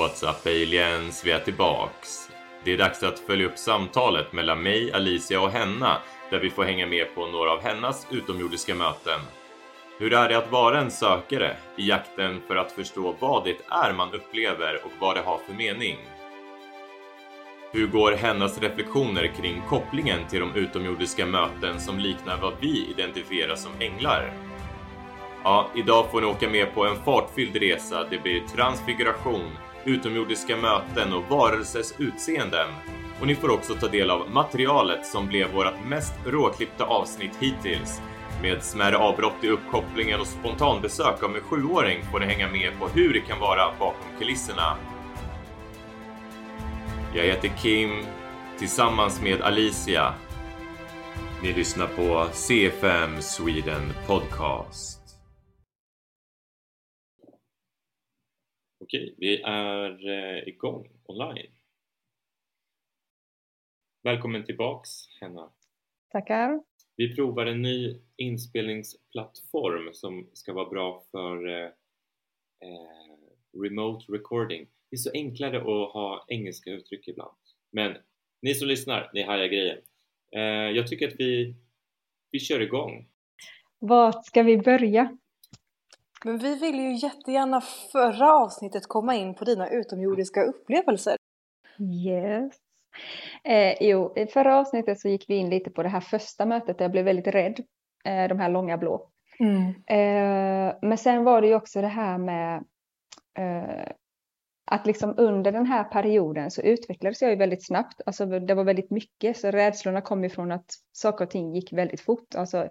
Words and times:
What's 0.00 0.30
up 0.30 0.46
aliens? 0.46 1.24
Vi 1.24 1.30
är 1.30 1.38
tillbaks. 1.38 2.30
Det 2.64 2.72
är 2.72 2.78
dags 2.78 3.02
att 3.02 3.18
följa 3.18 3.46
upp 3.46 3.58
samtalet 3.58 4.32
mellan 4.32 4.62
mig, 4.62 4.92
Alicia 4.92 5.40
och 5.40 5.50
Henna 5.50 5.98
där 6.30 6.38
vi 6.38 6.50
får 6.50 6.64
hänga 6.64 6.86
med 6.86 7.14
på 7.14 7.26
några 7.26 7.52
av 7.52 7.62
hennas 7.62 8.06
utomjordiska 8.10 8.74
möten. 8.74 9.20
Hur 9.98 10.12
är 10.12 10.28
det 10.28 10.38
att 10.38 10.52
vara 10.52 10.80
en 10.80 10.90
sökare 10.90 11.56
i 11.76 11.88
jakten 11.88 12.40
för 12.48 12.56
att 12.56 12.72
förstå 12.72 13.14
vad 13.20 13.44
det 13.44 13.56
är 13.68 13.92
man 13.92 14.14
upplever 14.14 14.80
och 14.84 14.90
vad 15.00 15.16
det 15.16 15.22
har 15.22 15.38
för 15.38 15.54
mening? 15.54 15.96
Hur 17.72 17.86
går 17.86 18.12
hennes 18.12 18.60
reflektioner 18.60 19.26
kring 19.26 19.62
kopplingen 19.68 20.28
till 20.28 20.40
de 20.40 20.54
utomjordiska 20.54 21.26
möten 21.26 21.80
som 21.80 21.98
liknar 21.98 22.36
vad 22.36 22.52
vi 22.60 22.90
identifierar 22.90 23.56
som 23.56 23.72
änglar? 23.80 24.32
Ja, 25.44 25.70
idag 25.74 26.10
får 26.10 26.20
ni 26.20 26.26
åka 26.26 26.48
med 26.48 26.74
på 26.74 26.86
en 26.86 26.96
fartfylld 26.96 27.56
resa. 27.56 28.06
Det 28.10 28.18
blir 28.22 28.40
transfiguration, 28.40 29.50
utomjordiska 29.84 30.56
möten 30.56 31.12
och 31.12 31.24
varelsers 31.30 31.92
utseenden. 31.98 32.68
Och 33.20 33.26
ni 33.26 33.34
får 33.34 33.50
också 33.50 33.74
ta 33.74 33.88
del 33.88 34.10
av 34.10 34.30
materialet 34.30 35.06
som 35.06 35.26
blev 35.26 35.52
vårt 35.52 35.84
mest 35.88 36.14
råklippta 36.26 36.84
avsnitt 36.84 37.36
hittills. 37.40 38.00
Med 38.42 38.62
smärre 38.62 38.96
avbrott 38.96 39.44
i 39.44 39.48
uppkopplingen 39.48 40.20
och 40.20 40.26
spontanbesök 40.26 41.22
av 41.22 41.36
en 41.36 41.42
sjuåring 41.42 42.02
får 42.10 42.20
ni 42.20 42.26
hänga 42.26 42.48
med 42.48 42.78
på 42.78 42.88
hur 42.88 43.12
det 43.12 43.20
kan 43.20 43.40
vara 43.40 43.72
bakom 43.78 44.18
kulisserna. 44.18 44.76
Jag 47.14 47.24
heter 47.24 47.48
Kim, 47.48 47.90
tillsammans 48.58 49.22
med 49.22 49.42
Alicia. 49.42 50.14
Ni 51.42 51.52
lyssnar 51.52 51.86
på 51.86 52.26
CFM 52.32 53.22
Sweden 53.22 53.92
Podcast. 54.06 54.99
Okej, 58.90 59.14
vi 59.18 59.42
är 59.42 60.08
eh, 60.08 60.48
igång 60.48 60.88
online. 61.04 61.50
Välkommen 64.02 64.44
tillbaks, 64.44 64.90
Henna. 65.20 65.52
Tackar. 66.12 66.62
Vi 66.96 67.14
provar 67.14 67.46
en 67.46 67.62
ny 67.62 68.00
inspelningsplattform 68.16 69.94
som 69.94 70.30
ska 70.32 70.52
vara 70.52 70.70
bra 70.70 71.02
för 71.10 71.48
eh, 71.48 71.66
eh, 72.64 73.62
remote 73.62 74.12
recording. 74.12 74.66
Det 74.90 74.94
är 74.94 74.98
så 74.98 75.10
enklare 75.14 75.56
att 75.56 75.92
ha 75.92 76.24
engelska 76.28 76.70
uttryck 76.70 77.08
ibland. 77.08 77.36
Men 77.72 77.96
ni 78.42 78.54
som 78.54 78.68
lyssnar, 78.68 79.10
ni 79.14 79.22
hajar 79.22 79.46
grejen. 79.46 79.78
Eh, 80.36 80.76
jag 80.76 80.86
tycker 80.86 81.08
att 81.08 81.20
vi, 81.20 81.54
vi 82.30 82.38
kör 82.38 82.60
igång. 82.60 83.08
Vart 83.78 84.26
ska 84.26 84.42
vi 84.42 84.58
börja? 84.58 85.18
Men 86.24 86.38
vi 86.38 86.54
vill 86.54 86.80
ju 86.80 86.92
jättegärna 86.94 87.60
förra 87.92 88.32
avsnittet 88.34 88.86
komma 88.86 89.14
in 89.14 89.34
på 89.34 89.44
dina 89.44 89.68
utomjordiska 89.68 90.42
upplevelser. 90.42 91.16
Yes. 91.78 92.54
Eh, 93.44 93.74
jo, 93.80 94.12
i 94.16 94.26
förra 94.26 94.58
avsnittet 94.58 95.00
så 95.00 95.08
gick 95.08 95.24
vi 95.28 95.34
in 95.34 95.50
lite 95.50 95.70
på 95.70 95.82
det 95.82 95.88
här 95.88 96.00
första 96.00 96.46
mötet 96.46 96.78
där 96.78 96.84
jag 96.84 96.92
blev 96.92 97.04
väldigt 97.04 97.26
rädd. 97.26 97.60
Eh, 98.04 98.28
de 98.28 98.38
här 98.38 98.48
långa 98.48 98.78
blå. 98.78 99.10
Mm. 99.38 99.68
Eh, 99.86 100.76
men 100.82 100.98
sen 100.98 101.24
var 101.24 101.40
det 101.40 101.46
ju 101.46 101.54
också 101.54 101.80
det 101.80 101.86
här 101.86 102.18
med 102.18 102.64
eh, 103.38 103.92
att 104.66 104.86
liksom 104.86 105.14
under 105.16 105.52
den 105.52 105.66
här 105.66 105.84
perioden 105.84 106.50
så 106.50 106.62
utvecklades 106.62 107.22
jag 107.22 107.30
ju 107.30 107.36
väldigt 107.36 107.66
snabbt. 107.66 108.00
Alltså 108.06 108.26
det 108.26 108.54
var 108.54 108.64
väldigt 108.64 108.90
mycket, 108.90 109.36
så 109.36 109.50
rädslorna 109.50 110.00
kom 110.00 110.24
ifrån 110.24 110.52
att 110.52 110.74
saker 110.92 111.24
och 111.24 111.30
ting 111.30 111.54
gick 111.54 111.72
väldigt 111.72 112.00
fort. 112.00 112.34
Alltså 112.34 112.68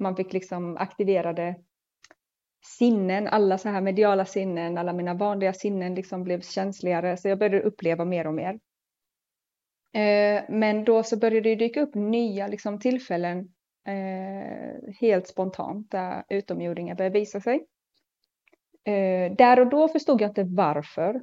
man 0.00 0.16
fick 0.16 0.32
liksom 0.32 0.76
aktiverade 0.76 1.56
sinnen, 2.62 3.26
alla 3.26 3.58
så 3.58 3.68
här 3.68 3.80
mediala 3.80 4.24
sinnen, 4.24 4.78
alla 4.78 4.92
mina 4.92 5.14
vanliga 5.14 5.52
sinnen 5.52 5.94
liksom 5.94 6.24
blev 6.24 6.40
känsligare, 6.40 7.16
så 7.16 7.28
jag 7.28 7.38
började 7.38 7.60
uppleva 7.60 8.04
mer 8.04 8.26
och 8.26 8.34
mer. 8.34 8.58
Eh, 9.94 10.42
men 10.48 10.84
då 10.84 11.02
så 11.02 11.16
började 11.16 11.48
det 11.48 11.54
dyka 11.54 11.82
upp 11.82 11.94
nya 11.94 12.46
liksom, 12.46 12.78
tillfällen 12.78 13.38
eh, 13.86 14.94
helt 15.00 15.26
spontant 15.26 15.90
där 15.90 16.24
utomjordingar 16.28 16.94
började 16.94 17.18
visa 17.18 17.40
sig. 17.40 17.66
Eh, 18.84 19.32
där 19.36 19.60
och 19.60 19.66
då 19.66 19.88
förstod 19.88 20.20
jag 20.20 20.30
inte 20.30 20.44
varför. 20.44 21.20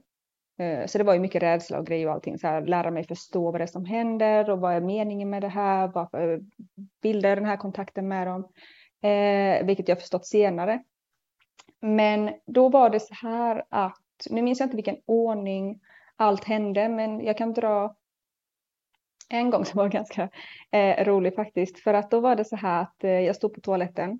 Eh, 0.59 0.85
så 0.85 0.97
det 0.97 1.03
var 1.03 1.13
ju 1.13 1.19
mycket 1.19 1.43
rädsla 1.43 1.79
och 1.79 1.85
grejer 1.85 2.07
och 2.07 2.13
allting, 2.13 2.37
så 2.37 2.47
här, 2.47 2.65
lära 2.65 2.91
mig 2.91 3.03
förstå 3.03 3.51
vad 3.51 3.61
det 3.61 3.63
är 3.63 3.67
som 3.67 3.85
händer 3.85 4.49
och 4.49 4.59
vad 4.59 4.73
är 4.73 4.81
meningen 4.81 5.29
med 5.29 5.43
det 5.43 5.47
här, 5.47 5.87
varför 5.87 6.41
bildar 7.01 7.29
jag 7.29 7.37
den 7.37 7.45
här 7.45 7.57
kontakten 7.57 8.07
med 8.07 8.27
dem, 8.27 8.47
eh, 9.01 9.65
vilket 9.65 9.87
jag 9.87 9.99
förstått 9.99 10.25
senare. 10.25 10.83
Men 11.81 12.33
då 12.45 12.69
var 12.69 12.89
det 12.89 12.99
så 12.99 13.13
här 13.13 13.63
att, 13.69 14.27
nu 14.29 14.41
minns 14.41 14.59
jag 14.59 14.67
inte 14.67 14.75
vilken 14.75 15.01
ordning 15.05 15.79
allt 16.15 16.43
hände, 16.43 16.89
men 16.89 17.21
jag 17.21 17.37
kan 17.37 17.53
dra 17.53 17.95
en 19.29 19.49
gång 19.49 19.65
som 19.65 19.77
var 19.77 19.89
ganska 19.89 20.29
eh, 20.71 21.05
rolig 21.05 21.35
faktiskt, 21.35 21.79
för 21.79 21.93
att 21.93 22.11
då 22.11 22.19
var 22.19 22.35
det 22.35 22.45
så 22.45 22.55
här 22.55 22.81
att 22.81 23.03
eh, 23.03 23.11
jag 23.11 23.35
stod 23.35 23.53
på 23.53 23.61
toaletten 23.61 24.19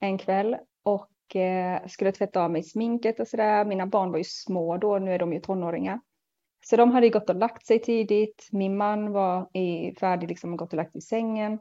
en 0.00 0.18
kväll 0.18 0.56
och 0.82 1.36
eh, 1.36 1.86
skulle 1.86 2.12
tvätta 2.12 2.44
av 2.44 2.50
mig 2.50 2.62
sminket 2.62 3.20
och 3.20 3.28
sådär. 3.28 3.64
Mina 3.64 3.86
barn 3.86 4.10
var 4.10 4.18
ju 4.18 4.24
små 4.24 4.76
då, 4.76 4.98
nu 4.98 5.12
är 5.12 5.18
de 5.18 5.32
ju 5.32 5.40
tonåringar. 5.40 6.00
Så 6.64 6.76
de 6.76 6.90
hade 6.90 7.08
gått 7.08 7.30
och 7.30 7.36
lagt 7.36 7.66
sig 7.66 7.78
tidigt. 7.78 8.48
Min 8.52 8.76
man 8.76 9.12
var 9.12 9.56
i, 9.56 9.94
färdig, 10.00 10.28
liksom 10.28 10.56
gått 10.56 10.72
och 10.72 10.76
lagt 10.76 10.96
i 10.96 11.00
sängen. 11.00 11.58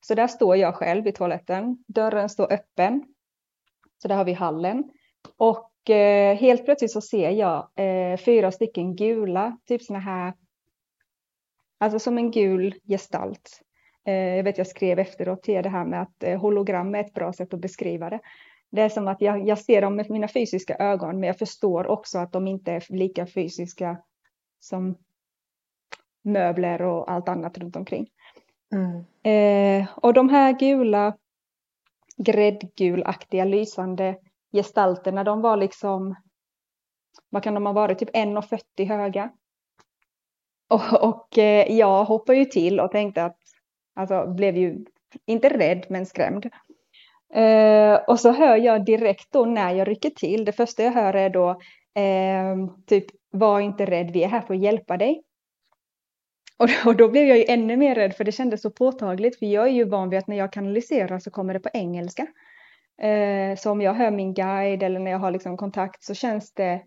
Så 0.00 0.14
där 0.14 0.26
står 0.26 0.56
jag 0.56 0.74
själv 0.74 1.06
i 1.06 1.12
toaletten. 1.12 1.84
Dörren 1.88 2.28
står 2.28 2.52
öppen. 2.52 3.04
Så 4.02 4.08
där 4.08 4.16
har 4.16 4.24
vi 4.24 4.32
hallen. 4.32 4.90
Och 5.36 5.90
eh, 5.90 6.36
helt 6.36 6.64
plötsligt 6.64 6.92
så 6.92 7.00
ser 7.00 7.30
jag 7.30 7.68
eh, 7.76 8.16
fyra 8.16 8.52
stycken 8.52 8.96
gula, 8.96 9.58
typ 9.66 9.82
såna 9.82 9.98
här, 9.98 10.34
alltså 11.78 11.98
som 11.98 12.18
en 12.18 12.30
gul 12.30 12.74
gestalt. 12.84 13.60
Eh, 14.06 14.14
jag 14.14 14.44
vet 14.44 14.58
jag 14.58 14.66
skrev 14.66 14.98
efteråt 14.98 15.42
till 15.42 15.62
det 15.62 15.68
här 15.68 15.84
med 15.84 16.02
att 16.02 16.22
eh, 16.22 16.40
hologram 16.40 16.94
är 16.94 17.00
ett 17.00 17.14
bra 17.14 17.32
sätt 17.32 17.54
att 17.54 17.60
beskriva 17.60 18.10
det. 18.10 18.20
Det 18.70 18.82
är 18.82 18.88
som 18.88 19.08
att 19.08 19.20
jag, 19.20 19.46
jag 19.46 19.58
ser 19.58 19.82
dem 19.82 19.96
med 19.96 20.10
mina 20.10 20.28
fysiska 20.28 20.76
ögon, 20.76 21.20
men 21.20 21.26
jag 21.26 21.38
förstår 21.38 21.86
också 21.86 22.18
att 22.18 22.32
de 22.32 22.46
inte 22.46 22.72
är 22.72 22.84
lika 22.88 23.26
fysiska 23.26 23.98
som 24.60 24.96
möbler 26.22 26.82
och 26.82 27.10
allt 27.10 27.28
annat 27.28 27.58
runt 27.58 27.76
omkring. 27.76 28.08
Mm. 28.72 29.04
Eh, 29.22 29.88
och 29.96 30.14
de 30.14 30.28
här 30.28 30.58
gula, 30.58 31.16
gräddgulaktiga 32.24 33.44
lysande 33.44 34.16
gestalterna, 34.52 35.24
de 35.24 35.40
var 35.40 35.56
liksom, 35.56 36.14
vad 37.30 37.42
kan 37.42 37.54
de 37.54 37.66
ha 37.66 37.72
varit, 37.72 37.98
typ 37.98 38.16
1,40 38.16 38.88
höga. 38.88 39.30
Och, 40.70 41.08
och 41.08 41.38
eh, 41.38 41.72
jag 41.72 42.04
hoppade 42.04 42.38
ju 42.38 42.44
till 42.44 42.80
och 42.80 42.90
tänkte 42.90 43.24
att, 43.24 43.38
alltså 43.94 44.26
blev 44.26 44.56
ju 44.56 44.84
inte 45.26 45.48
rädd 45.48 45.86
men 45.88 46.06
skrämd. 46.06 46.46
Eh, 47.34 47.94
och 48.06 48.20
så 48.20 48.32
hör 48.32 48.56
jag 48.56 48.84
direkt 48.84 49.32
då 49.32 49.44
när 49.44 49.74
jag 49.74 49.88
rycker 49.88 50.10
till, 50.10 50.44
det 50.44 50.52
första 50.52 50.82
jag 50.82 50.92
hör 50.92 51.14
är 51.14 51.30
då 51.30 51.50
eh, 52.00 52.56
typ 52.86 53.04
var 53.30 53.60
inte 53.60 53.86
rädd, 53.86 54.10
vi 54.10 54.24
är 54.24 54.28
här 54.28 54.40
för 54.40 54.54
att 54.54 54.62
hjälpa 54.62 54.96
dig. 54.96 55.22
Och 56.60 56.68
då, 56.68 56.90
och 56.90 56.96
då 56.96 57.08
blev 57.08 57.26
jag 57.26 57.38
ju 57.38 57.44
ännu 57.48 57.76
mer 57.76 57.94
rädd 57.94 58.14
för 58.14 58.24
det 58.24 58.32
kändes 58.32 58.62
så 58.62 58.70
påtagligt 58.70 59.38
för 59.38 59.46
jag 59.46 59.66
är 59.66 59.72
ju 59.72 59.84
van 59.84 60.10
vid 60.10 60.18
att 60.18 60.26
när 60.26 60.36
jag 60.36 60.52
kanaliserar 60.52 61.18
så 61.18 61.30
kommer 61.30 61.54
det 61.54 61.60
på 61.60 61.68
engelska. 61.72 62.26
Eh, 63.02 63.56
så 63.56 63.70
om 63.70 63.80
jag 63.80 63.94
hör 63.94 64.10
min 64.10 64.34
guide 64.34 64.82
eller 64.82 65.00
när 65.00 65.10
jag 65.10 65.18
har 65.18 65.30
liksom 65.30 65.56
kontakt 65.56 66.04
så 66.04 66.14
känns 66.14 66.54
det 66.54 66.82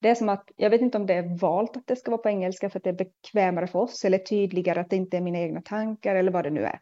det 0.00 0.08
är 0.08 0.14
som 0.14 0.28
att, 0.28 0.50
jag 0.56 0.70
vet 0.70 0.80
inte 0.80 0.98
om 0.98 1.06
det 1.06 1.14
är 1.14 1.38
valt 1.38 1.76
att 1.76 1.86
det 1.86 1.96
ska 1.96 2.10
vara 2.10 2.22
på 2.22 2.28
engelska 2.28 2.70
för 2.70 2.78
att 2.78 2.84
det 2.84 2.90
är 2.90 2.94
bekvämare 2.94 3.66
för 3.66 3.78
oss 3.78 4.04
eller 4.04 4.18
tydligare 4.18 4.80
att 4.80 4.90
det 4.90 4.96
inte 4.96 5.16
är 5.16 5.20
mina 5.20 5.38
egna 5.38 5.62
tankar 5.62 6.14
eller 6.16 6.32
vad 6.32 6.44
det 6.44 6.50
nu 6.50 6.64
är. 6.64 6.80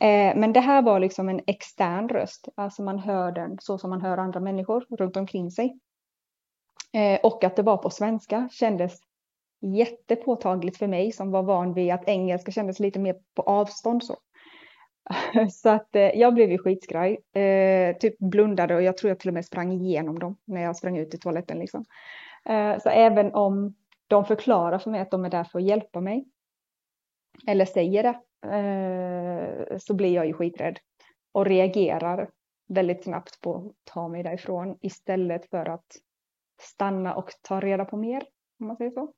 Eh, 0.00 0.36
men 0.36 0.52
det 0.52 0.60
här 0.60 0.82
var 0.82 1.00
liksom 1.00 1.28
en 1.28 1.40
extern 1.46 2.08
röst, 2.08 2.48
alltså 2.54 2.82
man 2.82 2.98
hör 2.98 3.32
den 3.32 3.56
så 3.60 3.78
som 3.78 3.90
man 3.90 4.00
hör 4.00 4.18
andra 4.18 4.40
människor 4.40 4.86
runt 4.98 5.16
omkring 5.16 5.50
sig. 5.50 5.78
Eh, 6.92 7.20
och 7.22 7.44
att 7.44 7.56
det 7.56 7.62
var 7.62 7.76
på 7.76 7.90
svenska 7.90 8.48
kändes 8.52 9.00
jättepåtagligt 9.60 10.76
för 10.76 10.86
mig 10.86 11.12
som 11.12 11.30
var 11.30 11.42
van 11.42 11.74
vid 11.74 11.92
att 11.92 12.08
engelska 12.08 12.52
kändes 12.52 12.80
lite 12.80 12.98
mer 12.98 13.16
på 13.34 13.42
avstånd 13.42 14.04
så. 14.04 14.16
Så 15.50 15.68
att 15.68 15.96
eh, 15.96 16.02
jag 16.02 16.34
blev 16.34 16.50
ju 16.50 16.58
skitskraj, 16.58 17.18
eh, 17.32 17.96
typ 17.96 18.18
blundade 18.18 18.74
och 18.74 18.82
jag 18.82 18.96
tror 18.96 19.08
jag 19.08 19.18
till 19.18 19.30
och 19.30 19.34
med 19.34 19.44
sprang 19.44 19.72
igenom 19.72 20.18
dem 20.18 20.36
när 20.44 20.62
jag 20.62 20.76
sprang 20.76 20.96
ut 20.96 21.14
i 21.14 21.18
toaletten 21.18 21.58
liksom. 21.58 21.84
Eh, 22.44 22.78
så 22.78 22.88
även 22.88 23.34
om 23.34 23.74
de 24.06 24.24
förklarar 24.24 24.78
för 24.78 24.90
mig 24.90 25.00
att 25.00 25.10
de 25.10 25.24
är 25.24 25.30
där 25.30 25.44
för 25.44 25.58
att 25.58 25.64
hjälpa 25.64 26.00
mig, 26.00 26.28
eller 27.46 27.64
säger 27.64 28.02
det, 28.02 28.18
eh, 28.56 29.78
så 29.78 29.94
blir 29.94 30.14
jag 30.14 30.26
ju 30.26 30.32
skiträdd 30.32 30.78
och 31.32 31.46
reagerar 31.46 32.30
väldigt 32.68 33.04
snabbt 33.04 33.40
på 33.40 33.56
att 33.56 33.92
ta 33.92 34.08
mig 34.08 34.22
därifrån 34.22 34.78
istället 34.80 35.50
för 35.50 35.68
att 35.68 35.86
stanna 36.62 37.14
och 37.14 37.30
ta 37.42 37.60
reda 37.60 37.84
på 37.84 37.96
mer, 37.96 38.22
om 38.60 38.66
man 38.66 38.76
säger 38.76 38.90
så. 38.90 39.12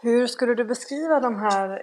Hur 0.00 0.26
skulle 0.26 0.54
du 0.54 0.64
beskriva 0.64 1.20
de 1.20 1.36
här 1.36 1.82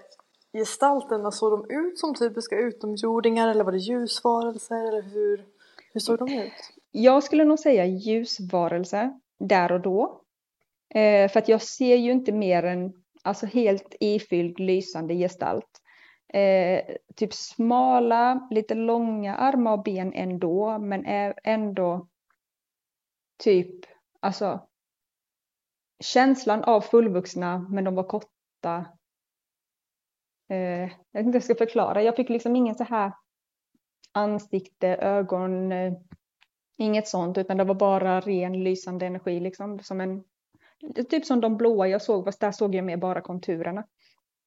gestalterna? 0.53 1.31
Såg 1.31 1.51
de 1.51 1.75
ut 1.75 1.99
som 1.99 2.15
typiska 2.15 2.55
utomjordingar 2.55 3.47
eller 3.47 3.63
var 3.63 3.71
det 3.71 3.77
ljusvarelser? 3.77 4.87
Eller 4.87 5.01
hur, 5.01 5.45
hur 5.93 5.99
såg 5.99 6.17
de 6.17 6.33
ut? 6.33 6.53
Jag 6.91 7.23
skulle 7.23 7.45
nog 7.45 7.59
säga 7.59 7.85
ljusvarelse 7.85 9.19
där 9.39 9.71
och 9.71 9.81
då. 9.81 10.21
Eh, 10.95 11.31
för 11.31 11.39
att 11.39 11.47
jag 11.47 11.61
ser 11.61 11.95
ju 11.95 12.11
inte 12.11 12.31
mer 12.31 12.63
än 12.63 12.93
alltså 13.23 13.45
helt 13.45 13.95
ifylld 13.99 14.59
lysande 14.59 15.13
gestalt. 15.13 15.81
Eh, 16.33 16.95
typ 17.15 17.33
smala, 17.33 18.47
lite 18.51 18.75
långa 18.75 19.35
armar 19.35 19.73
och 19.73 19.83
ben 19.83 20.13
ändå, 20.13 20.79
men 20.79 21.05
ändå 21.43 22.07
typ, 23.43 23.85
alltså 24.19 24.59
känslan 26.03 26.63
av 26.63 26.81
fullvuxna, 26.81 27.67
men 27.69 27.83
de 27.83 27.95
var 27.95 28.03
korta. 28.03 28.85
Eh, 30.49 30.57
jag 31.11 31.19
vet 31.19 31.25
inte 31.25 31.29
hur 31.29 31.33
jag 31.33 31.43
ska 31.43 31.55
förklara, 31.55 32.03
jag 32.03 32.15
fick 32.15 32.29
liksom 32.29 32.55
ingen 32.55 32.75
så 32.75 32.83
här 32.83 33.11
ansikte, 34.11 34.87
ögon, 34.87 35.71
eh, 35.71 35.93
inget 36.77 37.07
sånt, 37.07 37.37
utan 37.37 37.57
det 37.57 37.63
var 37.63 37.75
bara 37.75 38.19
ren 38.19 38.63
lysande 38.63 39.05
energi, 39.05 39.39
liksom 39.39 39.79
som 39.79 40.01
en 40.01 40.23
Typ 41.09 41.25
som 41.25 41.41
de 41.41 41.57
blåa 41.57 41.87
jag 41.87 42.01
såg, 42.01 42.25
fast 42.25 42.39
där 42.39 42.51
såg 42.51 42.75
jag 42.75 42.85
mer 42.85 42.97
bara 42.97 43.21
konturerna. 43.21 43.83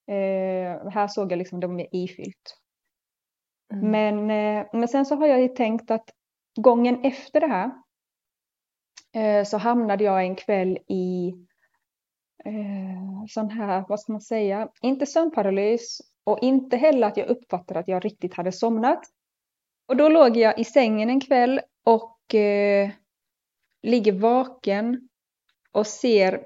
Eh, 0.07 0.91
här 0.91 1.09
såg 1.09 1.33
jag 1.33 1.39
liksom 1.39 1.61
de 1.61 1.75
mer 1.75 1.89
ifyllt. 1.93 2.59
Mm. 3.73 3.91
Men, 3.91 4.31
eh, 4.31 4.67
men 4.73 4.89
sen 4.89 5.07
så 5.07 5.17
har 5.17 5.27
jag 5.27 5.41
ju 5.41 5.49
tänkt 5.49 5.91
att 5.91 6.11
gången 6.61 7.05
efter 7.05 7.41
det 7.41 7.47
här 7.47 7.81
Eh, 9.14 9.44
så 9.44 9.59
hamnade 9.59 10.05
jag 10.05 10.23
en 10.23 10.37
kväll 10.37 10.79
i 10.88 11.35
eh, 12.44 13.26
sån 13.29 13.50
här, 13.50 13.85
vad 13.88 14.00
ska 14.00 14.12
man 14.12 14.20
säga, 14.20 14.69
inte 14.82 15.06
sömnparalys 15.06 16.00
och 16.25 16.38
inte 16.43 16.76
heller 16.76 17.06
att 17.06 17.17
jag 17.17 17.29
uppfattade 17.29 17.81
att 17.81 17.88
jag 17.88 18.05
riktigt 18.05 18.35
hade 18.35 18.53
somnat. 18.53 19.00
Och 19.88 19.97
då 19.97 20.09
låg 20.09 20.37
jag 20.37 20.59
i 20.59 20.64
sängen 20.64 21.11
en 21.11 21.20
kväll 21.20 21.61
och 21.85 22.35
eh, 22.35 22.91
ligger 23.82 24.12
vaken 24.12 25.09
och 25.73 25.87
ser 25.87 26.44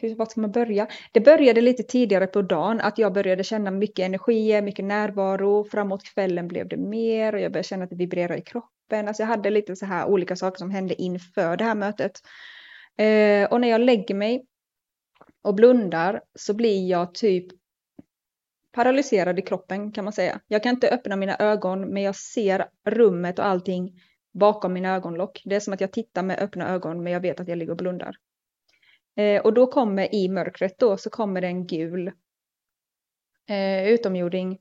hur, 0.00 0.14
vad 0.14 0.30
ska 0.30 0.40
man 0.40 0.52
börja? 0.52 0.86
Det 1.12 1.20
började 1.20 1.60
lite 1.60 1.82
tidigare 1.82 2.26
på 2.26 2.42
dagen, 2.42 2.80
att 2.80 2.98
jag 2.98 3.12
började 3.12 3.44
känna 3.44 3.70
mycket 3.70 4.06
energi, 4.06 4.62
mycket 4.62 4.84
närvaro. 4.84 5.64
Framåt 5.64 6.04
kvällen 6.04 6.48
blev 6.48 6.68
det 6.68 6.76
mer 6.76 7.34
och 7.34 7.40
jag 7.40 7.52
började 7.52 7.68
känna 7.68 7.84
att 7.84 7.90
det 7.90 7.96
vibrerade 7.96 8.38
i 8.38 8.42
kroppen. 8.42 9.08
Alltså 9.08 9.22
jag 9.22 9.28
hade 9.28 9.50
lite 9.50 9.76
så 9.76 9.86
här 9.86 10.06
olika 10.06 10.36
saker 10.36 10.58
som 10.58 10.70
hände 10.70 11.02
inför 11.02 11.56
det 11.56 11.64
här 11.64 11.74
mötet. 11.74 12.12
Eh, 12.96 13.52
och 13.52 13.60
när 13.60 13.68
jag 13.68 13.80
lägger 13.80 14.14
mig 14.14 14.46
och 15.42 15.54
blundar 15.54 16.20
så 16.34 16.54
blir 16.54 16.88
jag 16.88 17.14
typ 17.14 17.46
paralyserad 18.72 19.38
i 19.38 19.42
kroppen 19.42 19.92
kan 19.92 20.04
man 20.04 20.12
säga. 20.12 20.40
Jag 20.46 20.62
kan 20.62 20.74
inte 20.74 20.90
öppna 20.90 21.16
mina 21.16 21.36
ögon 21.38 21.80
men 21.80 22.02
jag 22.02 22.16
ser 22.16 22.66
rummet 22.88 23.38
och 23.38 23.46
allting 23.46 24.00
bakom 24.32 24.72
mina 24.72 24.94
ögonlock. 24.94 25.42
Det 25.44 25.56
är 25.56 25.60
som 25.60 25.74
att 25.74 25.80
jag 25.80 25.92
tittar 25.92 26.22
med 26.22 26.38
öppna 26.38 26.68
ögon 26.68 27.02
men 27.02 27.12
jag 27.12 27.20
vet 27.20 27.40
att 27.40 27.48
jag 27.48 27.58
ligger 27.58 27.70
och 27.70 27.76
blundar. 27.76 28.16
Eh, 29.20 29.40
och 29.40 29.54
då 29.54 29.66
kommer 29.66 30.14
i 30.14 30.28
mörkret 30.28 30.78
då 30.78 30.96
så 30.96 31.10
kommer 31.10 31.40
det 31.40 31.46
en 31.46 31.66
gul 31.66 32.12
eh, 33.48 33.88
utomjording. 33.88 34.58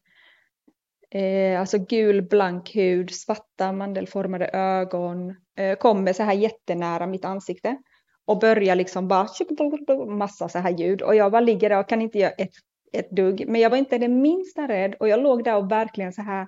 Eh, 1.11 1.59
alltså 1.59 1.77
gul 1.77 2.21
blank 2.21 2.75
hud, 2.75 3.11
svarta 3.11 3.71
mandelformade 3.71 4.47
ögon. 4.47 5.35
Eh, 5.57 5.77
kommer 5.77 6.13
så 6.13 6.23
här 6.23 6.33
jättenära 6.33 7.07
mitt 7.07 7.25
ansikte. 7.25 7.77
Och 8.25 8.39
börjar 8.39 8.75
liksom 8.75 9.07
bara 9.07 10.05
massa 10.05 10.49
så 10.49 10.59
här 10.59 10.77
ljud. 10.77 11.01
Och 11.01 11.15
jag 11.15 11.31
bara 11.31 11.41
ligger 11.41 11.69
där 11.69 11.79
och 11.79 11.89
kan 11.89 12.01
inte 12.01 12.17
göra 12.17 12.31
ett, 12.31 12.53
ett 12.93 13.11
dugg. 13.11 13.45
Men 13.47 13.61
jag 13.61 13.69
var 13.69 13.77
inte 13.77 13.97
det 13.97 14.07
minsta 14.07 14.67
rädd 14.67 14.95
och 14.99 15.07
jag 15.07 15.23
låg 15.23 15.43
där 15.43 15.55
och 15.55 15.71
verkligen 15.71 16.13
så 16.13 16.21
här 16.21 16.47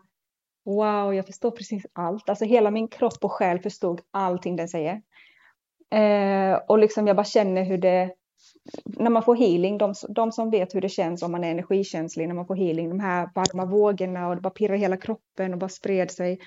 Wow, 0.65 1.13
jag 1.13 1.25
förstår 1.25 1.51
precis 1.51 1.85
allt. 1.93 2.29
Alltså 2.29 2.45
hela 2.45 2.71
min 2.71 2.87
kropp 2.87 3.23
och 3.23 3.31
själ 3.31 3.59
förstod 3.59 4.01
allting 4.11 4.55
den 4.55 4.69
säger. 4.69 5.01
Eh, 5.91 6.59
och 6.67 6.79
liksom 6.79 7.07
jag 7.07 7.15
bara 7.15 7.23
känner 7.23 7.63
hur 7.63 7.77
det, 7.77 8.11
när 8.85 9.09
man 9.09 9.23
får 9.23 9.35
healing, 9.35 9.77
de, 9.77 9.93
de 10.09 10.31
som 10.31 10.49
vet 10.49 10.75
hur 10.75 10.81
det 10.81 10.89
känns 10.89 11.23
om 11.23 11.31
man 11.31 11.43
är 11.43 11.51
energikänslig, 11.51 12.27
när 12.27 12.35
man 12.35 12.47
får 12.47 12.55
healing, 12.55 12.89
de 12.89 12.99
här 12.99 13.29
varma 13.35 13.65
vågorna 13.65 14.27
och 14.27 14.35
det 14.35 14.41
bara 14.41 14.49
pirrar 14.49 14.75
hela 14.75 14.97
kroppen 14.97 15.53
och 15.53 15.59
bara 15.59 15.69
spred 15.69 16.11
sig. 16.11 16.39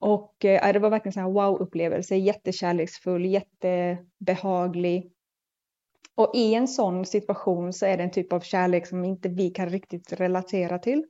Och 0.00 0.44
eh, 0.44 0.72
det 0.72 0.78
var 0.78 0.90
verkligen 0.90 1.26
en 1.26 1.32
wow-upplevelse, 1.32 2.16
jättekärleksfull, 2.16 3.24
jättebehaglig. 3.24 5.12
Och 6.14 6.30
i 6.34 6.54
en 6.54 6.68
sån 6.68 7.04
situation 7.06 7.72
så 7.72 7.86
är 7.86 7.96
det 7.96 8.02
en 8.02 8.10
typ 8.10 8.32
av 8.32 8.40
kärlek 8.40 8.86
som 8.86 9.04
inte 9.04 9.28
vi 9.28 9.50
kan 9.50 9.68
riktigt 9.68 10.12
relatera 10.12 10.78
till 10.78 11.04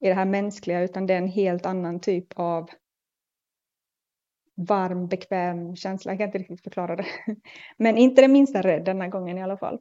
i 0.00 0.08
det 0.08 0.14
här 0.14 0.24
mänskliga, 0.24 0.80
utan 0.80 1.06
det 1.06 1.14
är 1.14 1.18
en 1.18 1.28
helt 1.28 1.66
annan 1.66 2.00
typ 2.00 2.26
av 2.36 2.70
varm, 4.64 5.08
bekväm 5.08 5.76
känsla. 5.76 6.12
Jag 6.12 6.18
kan 6.18 6.26
inte 6.26 6.38
riktigt 6.38 6.62
förklara 6.62 6.96
det. 6.96 7.06
Men 7.76 7.98
inte 7.98 8.22
det 8.22 8.28
minsta 8.28 8.62
rädd 8.62 8.84
denna 8.84 9.08
gången 9.08 9.38
i 9.38 9.42
alla 9.42 9.56
fall. 9.56 9.78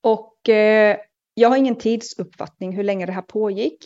Och 0.00 0.48
eh, 0.48 0.96
jag 1.34 1.48
har 1.48 1.56
ingen 1.56 1.76
tidsuppfattning 1.76 2.76
hur 2.76 2.84
länge 2.84 3.06
det 3.06 3.12
här 3.12 3.22
pågick. 3.22 3.78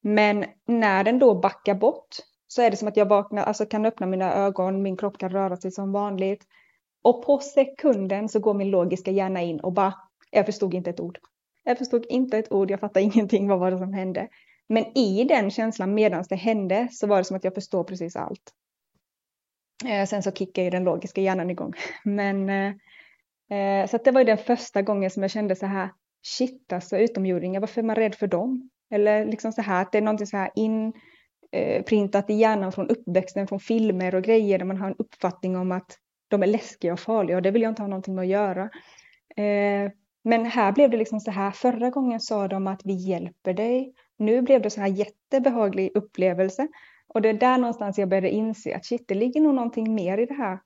Men 0.00 0.44
när 0.66 1.04
den 1.04 1.18
då 1.18 1.34
backar 1.34 1.74
bort 1.74 2.16
så 2.46 2.62
är 2.62 2.70
det 2.70 2.76
som 2.76 2.88
att 2.88 2.96
jag 2.96 3.06
vaknar, 3.06 3.42
alltså 3.42 3.66
kan 3.66 3.86
öppna 3.86 4.06
mina 4.06 4.34
ögon, 4.34 4.82
min 4.82 4.96
kropp 4.96 5.18
kan 5.18 5.30
röra 5.30 5.56
sig 5.56 5.70
som 5.70 5.92
vanligt. 5.92 6.44
Och 7.02 7.26
på 7.26 7.38
sekunden 7.38 8.28
så 8.28 8.40
går 8.40 8.54
min 8.54 8.70
logiska 8.70 9.10
hjärna 9.10 9.42
in 9.42 9.60
och 9.60 9.72
bara, 9.72 9.94
jag 10.30 10.46
förstod 10.46 10.74
inte 10.74 10.90
ett 10.90 11.00
ord. 11.00 11.18
Jag 11.64 11.78
förstod 11.78 12.06
inte 12.08 12.38
ett 12.38 12.52
ord, 12.52 12.70
jag 12.70 12.80
fattade 12.80 13.02
ingenting, 13.14 13.48
vad 13.48 13.58
var 13.58 13.70
det 13.70 13.78
som 13.78 13.92
hände? 13.92 14.28
Men 14.68 14.98
i 14.98 15.24
den 15.24 15.50
känslan 15.50 15.94
medan 15.94 16.24
det 16.28 16.36
hände 16.36 16.88
så 16.90 17.06
var 17.06 17.18
det 17.18 17.24
som 17.24 17.36
att 17.36 17.44
jag 17.44 17.54
förstår 17.54 17.84
precis 17.84 18.16
allt. 18.16 18.52
Eh, 19.84 20.06
sen 20.06 20.22
så 20.22 20.32
kickar 20.32 20.62
ju 20.62 20.70
den 20.70 20.84
logiska 20.84 21.20
hjärnan 21.20 21.50
igång. 21.50 21.72
Men 22.04 22.50
eh, 22.50 22.72
eh, 23.58 23.86
så 23.86 23.96
att 23.96 24.04
det 24.04 24.10
var 24.10 24.20
ju 24.20 24.26
den 24.26 24.38
första 24.38 24.82
gången 24.82 25.10
som 25.10 25.22
jag 25.22 25.30
kände 25.30 25.56
så 25.56 25.66
här, 25.66 25.90
shit 26.22 26.72
alltså 26.72 26.98
utomjordingar, 26.98 27.60
varför 27.60 27.80
är 27.80 27.84
man 27.86 27.96
rädd 27.96 28.14
för 28.14 28.26
dem? 28.26 28.70
Eller 28.90 29.24
liksom 29.24 29.52
så 29.52 29.62
här 29.62 29.82
att 29.82 29.92
det 29.92 29.98
är 29.98 30.02
någonting 30.02 30.26
så 30.26 30.36
här 30.36 30.50
inprintat 30.54 32.30
eh, 32.30 32.36
i 32.36 32.38
hjärnan 32.38 32.72
från 32.72 32.88
uppväxten, 32.88 33.46
från 33.46 33.60
filmer 33.60 34.14
och 34.14 34.22
grejer 34.22 34.58
där 34.58 34.66
man 34.66 34.76
har 34.76 34.88
en 34.88 34.96
uppfattning 34.98 35.56
om 35.56 35.72
att 35.72 35.98
de 36.28 36.42
är 36.42 36.46
läskiga 36.46 36.92
och 36.92 37.00
farliga 37.00 37.36
och 37.36 37.42
det 37.42 37.50
vill 37.50 37.62
jag 37.62 37.70
inte 37.70 37.82
ha 37.82 37.88
någonting 37.88 38.14
med 38.14 38.22
att 38.22 38.28
göra. 38.28 38.62
Eh, 39.36 39.90
men 40.24 40.46
här 40.46 40.72
blev 40.72 40.90
det 40.90 40.96
liksom 40.96 41.20
så 41.20 41.30
här, 41.30 41.50
förra 41.50 41.90
gången 41.90 42.20
sa 42.20 42.48
de 42.48 42.66
att 42.66 42.80
vi 42.84 42.92
hjälper 42.92 43.54
dig. 43.54 43.94
Nu 44.16 44.42
blev 44.42 44.62
det 44.62 44.70
så 44.70 44.80
här 44.80 44.88
jättebehaglig 44.88 45.90
upplevelse. 45.94 46.68
Och 47.14 47.22
det 47.22 47.28
är 47.28 47.34
där 47.34 47.58
någonstans 47.58 47.98
jag 47.98 48.08
började 48.08 48.30
inse 48.30 48.76
att 48.76 48.84
shit, 48.84 49.08
det 49.08 49.14
ligger 49.14 49.40
nog 49.40 49.54
någonting 49.54 49.94
mer 49.94 50.18
i 50.18 50.26
det 50.26 50.34
här 50.34 50.60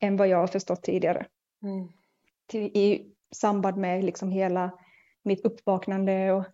än 0.00 0.16
vad 0.16 0.28
jag 0.28 0.38
har 0.38 0.46
förstått 0.46 0.82
tidigare. 0.82 1.26
Mm. 1.62 1.88
I 2.74 3.12
samband 3.34 3.76
med 3.76 4.04
liksom 4.04 4.30
hela 4.30 4.78
mitt 5.22 5.44
uppvaknande 5.44 6.32
och 6.32 6.44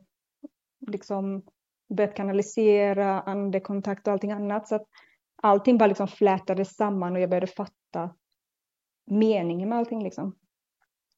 liksom 0.81 1.43
börjat 1.89 2.15
kanalisera 2.15 3.21
andekontakt 3.21 4.07
och 4.07 4.13
allting 4.13 4.33
annat. 4.33 4.69
Så 4.69 4.75
att 4.75 4.87
allting 5.43 5.79
bara 5.79 5.87
liksom 5.87 6.09
flätades 6.09 6.77
samman 6.77 7.13
och 7.13 7.21
jag 7.21 7.31
började 7.31 7.47
fatta 7.47 8.15
meningen 9.07 9.69
med 9.69 9.79
allting 9.79 10.03
liksom. 10.03 10.37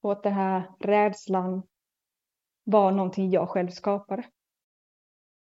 Och 0.00 0.12
att 0.12 0.23
den 0.23 0.33
här 0.33 0.71
rädslan 0.81 1.62
var 2.64 2.93
någonting 2.93 3.31
jag 3.31 3.49
själv 3.49 3.69
skapade. 3.69 4.25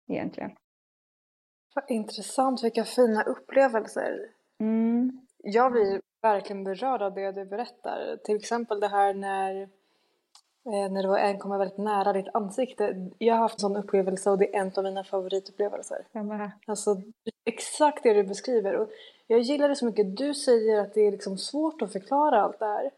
Egentligen. 0.07 0.51
Vad 1.73 1.91
intressant, 1.91 2.63
vilka 2.63 2.85
fina 2.85 3.23
upplevelser. 3.23 4.29
Mm. 4.59 5.21
Jag 5.43 5.71
blir 5.71 6.01
verkligen 6.21 6.63
berörd 6.63 7.01
av 7.01 7.13
det 7.13 7.31
du 7.31 7.45
berättar. 7.45 8.17
Till 8.23 8.35
exempel 8.35 8.79
det 8.79 8.88
här 8.88 9.13
när, 9.13 9.61
eh, 10.65 10.91
när 10.91 11.07
var 11.07 11.17
en 11.17 11.39
kommer 11.39 11.57
väldigt 11.57 11.77
nära 11.77 12.13
ditt 12.13 12.35
ansikte. 12.35 13.09
Jag 13.17 13.33
har 13.33 13.41
haft 13.41 13.55
en 13.55 13.59
sån 13.59 13.75
upplevelse 13.75 14.29
och 14.29 14.38
det 14.38 14.55
är 14.55 14.61
en 14.61 14.71
av 14.75 14.83
mina 14.83 15.03
favoritupplevelser. 15.03 16.05
Alltså 16.65 17.01
exakt 17.45 18.03
det 18.03 18.13
du 18.13 18.23
beskriver. 18.23 18.75
Och 18.75 18.89
jag 19.27 19.39
gillar 19.39 19.69
det 19.69 19.75
så 19.75 19.85
mycket. 19.85 20.17
Du 20.17 20.33
säger 20.33 20.79
att 20.79 20.93
det 20.93 21.01
är 21.01 21.11
liksom 21.11 21.38
svårt 21.38 21.81
att 21.81 21.91
förklara 21.91 22.41
allt 22.41 22.59
det 22.59 22.65
här. 22.65 22.91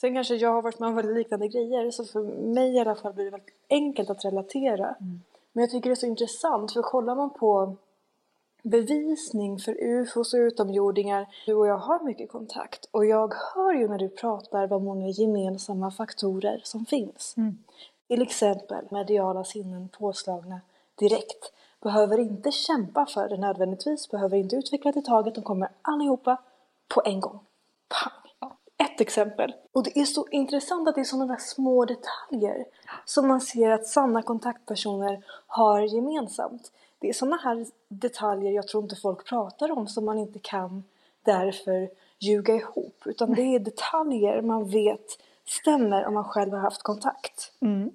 Sen 0.00 0.14
kanske 0.14 0.34
jag 0.34 0.52
har 0.52 0.62
varit 0.62 0.78
med 0.78 0.88
om 0.88 0.94
väldigt 0.94 1.16
liknande 1.16 1.48
grejer 1.48 1.90
så 1.90 2.04
för 2.04 2.22
mig 2.54 2.74
i 2.74 2.78
alla 2.78 2.94
fall 2.94 3.12
blir 3.12 3.24
det 3.24 3.30
väldigt 3.30 3.54
enkelt 3.70 4.10
att 4.10 4.24
relatera. 4.24 4.86
Mm. 5.00 5.20
Men 5.52 5.62
jag 5.62 5.70
tycker 5.70 5.90
det 5.90 5.94
är 5.94 5.94
så 5.94 6.06
intressant 6.06 6.72
för 6.72 6.82
kollar 6.82 7.14
man 7.14 7.30
på 7.30 7.76
bevisning 8.68 9.58
för 9.58 9.76
ufos 9.80 10.34
och 10.34 10.38
utomjordingar. 10.38 11.26
Du 11.46 11.54
och 11.54 11.66
jag 11.66 11.78
har 11.78 12.04
mycket 12.04 12.30
kontakt 12.30 12.88
och 12.90 13.06
jag 13.06 13.34
hör 13.34 13.72
ju 13.72 13.88
när 13.88 13.98
du 13.98 14.08
pratar 14.08 14.66
vad 14.66 14.82
många 14.82 15.08
gemensamma 15.08 15.90
faktorer 15.90 16.60
som 16.64 16.86
finns. 16.86 17.34
Mm. 17.36 17.58
Till 18.08 18.22
exempel 18.22 18.84
mediala 18.90 19.44
sinnen 19.44 19.88
påslagna 19.88 20.60
direkt. 20.94 21.52
Behöver 21.80 22.18
inte 22.18 22.52
kämpa 22.52 23.06
för 23.06 23.28
det 23.28 23.36
nödvändigtvis, 23.36 24.10
behöver 24.10 24.36
inte 24.36 24.56
utveckla 24.56 24.92
det 24.92 25.02
taget, 25.02 25.34
de 25.34 25.44
kommer 25.44 25.68
allihopa 25.82 26.36
på 26.88 27.02
en 27.04 27.20
gång. 27.20 27.40
Pang! 27.88 28.26
ett 28.78 29.00
exempel. 29.00 29.54
Och 29.72 29.82
det 29.82 29.98
är 29.98 30.04
så 30.04 30.26
intressant 30.30 30.88
att 30.88 30.94
det 30.94 31.00
är 31.00 31.04
sådana 31.04 31.26
där 31.26 31.40
små 31.40 31.84
detaljer 31.84 32.64
som 33.04 33.28
man 33.28 33.40
ser 33.40 33.70
att 33.70 33.86
sanna 33.86 34.22
kontaktpersoner 34.22 35.22
har 35.46 35.80
gemensamt. 35.80 36.72
Det 37.00 37.08
är 37.08 37.12
sådana 37.12 37.36
här 37.36 37.66
detaljer 37.88 38.52
jag 38.52 38.68
tror 38.68 38.82
inte 38.82 38.96
folk 38.96 39.28
pratar 39.28 39.72
om 39.72 39.86
som 39.86 40.04
man 40.04 40.18
inte 40.18 40.38
kan 40.38 40.84
därför 41.24 41.90
ljuga 42.18 42.54
ihop 42.54 43.02
utan 43.04 43.34
det 43.34 43.42
är 43.42 43.58
detaljer 43.58 44.42
man 44.42 44.68
vet 44.68 45.18
stämmer 45.44 46.06
om 46.06 46.14
man 46.14 46.24
själv 46.24 46.52
har 46.52 46.60
haft 46.60 46.82
kontakt. 46.82 47.52
Mm. 47.60 47.90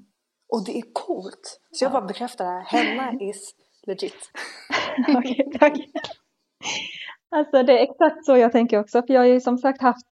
Och 0.49 0.65
det 0.65 0.77
är 0.77 0.83
coolt. 0.93 1.59
Så 1.71 1.85
jag 1.85 1.91
bara 1.91 2.05
bekräftar 2.05 2.45
det 2.45 2.51
här. 2.51 2.61
Henna 2.61 3.21
is 3.21 3.55
legit. 3.83 4.31
Okej, 5.17 5.31
okay, 5.31 5.59
tack. 5.59 5.77
Alltså 7.29 7.63
det 7.63 7.79
är 7.79 7.83
exakt 7.83 8.25
så 8.25 8.37
jag 8.37 8.51
tänker 8.51 8.79
också, 8.79 9.01
för 9.07 9.13
jag 9.13 9.21
har 9.21 9.27
ju 9.27 9.41
som 9.41 9.57
sagt 9.57 9.81
haft... 9.81 10.05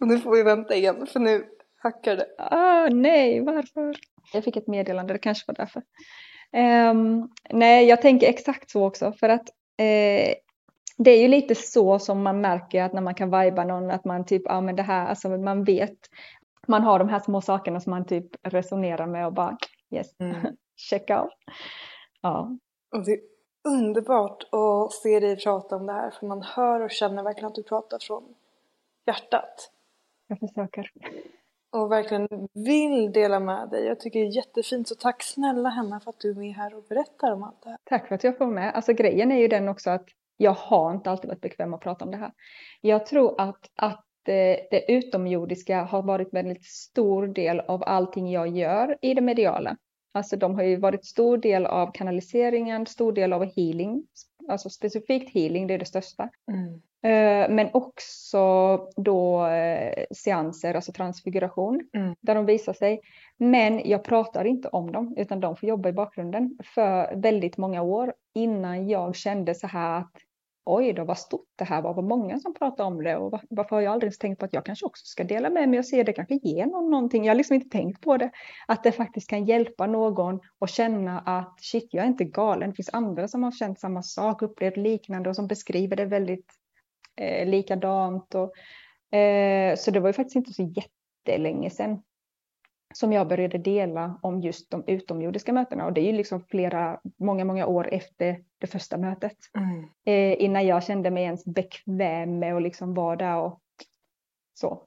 Och 0.00 0.06
nu 0.08 0.18
får 0.18 0.36
vi 0.36 0.42
vänta 0.42 0.74
igen, 0.74 1.06
för 1.06 1.20
nu 1.20 1.46
hackar 1.82 2.16
det. 2.16 2.26
Ah, 2.38 2.88
nej, 2.88 3.40
varför? 3.40 3.96
Jag 4.32 4.44
fick 4.44 4.56
ett 4.56 4.66
meddelande, 4.66 5.12
det 5.12 5.18
kanske 5.18 5.44
var 5.46 5.54
därför. 5.54 5.82
Um, 6.54 7.28
nej, 7.50 7.86
jag 7.86 8.02
tänker 8.02 8.28
exakt 8.28 8.70
så 8.70 8.86
också, 8.86 9.12
för 9.12 9.28
att 9.28 9.48
uh, 9.80 10.34
det 10.96 11.10
är 11.10 11.22
ju 11.22 11.28
lite 11.28 11.54
så 11.54 11.98
som 11.98 12.22
man 12.22 12.40
märker 12.40 12.82
att 12.82 12.92
när 12.92 13.02
man 13.02 13.14
kan 13.14 13.30
vibea 13.30 13.64
någon, 13.64 13.90
att 13.90 14.04
man 14.04 14.24
typ, 14.24 14.42
ja 14.44 14.60
men 14.60 14.76
det 14.76 14.82
här, 14.82 15.06
alltså 15.06 15.28
man 15.28 15.64
vet, 15.64 15.98
man 16.66 16.82
har 16.82 16.98
de 16.98 17.08
här 17.08 17.20
små 17.20 17.40
sakerna 17.40 17.80
som 17.80 17.90
man 17.90 18.06
typ 18.06 18.26
resonerar 18.42 19.06
med 19.06 19.26
och 19.26 19.32
bara 19.32 19.56
yes, 19.90 20.20
mm. 20.20 20.36
check 20.76 21.10
out. 21.10 21.32
Ja. 22.20 22.56
Och 22.92 23.04
det 23.04 23.12
är 23.12 23.20
underbart 23.64 24.42
att 24.42 24.92
se 24.92 25.20
dig 25.20 25.36
prata 25.36 25.76
om 25.76 25.86
det 25.86 25.92
här 25.92 26.10
för 26.10 26.26
man 26.26 26.42
hör 26.42 26.80
och 26.80 26.90
känner 26.90 27.22
verkligen 27.22 27.48
att 27.48 27.54
du 27.54 27.62
pratar 27.62 27.98
från 27.98 28.34
hjärtat. 29.06 29.70
Jag 30.26 30.38
försöker. 30.38 30.90
Och 31.74 31.92
verkligen 31.92 32.28
vill 32.52 33.12
dela 33.12 33.40
med 33.40 33.68
dig. 33.70 33.84
Jag 33.84 34.00
tycker 34.00 34.20
det 34.20 34.26
är 34.26 34.36
jättefint 34.36 34.88
så 34.88 34.94
tack 34.94 35.22
snälla 35.22 35.68
Henna 35.68 36.00
för 36.00 36.10
att 36.10 36.20
du 36.20 36.30
är 36.30 36.34
med 36.34 36.54
här 36.54 36.74
och 36.74 36.84
berättar 36.88 37.32
om 37.32 37.42
allt 37.42 37.62
det 37.62 37.70
här. 37.70 37.78
Tack 37.84 38.08
för 38.08 38.14
att 38.14 38.24
jag 38.24 38.38
får 38.38 38.46
med. 38.46 38.74
Alltså 38.74 38.92
grejen 38.92 39.32
är 39.32 39.38
ju 39.38 39.48
den 39.48 39.68
också 39.68 39.90
att 39.90 40.08
jag 40.36 40.52
har 40.52 40.94
inte 40.94 41.10
alltid 41.10 41.28
varit 41.28 41.40
bekväm 41.40 41.74
att 41.74 41.80
prata 41.80 42.04
om 42.04 42.10
det 42.10 42.16
här. 42.16 42.32
Jag 42.80 43.06
tror 43.06 43.40
att, 43.40 43.70
att 43.76 44.28
eh, 44.28 44.56
det 44.70 44.84
utomjordiska 44.88 45.82
har 45.82 46.02
varit 46.02 46.28
en 46.32 46.44
väldigt 46.44 46.64
stor 46.64 47.26
del 47.26 47.60
av 47.60 47.82
allting 47.86 48.30
jag 48.30 48.48
gör 48.48 48.98
i 49.02 49.14
det 49.14 49.20
mediala. 49.20 49.76
Alltså 50.12 50.36
de 50.36 50.54
har 50.54 50.62
ju 50.62 50.76
varit 50.76 51.06
stor 51.06 51.38
del 51.38 51.66
av 51.66 51.92
kanaliseringen, 51.94 52.86
stor 52.86 53.12
del 53.12 53.32
av 53.32 53.44
healing, 53.56 54.06
alltså 54.48 54.70
specifikt 54.70 55.34
healing, 55.34 55.66
det 55.66 55.74
är 55.74 55.78
det 55.78 55.84
största. 55.84 56.28
Mm. 56.48 56.82
Eh, 57.04 57.54
men 57.54 57.68
också 57.72 58.78
då 58.96 59.46
eh, 59.46 60.04
seanser, 60.14 60.74
alltså 60.74 60.92
transfiguration, 60.92 61.88
mm. 61.92 62.14
där 62.20 62.34
de 62.34 62.46
visar 62.46 62.72
sig. 62.72 63.00
Men 63.36 63.88
jag 63.88 64.04
pratar 64.04 64.44
inte 64.44 64.68
om 64.68 64.92
dem, 64.92 65.14
utan 65.16 65.40
de 65.40 65.56
får 65.56 65.68
jobba 65.68 65.88
i 65.88 65.92
bakgrunden 65.92 66.58
för 66.74 67.16
väldigt 67.16 67.56
många 67.56 67.82
år 67.82 68.14
innan 68.34 68.88
jag 68.88 69.16
kände 69.16 69.54
så 69.54 69.66
här 69.66 69.98
att 69.98 70.12
oj 70.64 70.92
då 70.92 71.04
vad 71.04 71.18
stort 71.18 71.48
det 71.56 71.64
här 71.64 71.82
var, 71.82 71.94
vad 71.94 72.04
många 72.04 72.38
som 72.38 72.54
pratar 72.54 72.84
om 72.84 73.02
det 73.02 73.16
och 73.16 73.40
varför 73.50 73.76
har 73.76 73.82
jag 73.82 73.92
aldrig 73.92 74.18
tänkt 74.18 74.38
på 74.38 74.44
att 74.44 74.52
jag 74.52 74.64
kanske 74.64 74.86
också 74.86 75.06
ska 75.06 75.24
dela 75.24 75.50
med 75.50 75.68
mig 75.68 75.78
och 75.78 75.86
se 75.86 76.02
det 76.02 76.12
kanske 76.12 76.34
ger 76.34 76.66
någon 76.66 76.90
någonting. 76.90 77.24
Jag 77.24 77.30
har 77.30 77.36
liksom 77.36 77.54
inte 77.54 77.68
tänkt 77.68 78.00
på 78.00 78.16
det, 78.16 78.30
att 78.66 78.82
det 78.82 78.92
faktiskt 78.92 79.30
kan 79.30 79.44
hjälpa 79.44 79.86
någon 79.86 80.40
och 80.58 80.68
känna 80.68 81.20
att 81.20 81.54
shit, 81.60 81.88
jag 81.90 82.04
är 82.04 82.08
inte 82.08 82.24
galen. 82.24 82.70
Det 82.70 82.76
finns 82.76 82.90
andra 82.92 83.28
som 83.28 83.42
har 83.42 83.50
känt 83.50 83.80
samma 83.80 84.02
sak, 84.02 84.42
upplevt 84.42 84.76
liknande 84.76 85.30
och 85.30 85.36
som 85.36 85.46
beskriver 85.46 85.96
det 85.96 86.04
väldigt 86.04 86.52
eh, 87.16 87.48
likadant. 87.48 88.34
Och, 88.34 89.18
eh, 89.18 89.76
så 89.76 89.90
det 89.90 90.00
var 90.00 90.08
ju 90.08 90.12
faktiskt 90.12 90.36
inte 90.36 90.52
så 90.52 90.62
jättelänge 90.62 91.70
sedan 91.70 92.02
som 92.96 93.12
jag 93.12 93.28
började 93.28 93.58
dela 93.58 94.18
om 94.22 94.40
just 94.40 94.70
de 94.70 94.84
utomjordiska 94.86 95.52
mötena 95.52 95.86
och 95.86 95.92
det 95.92 96.00
är 96.00 96.04
ju 96.04 96.12
liksom 96.12 96.40
flera, 96.40 97.00
många, 97.16 97.44
många 97.44 97.66
år 97.66 97.88
efter 97.92 98.44
det 98.58 98.66
första 98.66 98.96
mötet. 98.96 99.36
Mm. 99.56 99.84
Eh, 100.04 100.44
innan 100.44 100.66
jag 100.66 100.84
kände 100.84 101.10
mig 101.10 101.24
ens 101.24 101.44
bekväm 101.44 102.38
med 102.38 102.56
att 102.56 102.62
liksom 102.62 102.94
vara 102.94 103.16
där 103.16 103.36
och 103.36 103.60
så. 104.54 104.84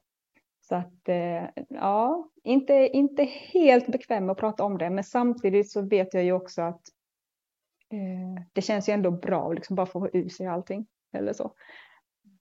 Så 0.60 0.74
att 0.74 1.08
eh, 1.08 1.44
ja, 1.68 2.30
inte, 2.44 2.72
inte 2.74 3.24
helt 3.24 3.86
bekväm 3.86 4.26
med 4.26 4.32
att 4.32 4.38
prata 4.38 4.64
om 4.64 4.78
det, 4.78 4.90
men 4.90 5.04
samtidigt 5.04 5.70
så 5.70 5.82
vet 5.82 6.14
jag 6.14 6.24
ju 6.24 6.32
också 6.32 6.62
att 6.62 6.82
eh, 7.92 8.44
det 8.52 8.62
känns 8.62 8.88
ju 8.88 8.92
ändå 8.92 9.10
bra 9.10 9.48
att 9.48 9.54
liksom 9.54 9.76
bara 9.76 9.86
få 9.86 10.08
ur 10.12 10.28
sig 10.28 10.46
allting 10.46 10.86
eller 11.12 11.32
så. 11.32 11.52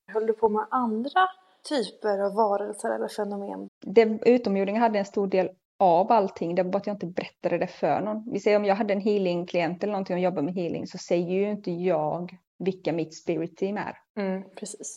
Höll 0.07 0.27
du 0.27 0.33
på 0.33 0.49
med 0.49 0.67
andra 0.71 1.21
typer 1.69 2.19
av 2.25 2.33
varelser 2.33 2.95
eller 2.95 3.07
fenomen? 3.07 3.69
Det, 3.85 4.19
utomjordingar 4.25 4.79
hade 4.79 4.99
en 4.99 5.05
stor 5.05 5.27
del 5.27 5.49
av 5.79 6.11
allting, 6.11 6.55
det 6.55 6.63
var 6.63 6.71
bara 6.71 6.77
att 6.77 6.87
jag 6.87 6.95
inte 6.95 7.05
berättade 7.05 7.57
det 7.57 7.67
för 7.67 8.01
någon. 8.01 8.31
Vi 8.31 8.39
säger 8.39 8.57
om 8.57 8.65
jag 8.65 8.75
hade 8.75 8.93
en 8.93 9.01
healing-klient 9.01 9.83
eller 9.83 9.91
någonting 9.91 10.15
och 10.15 10.21
jobbar 10.21 10.41
med 10.41 10.53
healing 10.53 10.87
så 10.87 10.97
säger 10.97 11.31
ju 11.31 11.49
inte 11.49 11.71
jag 11.71 12.37
vilka 12.59 12.93
mitt 12.93 13.15
spirit 13.15 13.57
team 13.57 13.77
är. 13.77 13.97
Mm. 14.19 14.43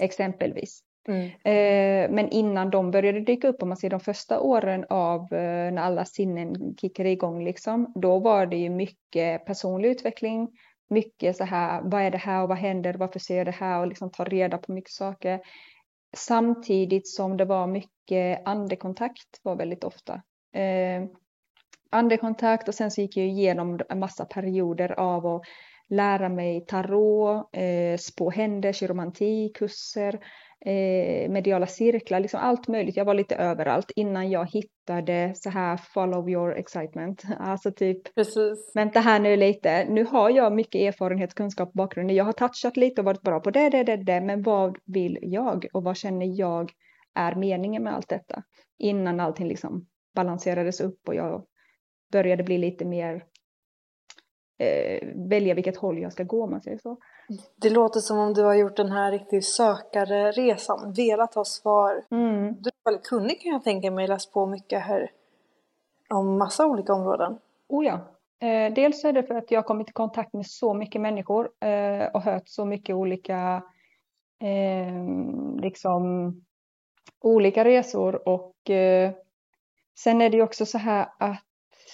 Exempelvis. 0.00 0.82
Mm. 1.08 1.26
Eh, 1.26 2.10
men 2.10 2.28
innan 2.28 2.70
de 2.70 2.90
började 2.90 3.20
dyka 3.20 3.48
upp, 3.48 3.62
om 3.62 3.68
man 3.68 3.76
ser 3.76 3.90
de 3.90 4.00
första 4.00 4.40
åren 4.40 4.84
av 4.90 5.20
eh, 5.20 5.72
när 5.72 5.78
alla 5.78 6.04
sinnen 6.04 6.76
kickade 6.80 7.08
igång, 7.08 7.44
liksom, 7.44 7.92
då 7.94 8.18
var 8.18 8.46
det 8.46 8.56
ju 8.56 8.70
mycket 8.70 9.44
personlig 9.46 9.88
utveckling, 9.88 10.48
mycket 10.90 11.36
så 11.36 11.44
här, 11.44 11.80
vad 11.84 12.02
är 12.02 12.10
det 12.10 12.18
här 12.18 12.42
och 12.42 12.48
vad 12.48 12.58
händer, 12.58 12.94
varför 12.94 13.18
ser 13.18 13.36
jag 13.36 13.46
det 13.46 13.50
här 13.50 13.80
och 13.80 13.86
liksom 13.86 14.10
ta 14.10 14.24
reda 14.24 14.58
på 14.58 14.72
mycket 14.72 14.92
saker. 14.92 15.40
Samtidigt 16.16 17.08
som 17.08 17.36
det 17.36 17.44
var 17.44 17.66
mycket 17.66 18.46
andekontakt 18.46 19.40
var 19.42 19.56
väldigt 19.56 19.84
ofta. 19.84 20.22
Eh, 20.54 21.04
andekontakt 21.90 22.68
och 22.68 22.74
sen 22.74 22.90
så 22.90 23.00
gick 23.00 23.16
jag 23.16 23.26
igenom 23.26 23.80
en 23.88 23.98
massa 23.98 24.24
perioder 24.24 25.00
av 25.00 25.26
att 25.26 25.42
lära 25.88 26.28
mig 26.28 26.64
tarot, 26.66 27.48
eh, 27.52 27.98
spå 27.98 28.30
händer, 28.30 28.72
kiromanti, 28.72 29.52
kurser, 29.54 30.20
eh, 30.66 31.30
mediala 31.30 31.66
cirklar, 31.66 32.20
liksom 32.20 32.40
allt 32.40 32.68
möjligt. 32.68 32.96
Jag 32.96 33.04
var 33.04 33.14
lite 33.14 33.36
överallt 33.36 33.90
innan 33.96 34.30
jag 34.30 34.50
hittade 34.50 35.32
så 35.34 35.50
här 35.50 35.76
follow 35.76 36.30
your 36.30 36.56
excitement. 36.56 37.22
Alltså 37.38 37.72
typ, 37.72 38.14
Precis. 38.14 38.72
vänta 38.74 39.00
här 39.00 39.20
nu 39.20 39.36
lite, 39.36 39.84
nu 39.84 40.04
har 40.04 40.30
jag 40.30 40.52
mycket 40.52 40.80
erfarenhet, 40.80 41.34
kunskap 41.34 41.72
bakgrund. 41.72 42.10
Jag 42.10 42.24
har 42.24 42.32
touchat 42.32 42.76
lite 42.76 43.00
och 43.00 43.04
varit 43.04 43.22
bra 43.22 43.40
på 43.40 43.50
det, 43.50 43.68
det, 43.68 43.82
det, 43.84 43.96
det, 43.96 44.20
men 44.20 44.42
vad 44.42 44.78
vill 44.86 45.18
jag 45.22 45.66
och 45.72 45.84
vad 45.84 45.96
känner 45.96 46.38
jag 46.40 46.72
är 47.14 47.34
meningen 47.34 47.82
med 47.82 47.94
allt 47.94 48.08
detta? 48.08 48.42
Innan 48.78 49.20
allting 49.20 49.48
liksom 49.48 49.86
balanserades 50.14 50.80
upp 50.80 51.08
och 51.08 51.14
jag 51.14 51.44
började 52.12 52.42
bli 52.42 52.58
lite 52.58 52.84
mer 52.84 53.24
eh, 54.58 55.08
välja 55.30 55.54
vilket 55.54 55.76
håll 55.76 55.98
jag 55.98 56.12
ska 56.12 56.24
gå 56.24 56.44
om 56.44 56.50
man 56.50 56.62
säger 56.62 56.78
så. 56.78 56.98
Det 57.56 57.70
låter 57.70 58.00
som 58.00 58.18
om 58.18 58.34
du 58.34 58.42
har 58.42 58.54
gjort 58.54 58.76
den 58.76 58.92
här 58.92 59.12
riktigt 59.12 59.44
sökarresan, 59.44 60.92
velat 60.92 61.34
ha 61.34 61.44
svar. 61.44 62.04
Mm. 62.10 62.54
Du 62.60 62.68
är 62.68 62.90
väldigt 62.90 63.06
kunnig 63.06 63.40
kan 63.40 63.52
jag 63.52 63.64
tänka 63.64 63.90
mig, 63.90 64.08
läst 64.08 64.32
på 64.32 64.46
mycket 64.46 64.82
här 64.82 65.10
om 66.08 66.38
massa 66.38 66.66
olika 66.66 66.94
områden. 66.94 67.38
Oh 67.68 67.86
ja. 67.86 67.94
Eh, 68.48 68.74
dels 68.74 69.04
är 69.04 69.12
det 69.12 69.22
för 69.22 69.34
att 69.34 69.50
jag 69.50 69.58
har 69.58 69.66
kommit 69.66 69.88
i 69.88 69.92
kontakt 69.92 70.32
med 70.32 70.46
så 70.46 70.74
mycket 70.74 71.00
människor 71.00 71.50
eh, 71.60 72.06
och 72.14 72.22
hört 72.22 72.48
så 72.48 72.64
mycket 72.64 72.94
olika 72.94 73.62
eh, 74.40 75.60
liksom 75.62 76.34
olika 77.20 77.64
resor 77.64 78.28
och 78.28 78.70
eh, 78.70 79.12
sen 79.98 80.20
är 80.20 80.30
det 80.30 80.36
ju 80.36 80.42
också 80.42 80.66
så 80.66 80.78
här 80.78 81.08
att 81.18 81.44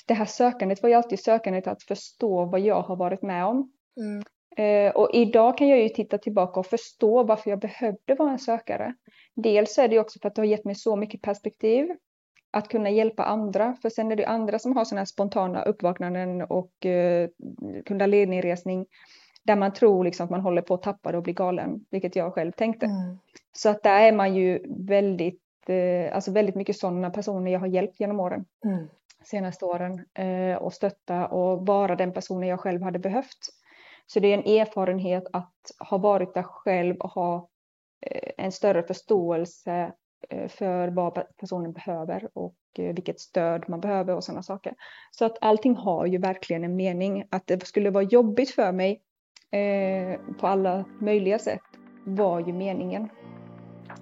det 0.06 0.14
här 0.14 0.24
sökandet 0.24 0.82
var 0.82 0.88
ju 0.88 0.94
alltid 0.94 1.20
sökandet 1.20 1.66
att 1.66 1.82
förstå 1.82 2.44
vad 2.44 2.60
jag 2.60 2.82
har 2.82 2.96
varit 2.96 3.22
med 3.22 3.46
om. 3.46 3.72
Mm. 3.96 4.24
Eh, 4.56 4.90
och 4.90 5.10
idag 5.12 5.58
kan 5.58 5.68
jag 5.68 5.80
ju 5.80 5.88
titta 5.88 6.18
tillbaka 6.18 6.60
och 6.60 6.66
förstå 6.66 7.22
varför 7.22 7.50
jag 7.50 7.58
behövde 7.58 8.14
vara 8.14 8.30
en 8.30 8.38
sökare. 8.38 8.94
Dels 9.34 9.78
är 9.78 9.88
det 9.88 9.98
också 9.98 10.18
för 10.18 10.28
att 10.28 10.34
det 10.34 10.40
har 10.40 10.46
gett 10.46 10.64
mig 10.64 10.74
så 10.74 10.96
mycket 10.96 11.22
perspektiv 11.22 11.88
att 12.50 12.68
kunna 12.68 12.90
hjälpa 12.90 13.24
andra. 13.24 13.76
För 13.82 13.90
sen 13.90 14.12
är 14.12 14.16
det 14.16 14.26
andra 14.26 14.58
som 14.58 14.76
har 14.76 14.84
sådana 14.84 15.00
här 15.00 15.06
spontana 15.06 15.62
uppvaknanden 15.62 16.42
och 16.42 16.86
eh, 16.86 17.28
kundaliniresning 17.86 18.86
där 19.44 19.56
man 19.56 19.72
tror 19.72 20.04
liksom 20.04 20.24
att 20.24 20.30
man 20.30 20.40
håller 20.40 20.62
på 20.62 20.74
att 20.74 20.82
tappa 20.82 21.12
det 21.12 21.18
och 21.18 21.24
bli 21.24 21.32
galen, 21.32 21.84
vilket 21.90 22.16
jag 22.16 22.34
själv 22.34 22.52
tänkte. 22.52 22.86
Mm. 22.86 23.18
Så 23.52 23.68
att 23.68 23.82
där 23.82 24.00
är 24.00 24.12
man 24.12 24.34
ju 24.34 24.66
väldigt, 24.86 25.42
eh, 25.68 26.14
alltså 26.14 26.32
väldigt 26.32 26.54
mycket 26.54 26.76
sådana 26.76 27.10
personer 27.10 27.52
jag 27.52 27.60
har 27.60 27.66
hjälpt 27.66 28.00
genom 28.00 28.20
åren. 28.20 28.44
Mm 28.64 28.88
senaste 29.26 29.64
åren 29.64 30.04
eh, 30.14 30.56
och 30.56 30.72
stötta 30.72 31.26
och 31.26 31.66
vara 31.66 31.96
den 31.96 32.12
personen 32.12 32.48
jag 32.48 32.60
själv 32.60 32.82
hade 32.82 32.98
behövt. 32.98 33.38
Så 34.06 34.20
det 34.20 34.28
är 34.28 34.38
en 34.38 34.60
erfarenhet 34.60 35.24
att 35.32 35.54
ha 35.90 35.98
varit 35.98 36.34
där 36.34 36.42
själv 36.42 36.96
och 36.96 37.10
ha 37.10 37.48
eh, 38.06 38.30
en 38.36 38.52
större 38.52 38.82
förståelse 38.82 39.92
eh, 40.28 40.48
för 40.48 40.88
vad 40.88 41.36
personen 41.36 41.72
behöver 41.72 42.28
och 42.34 42.56
eh, 42.78 42.94
vilket 42.94 43.20
stöd 43.20 43.64
man 43.68 43.80
behöver 43.80 44.14
och 44.14 44.24
sådana 44.24 44.42
saker. 44.42 44.74
Så 45.10 45.24
att 45.24 45.38
allting 45.40 45.76
har 45.76 46.06
ju 46.06 46.18
verkligen 46.18 46.64
en 46.64 46.76
mening. 46.76 47.24
Att 47.30 47.46
det 47.46 47.66
skulle 47.66 47.90
vara 47.90 48.04
jobbigt 48.04 48.50
för 48.50 48.72
mig 48.72 49.02
på 50.40 50.46
alla 50.46 50.84
möjliga 51.00 51.38
sätt 51.38 51.62
var 52.04 52.40
ju 52.40 52.52
meningen. 52.52 53.08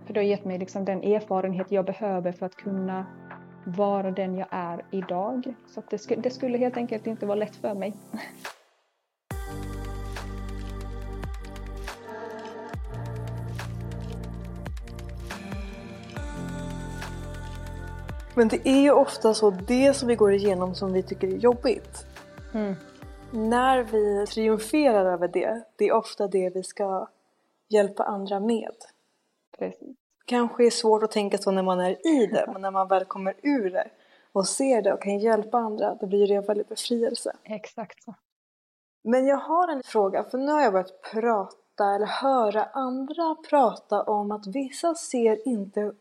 För 0.07 0.15
det 0.15 0.21
har 0.21 0.25
gett 0.25 0.45
mig 0.45 0.59
liksom 0.59 0.85
den 0.85 1.03
erfarenhet 1.03 1.73
jag 1.73 1.85
behöver 1.85 2.33
för 2.33 2.47
att 2.47 2.57
kunna 2.57 3.07
vara 3.67 4.11
den 4.11 4.35
jag 4.35 4.49
är 4.51 4.85
idag. 4.91 5.55
Så 5.67 5.83
det, 5.91 5.99
sk 5.99 6.13
det 6.17 6.31
skulle 6.31 6.59
helt 6.59 6.77
enkelt 6.77 7.07
inte 7.07 7.27
vara 7.27 7.39
lätt 7.39 7.57
för 7.57 7.75
mig. 7.75 7.95
Men 18.37 18.49
det 18.49 18.69
är 18.69 18.81
ju 18.81 18.91
ofta 18.91 19.35
så 19.35 19.51
det 19.51 19.95
som 19.95 20.09
vi 20.09 20.15
går 20.15 20.33
igenom 20.33 20.75
som 20.75 20.93
vi 20.93 21.03
tycker 21.03 21.29
är 21.29 21.37
jobbigt. 21.37 22.07
Mm. 22.55 22.75
När 23.31 23.83
vi 23.83 24.27
triumferar 24.27 25.13
över 25.13 25.29
det, 25.29 25.63
det 25.77 25.89
är 25.89 25.93
ofta 25.93 26.29
det 26.29 26.51
vi 26.55 26.63
ska 26.63 27.09
hjälpa 27.69 28.05
andra 28.05 28.41
med. 28.41 28.75
Precis. 29.59 29.97
Kanske 30.25 30.67
är 30.67 30.71
svårt 30.71 31.03
att 31.03 31.11
tänka 31.11 31.39
så 31.39 31.51
när 31.51 31.63
man 31.63 31.81
är 31.81 32.07
i 32.07 32.27
det, 32.27 32.51
men 32.53 32.63
när 32.63 32.71
man 32.71 32.89
väl 32.89 33.05
kommer 33.05 33.35
ur 33.43 33.71
det 33.71 33.89
och 34.33 34.47
ser 34.47 34.83
det 34.83 34.93
och 34.93 35.03
kan 35.03 35.19
hjälpa 35.19 35.59
andra, 35.59 35.95
då 35.95 36.07
blir 36.07 36.29
det 36.29 36.35
en 36.35 36.47
väldigt 36.47 36.69
befrielse. 36.69 37.33
Exakt 37.45 38.05
så. 38.05 38.15
Men 39.05 39.27
jag 39.27 39.37
har 39.37 39.69
en 39.69 39.83
fråga, 39.83 40.25
för 40.25 40.39
nu 40.39 40.53
har 40.53 40.61
jag 40.61 40.73
börjat 40.73 41.03
prata 41.13 41.95
eller 41.95 42.07
höra 42.07 42.65
andra 42.65 43.37
prata 43.51 44.03
om 44.03 44.31
att 44.31 44.47
vissa 44.47 44.95
ser 44.95 45.49
inte 45.49 45.93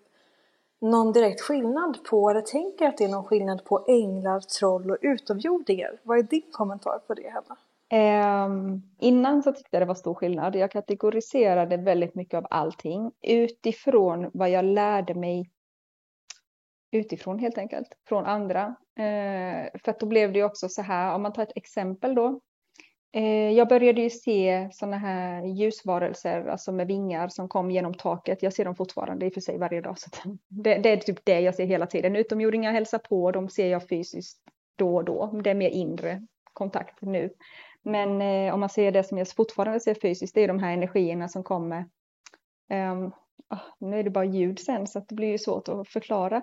någon 0.83 1.11
direkt 1.11 1.41
skillnad 1.41 2.03
på, 2.03 2.29
eller 2.29 2.41
tänker 2.41 2.87
att 2.87 2.97
det 2.97 3.03
är 3.03 3.09
någon 3.09 3.23
skillnad 3.23 3.65
på 3.65 3.85
änglar, 3.87 4.39
troll 4.39 4.91
och 4.91 4.97
utomjordingar. 5.01 5.99
Vad 6.03 6.19
är 6.19 6.23
din 6.23 6.51
kommentar 6.51 6.99
på 7.07 7.13
det, 7.13 7.29
Hanna? 7.29 7.57
Um, 7.93 7.99
ehm, 7.99 8.81
innan 8.99 9.43
så 9.43 9.51
tyckte 9.51 9.69
jag 9.71 9.81
det 9.81 9.85
var 9.85 9.95
stor 9.95 10.13
skillnad. 10.13 10.55
Jag 10.55 10.71
kategoriserade 10.71 11.77
väldigt 11.77 12.15
mycket 12.15 12.37
av 12.37 12.47
allting 12.49 13.11
utifrån 13.21 14.29
vad 14.33 14.49
jag 14.49 14.65
lärde 14.65 15.13
mig 15.15 15.49
utifrån 16.91 17.39
helt 17.39 17.57
enkelt, 17.57 17.87
från 18.07 18.25
andra. 18.25 18.65
Uh, 18.99 19.79
för 19.83 19.89
att 19.89 19.99
då 19.99 20.05
blev 20.05 20.33
det 20.33 20.43
också 20.43 20.69
så 20.69 20.81
här, 20.81 21.15
om 21.15 21.21
man 21.21 21.33
tar 21.33 21.43
ett 21.43 21.57
exempel 21.57 22.15
då, 22.15 22.39
Eh, 23.15 23.51
jag 23.51 23.67
började 23.67 24.01
ju 24.01 24.10
se 24.10 24.70
sådana 24.72 24.98
här 24.98 25.46
ljusvarelser, 25.46 26.48
alltså 26.48 26.72
med 26.72 26.88
vingar 26.88 27.27
som 27.27 27.50
kom 27.50 27.72
genom 27.72 27.93
taket. 27.93 28.43
Jag 28.43 28.53
ser 28.53 28.65
dem 28.65 28.75
fortfarande 28.75 29.25
i 29.25 29.29
och 29.29 29.34
för 29.34 29.41
sig 29.41 29.58
varje 29.58 29.82
dag. 29.82 30.00
Så 30.00 30.10
det, 30.48 30.77
det, 30.77 30.89
är 30.89 30.98
typ 30.98 31.25
det 31.25 31.39
jag 31.39 31.55
ser 31.55 31.65
hela 31.65 31.86
tiden. 31.86 32.15
Utomjordingar 32.15 32.72
hälsar 32.72 32.98
på, 32.98 33.32
de 33.32 33.50
ser 33.50 33.67
jag 33.67 33.88
fysiskt 33.89 34.41
då 34.75 34.96
och 34.96 35.05
då. 35.05 35.41
Det 35.43 35.50
är 35.50 35.55
mer 35.55 35.70
inre 35.70 36.27
kontakt 36.53 37.01
nu. 37.01 37.29
Men 37.82 38.22
eh, 38.22 38.53
om 38.53 38.60
man 38.60 38.70
ser 38.70 38.91
det 38.91 39.03
som 39.03 39.17
jag 39.17 39.27
fortfarande 39.27 39.79
ser 39.79 39.96
fysiskt, 40.01 40.36
det 40.36 40.43
är 40.43 40.48
de 40.48 40.60
här 40.60 40.74
energierna 40.74 41.27
som 41.27 41.43
kommer. 41.43 41.86
Um, 42.70 43.05
oh, 43.50 43.62
nu 43.79 44.00
är 44.00 44.03
det 44.03 44.10
bara 44.10 44.25
ljud 44.25 44.60
sen 44.60 44.88
så 44.88 45.00
det 45.00 45.15
blir 45.15 45.27
ju 45.27 45.38
svårt 45.38 45.70
att 45.70 45.88
förklara 45.88 46.41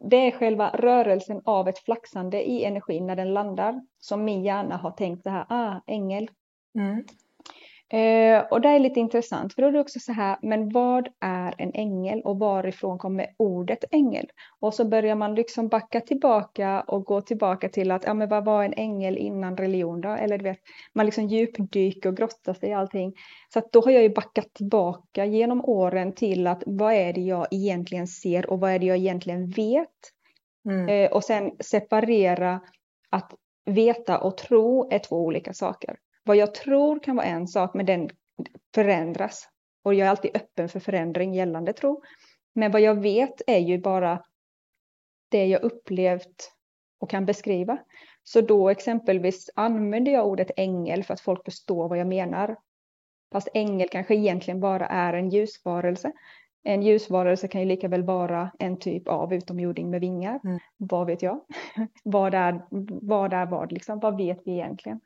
det 0.00 0.16
är 0.16 0.30
själva 0.30 0.70
rörelsen 0.70 1.40
av 1.44 1.68
ett 1.68 1.78
flaxande 1.78 2.50
i 2.50 2.64
energin 2.64 3.06
när 3.06 3.16
den 3.16 3.34
landar 3.34 3.80
som 3.98 4.24
min 4.24 4.42
hjärna 4.42 4.76
har 4.76 4.90
tänkt 4.90 5.22
så 5.22 5.30
här, 5.30 5.46
ah, 5.48 5.80
ängel. 5.86 6.30
Mm. 6.74 7.04
Eh, 7.92 8.42
och 8.50 8.60
det 8.60 8.68
är 8.68 8.78
lite 8.78 9.00
intressant 9.00 9.54
för 9.54 9.62
då 9.62 9.68
är 9.68 9.72
det 9.72 9.80
också 9.80 10.00
så 10.00 10.12
här, 10.12 10.38
men 10.42 10.68
vad 10.68 11.08
är 11.20 11.54
en 11.58 11.72
ängel 11.74 12.20
och 12.20 12.38
varifrån 12.38 12.98
kommer 12.98 13.26
ordet 13.36 13.84
ängel? 13.90 14.26
Och 14.60 14.74
så 14.74 14.84
börjar 14.84 15.14
man 15.14 15.34
liksom 15.34 15.68
backa 15.68 16.00
tillbaka 16.00 16.80
och 16.80 17.04
gå 17.04 17.20
tillbaka 17.20 17.68
till 17.68 17.90
att, 17.90 18.04
ja 18.04 18.14
men 18.14 18.28
vad 18.28 18.44
var 18.44 18.64
en 18.64 18.72
ängel 18.72 19.16
innan 19.16 19.56
religion 19.56 20.00
då? 20.00 20.08
Eller 20.08 20.38
du 20.38 20.44
vet, 20.44 20.58
man 20.92 21.06
liksom 21.06 21.26
djupdyker 21.26 22.08
och 22.08 22.16
grottar 22.16 22.54
sig 22.54 22.68
i 22.68 22.72
allting. 22.72 23.12
Så 23.52 23.58
att 23.58 23.72
då 23.72 23.80
har 23.80 23.90
jag 23.90 24.02
ju 24.02 24.14
backat 24.14 24.54
tillbaka 24.54 25.24
genom 25.24 25.64
åren 25.64 26.12
till 26.12 26.46
att 26.46 26.62
vad 26.66 26.92
är 26.92 27.12
det 27.12 27.20
jag 27.20 27.46
egentligen 27.50 28.06
ser 28.06 28.50
och 28.50 28.60
vad 28.60 28.70
är 28.70 28.78
det 28.78 28.86
jag 28.86 28.96
egentligen 28.96 29.50
vet? 29.50 29.88
Mm. 30.68 30.88
Eh, 30.88 31.12
och 31.12 31.24
sen 31.24 31.50
separera 31.60 32.60
att 33.10 33.34
veta 33.64 34.18
och 34.18 34.36
tro 34.36 34.90
är 34.90 34.98
två 34.98 35.16
olika 35.16 35.52
saker. 35.52 35.96
Vad 36.24 36.36
jag 36.36 36.54
tror 36.54 37.02
kan 37.02 37.16
vara 37.16 37.26
en 37.26 37.48
sak, 37.48 37.74
men 37.74 37.86
den 37.86 38.10
förändras. 38.74 39.48
Och 39.82 39.94
jag 39.94 40.06
är 40.06 40.10
alltid 40.10 40.36
öppen 40.36 40.68
för 40.68 40.80
förändring 40.80 41.34
gällande 41.34 41.72
tro. 41.72 42.02
Men 42.54 42.72
vad 42.72 42.80
jag 42.80 43.00
vet 43.00 43.42
är 43.46 43.58
ju 43.58 43.78
bara 43.78 44.22
det 45.28 45.46
jag 45.46 45.62
upplevt 45.62 46.52
och 47.00 47.10
kan 47.10 47.26
beskriva. 47.26 47.78
Så 48.22 48.40
då 48.40 48.68
exempelvis 48.68 49.50
använder 49.54 50.12
jag 50.12 50.26
ordet 50.26 50.50
ängel 50.56 51.04
för 51.04 51.14
att 51.14 51.20
folk 51.20 51.44
förstår 51.44 51.88
vad 51.88 51.98
jag 51.98 52.06
menar. 52.06 52.56
Fast 53.32 53.48
ängel 53.54 53.88
kanske 53.88 54.14
egentligen 54.14 54.60
bara 54.60 54.86
är 54.86 55.12
en 55.12 55.30
ljusvarelse. 55.30 56.12
En 56.62 56.82
ljusvarelse 56.82 57.48
kan 57.48 57.60
ju 57.60 57.66
lika 57.66 57.88
väl 57.88 58.02
vara 58.02 58.50
en 58.58 58.78
typ 58.78 59.08
av 59.08 59.34
utomjording 59.34 59.90
med 59.90 60.00
vingar. 60.00 60.40
Mm. 60.44 60.58
Vad 60.76 61.06
vet 61.06 61.22
jag? 61.22 61.40
vad, 62.04 62.34
är, 62.34 62.62
vad 63.08 63.32
är 63.32 63.46
vad 63.46 63.72
liksom? 63.72 64.00
Vad 64.00 64.16
vet 64.16 64.40
vi 64.44 64.52
egentligen? 64.52 65.00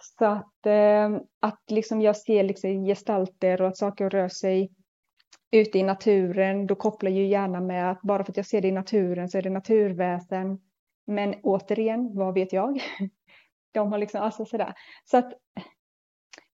Så 0.00 0.24
att, 0.24 0.66
eh, 0.66 1.20
att 1.40 1.70
liksom 1.70 2.00
jag 2.00 2.16
ser 2.16 2.42
liksom 2.42 2.84
gestalter 2.84 3.62
och 3.62 3.68
att 3.68 3.76
saker 3.76 4.10
rör 4.10 4.28
sig 4.28 4.70
ute 5.50 5.78
i 5.78 5.82
naturen, 5.82 6.66
då 6.66 6.74
kopplar 6.74 7.10
ju 7.10 7.26
gärna 7.26 7.60
med 7.60 7.90
att 7.90 8.02
bara 8.02 8.24
för 8.24 8.32
att 8.32 8.36
jag 8.36 8.46
ser 8.46 8.60
det 8.60 8.68
i 8.68 8.72
naturen 8.72 9.28
så 9.28 9.38
är 9.38 9.42
det 9.42 9.50
naturväsen. 9.50 10.58
Men 11.06 11.34
återigen, 11.42 12.10
vad 12.14 12.34
vet 12.34 12.52
jag? 12.52 12.82
De 13.72 13.92
har 13.92 13.98
liksom, 13.98 14.20
alltså 14.20 14.44
sådär. 14.44 14.74
Så 15.04 15.16
att 15.16 15.32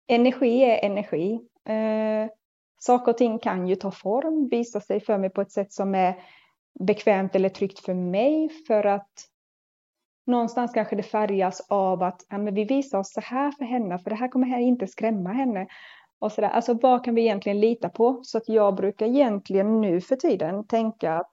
energi 0.06 0.64
är 0.64 0.84
energi. 0.86 1.40
Eh, 1.68 2.30
saker 2.78 3.12
och 3.12 3.18
ting 3.18 3.38
kan 3.38 3.68
ju 3.68 3.76
ta 3.76 3.90
form, 3.90 4.48
visa 4.48 4.80
sig 4.80 5.00
för 5.00 5.18
mig 5.18 5.30
på 5.30 5.40
ett 5.40 5.52
sätt 5.52 5.72
som 5.72 5.94
är 5.94 6.22
bekvämt 6.80 7.34
eller 7.34 7.48
tryggt 7.48 7.78
för 7.78 7.94
mig 7.94 8.48
för 8.66 8.86
att 8.86 9.28
någonstans 10.26 10.72
kanske 10.72 10.96
det 10.96 11.02
färgas 11.02 11.66
av 11.68 12.02
att 12.02 12.26
ja, 12.28 12.38
men 12.38 12.54
vi 12.54 12.64
visar 12.64 12.98
oss 12.98 13.12
så 13.12 13.20
här 13.20 13.52
för 13.52 13.64
henne, 13.64 13.98
för 13.98 14.10
det 14.10 14.16
här 14.16 14.28
kommer 14.28 14.46
här 14.46 14.60
inte 14.60 14.86
skrämma 14.86 15.32
henne. 15.32 15.66
Och 16.18 16.32
så 16.32 16.40
där. 16.40 16.48
Alltså 16.48 16.74
vad 16.74 17.04
kan 17.04 17.14
vi 17.14 17.22
egentligen 17.22 17.60
lita 17.60 17.88
på? 17.88 18.20
Så 18.22 18.38
att 18.38 18.48
jag 18.48 18.74
brukar 18.74 19.06
egentligen 19.06 19.80
nu 19.80 20.00
för 20.00 20.16
tiden 20.16 20.66
tänka 20.66 21.12
att 21.14 21.32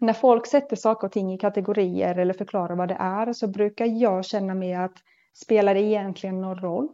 när 0.00 0.12
folk 0.12 0.46
sätter 0.46 0.76
saker 0.76 1.06
och 1.06 1.12
ting 1.12 1.32
i 1.32 1.38
kategorier 1.38 2.18
eller 2.18 2.34
förklarar 2.34 2.76
vad 2.76 2.88
det 2.88 2.96
är 3.00 3.32
så 3.32 3.48
brukar 3.48 3.86
jag 3.86 4.24
känna 4.24 4.54
mig 4.54 4.74
att 4.74 4.94
spelar 5.34 5.74
det 5.74 5.80
egentligen 5.80 6.40
någon 6.40 6.58
roll 6.58 6.88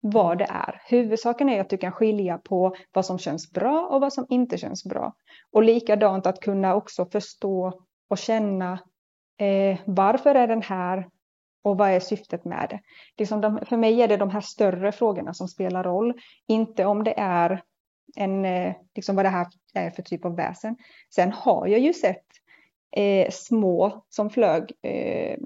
vad 0.00 0.38
det 0.38 0.46
är? 0.50 0.82
Huvudsaken 0.86 1.48
är 1.48 1.60
att 1.60 1.70
du 1.70 1.78
kan 1.78 1.92
skilja 1.92 2.38
på 2.38 2.76
vad 2.92 3.06
som 3.06 3.18
känns 3.18 3.52
bra 3.52 3.88
och 3.90 4.00
vad 4.00 4.12
som 4.12 4.26
inte 4.28 4.58
känns 4.58 4.84
bra. 4.84 5.14
Och 5.52 5.62
likadant 5.62 6.26
att 6.26 6.40
kunna 6.40 6.74
också 6.74 7.06
förstå 7.06 7.82
och 8.08 8.18
känna 8.18 8.78
Eh, 9.38 9.78
varför 9.86 10.34
är 10.34 10.46
den 10.46 10.62
här 10.62 11.08
och 11.62 11.78
vad 11.78 11.90
är 11.90 12.00
syftet 12.00 12.44
med 12.44 12.66
det? 12.70 12.80
Liksom 13.16 13.40
de, 13.40 13.60
för 13.66 13.76
mig 13.76 14.02
är 14.02 14.08
det 14.08 14.16
de 14.16 14.30
här 14.30 14.40
större 14.40 14.92
frågorna 14.92 15.34
som 15.34 15.48
spelar 15.48 15.84
roll, 15.84 16.20
inte 16.46 16.84
om 16.84 17.04
det 17.04 17.14
är 17.18 17.62
en, 18.16 18.44
eh, 18.44 18.74
liksom 18.94 19.16
vad 19.16 19.24
det 19.24 19.28
här 19.28 19.46
är 19.74 19.90
för 19.90 20.02
typ 20.02 20.24
av 20.24 20.36
väsen. 20.36 20.76
Sen 21.14 21.32
har 21.32 21.66
jag 21.66 21.80
ju 21.80 21.92
sett 21.92 22.26
eh, 22.96 23.30
små 23.30 24.04
som 24.08 24.30
flög, 24.30 24.72
eh, 24.82 25.38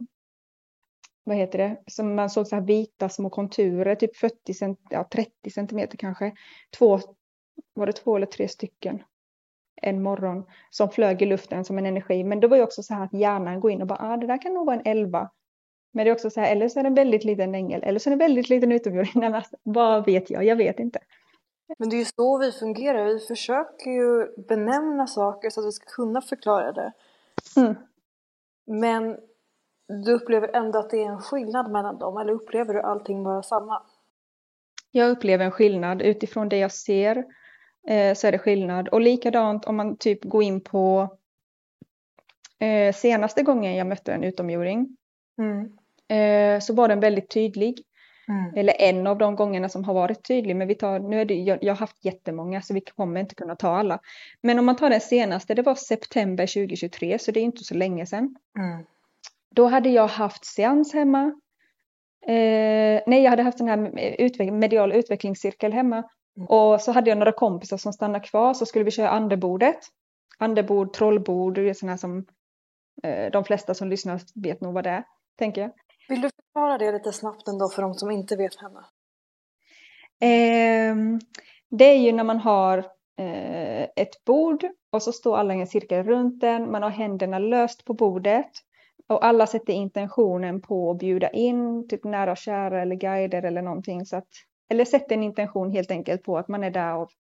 vad 1.25 1.37
heter 1.37 1.59
det, 1.59 1.83
som 1.87 2.15
man 2.15 2.31
såg 2.31 2.47
så 2.47 2.57
här 2.57 2.63
vita 2.63 3.09
små 3.09 3.31
konturer, 3.31 3.95
typ 3.95 4.17
40 4.17 4.55
cent, 4.55 4.81
ja, 4.91 5.09
30 5.13 5.51
centimeter 5.51 5.97
kanske. 5.97 6.33
Två, 6.79 7.01
var 7.75 7.87
det 7.87 7.93
två 7.93 8.17
eller 8.17 8.27
tre 8.27 8.49
stycken? 8.49 9.03
En 9.83 10.03
morgon 10.03 10.45
som 10.71 10.89
flög 10.89 11.23
i 11.23 11.27
luften 11.27 11.65
som 11.65 11.79
en 11.79 11.87
energi. 11.87 12.25
Men 12.25 12.41
det 12.41 12.49
var 12.49 12.57
ju 12.57 12.63
också 12.63 12.83
så 12.83 12.95
här 12.95 13.05
att 13.05 13.13
hjärnan 13.13 13.61
går 13.61 13.71
in 13.71 13.81
och 13.81 13.87
bara, 13.87 13.99
ah, 14.13 14.17
det 14.17 14.27
där 14.27 14.43
kan 14.43 14.55
nog 14.55 14.67
vara 14.67 14.77
en 14.77 14.87
elva. 14.87 15.31
Men 15.93 16.05
det 16.05 16.11
är 16.11 16.13
också 16.13 16.31
så 16.31 16.41
här, 16.41 16.53
eller 16.53 16.69
så 16.69 16.79
är 16.79 16.83
det 16.83 16.89
en 16.89 16.95
väldigt 16.95 17.25
liten 17.25 17.55
ängel, 17.55 17.83
eller 17.83 17.99
så 17.99 18.09
är 18.09 18.11
det 18.11 18.25
en 18.25 18.29
väldigt 18.29 18.49
liten 18.49 18.73
utomjording. 18.73 19.25
Alltså, 19.35 19.57
vad 19.63 20.05
vet 20.05 20.31
jag? 20.31 20.45
Jag 20.45 20.57
vet 20.57 20.79
inte. 20.79 20.99
Men 21.79 21.89
det 21.89 21.97
är 21.97 21.99
ju 21.99 22.05
så 22.05 22.39
vi 22.39 22.53
fungerar. 22.53 23.05
Vi 23.05 23.19
försöker 23.19 23.91
ju 23.91 24.43
benämna 24.49 25.07
saker 25.07 25.51
så 25.51 25.61
att 25.61 25.67
vi 25.67 25.73
ska 25.73 25.87
kunna 25.87 26.21
förklara 26.21 26.73
det. 26.73 26.93
Mm. 27.57 27.75
Men 28.67 29.17
du 30.05 30.13
upplever 30.13 30.57
ändå 30.57 30.79
att 30.79 30.91
det 30.91 31.03
är 31.03 31.09
en 31.09 31.21
skillnad 31.21 31.71
mellan 31.71 31.99
dem, 31.99 32.17
eller 32.17 32.33
upplever 32.33 32.75
du 32.75 32.81
allting 32.81 33.25
vara 33.25 33.43
samma? 33.43 33.83
Jag 34.91 35.11
upplever 35.11 35.45
en 35.45 35.51
skillnad 35.51 36.03
utifrån 36.03 36.49
det 36.49 36.57
jag 36.57 36.73
ser 36.73 37.25
eh, 37.89 38.15
så 38.15 38.27
är 38.27 38.33
det 38.33 38.39
skillnad. 38.39 38.89
Och 38.89 39.01
likadant 39.01 39.65
om 39.65 39.77
man 39.77 39.97
typ 39.97 40.25
går 40.25 40.43
in 40.43 40.61
på 40.61 41.17
eh, 42.59 42.95
senaste 42.95 43.43
gången 43.43 43.77
jag 43.77 43.87
mötte 43.87 44.13
en 44.13 44.25
utomjording 44.25 44.97
mm. 45.39 45.73
eh, 46.09 46.61
så 46.61 46.75
var 46.75 46.89
den 46.89 47.01
väldigt 47.01 47.31
tydlig. 47.31 47.83
Mm. 48.29 48.55
Eller 48.57 48.75
en 48.79 49.07
av 49.07 49.19
de 49.19 49.37
gångerna 49.37 49.69
som 49.69 49.85
har 49.85 49.95
varit 49.95 50.23
tydlig. 50.23 50.57
Men 50.57 50.69
vi 50.69 50.75
tar, 50.75 50.99
nu 50.99 51.21
är 51.21 51.25
det, 51.25 51.35
jag, 51.35 51.59
jag 51.63 51.73
har 51.73 51.79
haft 51.79 52.05
jättemånga 52.05 52.63
så 52.63 52.75
vi 52.75 52.81
kommer 52.81 53.21
inte 53.21 53.35
kunna 53.35 53.57
ta 53.57 53.77
alla. 53.77 53.99
Men 54.41 54.59
om 54.59 54.67
man 54.67 54.77
tar 54.77 54.91
den 54.91 55.01
senaste, 55.01 55.55
det 55.55 55.63
var 55.63 55.75
september 55.75 56.47
2023 56.47 57.19
så 57.19 57.31
det 57.31 57.41
är 57.41 57.45
inte 57.45 57.65
så 57.65 57.75
länge 57.75 58.07
sedan. 58.07 58.37
Mm. 58.59 58.85
Då 59.55 59.67
hade 59.67 59.89
jag 59.89 60.09
haft 60.09 60.45
seans 60.45 60.93
hemma. 60.93 61.25
Eh, 62.27 63.03
nej, 63.07 63.23
jag 63.23 63.31
hade 63.31 63.43
haft 63.43 63.59
den 63.59 63.69
här 63.69 63.99
utveck 64.19 64.53
medial 64.53 64.93
utvecklingscirkel 64.93 65.73
hemma 65.73 65.97
Mm. 65.97 66.05
Och 66.49 66.81
så 66.81 66.93
hade 66.93 67.11
jag 67.11 67.19
några 67.19 67.33
kompisar 67.33 67.77
som 67.77 67.93
stannade 67.93 68.25
kvar 68.25 68.55
så 68.55 68.67
skulle 68.67 68.85
vi 68.85 68.91
köra 68.91 69.11
anderbordet. 69.11 69.79
Anderbord, 70.39 70.93
trollbord, 70.93 71.55
det 71.55 71.71
är 71.71 71.75
sådana 71.75 71.99
som 71.99 72.27
eh, 73.03 73.31
de 73.31 73.45
flesta 73.45 73.75
som 73.75 73.89
lyssnar 73.89 74.21
vet 74.35 74.61
nog 74.61 74.75
vad 74.75 74.85
det 74.85 74.91
är, 74.91 75.05
tänker 75.39 75.61
jag. 75.61 75.71
Vill 76.09 76.21
du 76.21 76.31
förklara 76.31 76.79
det 76.79 76.93
lite 76.93 77.13
snabbt 77.13 77.49
ändå 77.49 77.69
för 77.69 77.83
de 77.83 77.95
som 77.95 78.11
inte 78.11 78.37
vet 78.37 78.55
henne? 78.61 78.85
Eh, 80.21 80.97
det 81.71 81.85
är 81.85 81.99
ju 81.99 82.13
när 82.13 82.25
man 82.25 82.39
har 82.39 82.79
eh, 83.19 83.83
ett 83.83 84.25
bord 84.25 84.65
och 84.91 85.03
så 85.03 85.13
står 85.13 85.37
alla 85.37 85.55
i 85.55 85.61
en 85.61 85.67
cirkel 85.67 86.05
runt 86.05 86.41
den. 86.41 86.71
Man 86.71 86.83
har 86.83 86.91
händerna 86.91 87.39
löst 87.39 87.85
på 87.85 87.95
bordet 87.95 88.51
och 89.07 89.25
alla 89.25 89.47
sätter 89.47 89.73
intentionen 89.73 90.61
på 90.61 90.91
att 90.91 90.99
bjuda 90.99 91.31
in 91.31 91.89
typ 91.89 92.05
nära 92.05 92.31
och 92.31 92.37
kära 92.37 92.83
eller 92.83 92.97
guider 92.97 93.43
eller 93.43 93.63
någonting. 93.63 94.07
Så 94.07 94.17
att, 94.17 94.29
eller 94.73 94.85
sätter 94.85 95.15
en 95.15 95.23
intention 95.23 95.71
helt 95.71 95.91
enkelt 95.91 96.23
på 96.23 96.39
att 96.39 96.49
man 96.49 96.65
är 96.65 96.71
där 96.71 96.93
av 96.93 97.11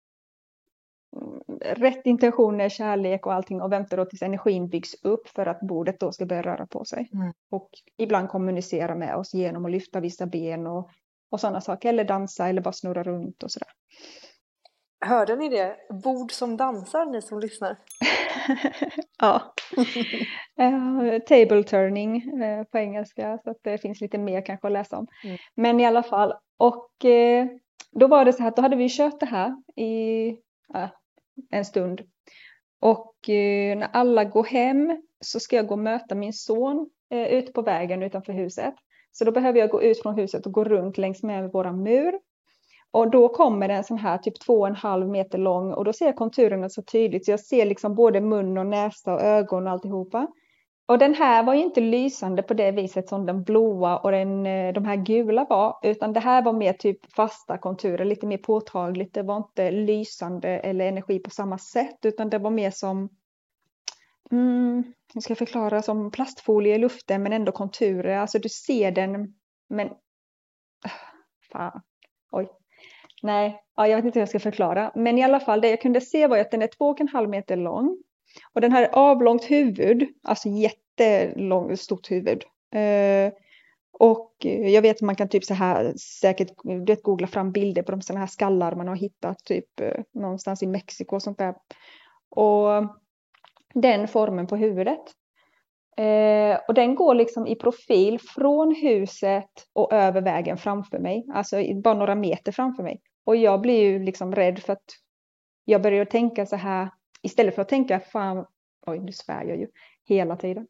mm, 1.16 1.40
rätt 1.60 2.06
intentioner, 2.06 2.68
kärlek 2.68 3.26
och 3.26 3.32
allting 3.32 3.62
och 3.62 3.72
väntar 3.72 3.96
då 3.96 4.04
tills 4.04 4.22
energin 4.22 4.68
byggs 4.68 4.94
upp 5.02 5.28
för 5.28 5.46
att 5.46 5.60
bordet 5.60 6.00
då 6.00 6.12
ska 6.12 6.26
börja 6.26 6.42
röra 6.42 6.66
på 6.66 6.84
sig. 6.84 7.10
Mm. 7.14 7.32
Och 7.50 7.70
ibland 7.98 8.28
kommunicera 8.28 8.94
med 8.94 9.16
oss 9.16 9.34
genom 9.34 9.64
att 9.64 9.70
lyfta 9.70 10.00
vissa 10.00 10.26
ben 10.26 10.66
och, 10.66 10.90
och 11.30 11.40
sådana 11.40 11.60
saker. 11.60 11.88
Eller 11.88 12.04
dansa 12.04 12.48
eller 12.48 12.62
bara 12.62 12.72
snurra 12.72 13.02
runt 13.02 13.42
och 13.42 13.50
sådär. 13.50 13.72
Hörde 15.04 15.36
ni 15.36 15.48
det? 15.48 15.76
Bord 16.04 16.32
som 16.32 16.56
dansar, 16.56 17.06
ni 17.06 17.22
som 17.22 17.40
lyssnar. 17.40 17.76
ja. 19.18 19.54
uh, 20.60 21.18
table 21.26 21.64
turning 21.64 22.42
uh, 22.42 22.64
på 22.64 22.78
engelska, 22.78 23.38
så 23.44 23.50
att 23.50 23.56
det 23.62 23.78
finns 23.78 24.00
lite 24.00 24.18
mer 24.18 24.46
kanske 24.46 24.66
att 24.66 24.72
läsa 24.72 24.98
om. 24.98 25.06
Mm. 25.24 25.36
Men 25.54 25.80
i 25.80 25.86
alla 25.86 26.02
fall, 26.02 26.34
och 26.56 26.90
uh, 27.04 27.46
då 27.92 28.06
var 28.06 28.24
det 28.24 28.32
så 28.32 28.42
här 28.42 28.48
att 28.48 28.56
då 28.56 28.62
hade 28.62 28.76
vi 28.76 28.88
kört 28.88 29.20
det 29.20 29.26
här 29.26 29.56
i 29.76 30.36
en 31.50 31.64
stund. 31.64 32.02
Och 32.80 33.16
när 33.28 33.88
alla 33.92 34.24
går 34.24 34.44
hem 34.44 35.02
så 35.20 35.40
ska 35.40 35.56
jag 35.56 35.66
gå 35.66 35.74
och 35.74 35.78
möta 35.78 36.14
min 36.14 36.32
son 36.32 36.90
ute 37.10 37.52
på 37.52 37.62
vägen 37.62 38.02
utanför 38.02 38.32
huset. 38.32 38.74
Så 39.12 39.24
då 39.24 39.32
behöver 39.32 39.58
jag 39.58 39.70
gå 39.70 39.82
ut 39.82 40.02
från 40.02 40.14
huset 40.14 40.46
och 40.46 40.52
gå 40.52 40.64
runt 40.64 40.98
längs 40.98 41.22
med 41.22 41.52
våran 41.52 41.82
mur 41.82 42.18
och 42.92 43.10
då 43.10 43.28
kommer 43.28 43.68
en 43.68 43.84
sån 43.84 43.98
här 43.98 44.18
typ 44.18 44.40
två 44.40 44.60
och 44.60 44.66
en 44.66 44.74
halv 44.74 45.08
meter 45.08 45.38
lång 45.38 45.72
och 45.72 45.84
då 45.84 45.92
ser 45.92 46.06
jag 46.06 46.16
konturerna 46.16 46.68
så 46.68 46.82
tydligt 46.82 47.24
så 47.24 47.30
jag 47.30 47.40
ser 47.40 47.66
liksom 47.66 47.94
både 47.94 48.20
mun 48.20 48.58
och 48.58 48.66
näsa 48.66 49.14
och 49.14 49.22
ögon 49.22 49.66
och 49.66 49.72
alltihopa. 49.72 50.26
Och 50.86 50.98
den 50.98 51.14
här 51.14 51.42
var 51.42 51.54
ju 51.54 51.62
inte 51.62 51.80
lysande 51.80 52.42
på 52.42 52.54
det 52.54 52.70
viset 52.70 53.08
som 53.08 53.26
den 53.26 53.42
blåa 53.42 53.98
och 53.98 54.10
den, 54.10 54.46
eh, 54.46 54.72
de 54.72 54.84
här 54.84 54.96
gula 54.96 55.46
var, 55.50 55.78
utan 55.82 56.12
det 56.12 56.20
här 56.20 56.42
var 56.42 56.52
mer 56.52 56.72
typ 56.72 57.12
fasta 57.12 57.58
konturer, 57.58 58.04
lite 58.04 58.26
mer 58.26 58.38
påtagligt. 58.38 59.14
Det 59.14 59.22
var 59.22 59.36
inte 59.36 59.70
lysande 59.70 60.48
eller 60.48 60.88
energi 60.88 61.18
på 61.18 61.30
samma 61.30 61.58
sätt, 61.58 61.98
utan 62.02 62.30
det 62.30 62.38
var 62.38 62.50
mer 62.50 62.70
som, 62.70 63.08
mm, 64.30 64.84
jag 65.14 65.22
ska 65.22 65.34
förklara, 65.34 65.82
som 65.82 66.10
plastfolie 66.10 66.74
i 66.74 66.78
luften 66.78 67.22
men 67.22 67.32
ändå 67.32 67.52
konturer. 67.52 68.16
Alltså 68.18 68.38
du 68.38 68.48
ser 68.48 68.90
den, 68.90 69.34
men, 69.68 69.88
ah, 70.84 70.90
fan, 71.52 71.80
oj, 72.30 72.48
Nej, 73.22 73.62
ja, 73.76 73.86
jag 73.88 73.96
vet 73.96 74.04
inte 74.04 74.18
hur 74.18 74.22
jag 74.22 74.28
ska 74.28 74.40
förklara. 74.40 74.92
Men 74.94 75.18
i 75.18 75.22
alla 75.22 75.40
fall, 75.40 75.60
det 75.60 75.70
jag 75.70 75.80
kunde 75.80 76.00
se 76.00 76.26
var 76.26 76.38
att 76.38 76.50
den 76.50 76.62
är 76.62 76.66
två 76.66 76.88
och 76.88 77.00
en 77.00 77.08
halv 77.08 77.28
meter 77.28 77.56
lång. 77.56 77.98
Och 78.52 78.60
den 78.60 78.72
har 78.72 78.88
avlångt 78.92 79.44
huvud, 79.44 80.08
alltså 80.22 80.48
jättelångt, 80.48 81.80
stort 81.80 82.10
huvud. 82.10 82.42
Eh, 82.74 83.32
och 83.98 84.32
jag 84.44 84.82
vet 84.82 84.96
att 84.96 85.02
man 85.02 85.16
kan 85.16 85.28
typ 85.28 85.44
så 85.44 85.54
här 85.54 85.94
säkert 86.20 86.48
vet, 86.88 87.02
googla 87.02 87.26
fram 87.26 87.52
bilder 87.52 87.82
på 87.82 87.90
de 87.90 88.02
sådana 88.02 88.20
här 88.20 88.26
skallar 88.26 88.74
man 88.74 88.88
har 88.88 88.96
hittat 88.96 89.44
typ 89.44 89.80
eh, 89.80 90.02
någonstans 90.14 90.62
i 90.62 90.66
Mexiko 90.66 91.16
och 91.16 91.22
sånt 91.22 91.38
där. 91.38 91.54
Och 92.30 92.68
den 93.74 94.08
formen 94.08 94.46
på 94.46 94.56
huvudet. 94.56 95.02
Eh, 95.96 96.58
och 96.68 96.74
den 96.74 96.94
går 96.94 97.14
liksom 97.14 97.46
i 97.46 97.54
profil 97.54 98.20
från 98.20 98.74
huset 98.74 99.50
och 99.72 99.92
över 99.92 100.20
vägen 100.20 100.56
framför 100.56 100.98
mig, 100.98 101.26
alltså 101.34 101.56
bara 101.84 101.94
några 101.94 102.14
meter 102.14 102.52
framför 102.52 102.82
mig. 102.82 103.00
Och 103.24 103.36
jag 103.36 103.60
blir 103.60 103.82
ju 103.82 103.98
liksom 103.98 104.34
rädd 104.34 104.58
för 104.58 104.72
att 104.72 104.84
jag 105.64 105.82
börjar 105.82 106.04
tänka 106.04 106.46
så 106.46 106.56
här 106.56 106.90
istället 107.22 107.54
för 107.54 107.62
att 107.62 107.68
tänka 107.68 108.00
fan, 108.00 108.46
oj 108.86 108.98
nu 108.98 109.12
svär 109.12 109.44
jag 109.44 109.58
ju 109.58 109.66
hela 110.08 110.36
tiden. 110.36 110.66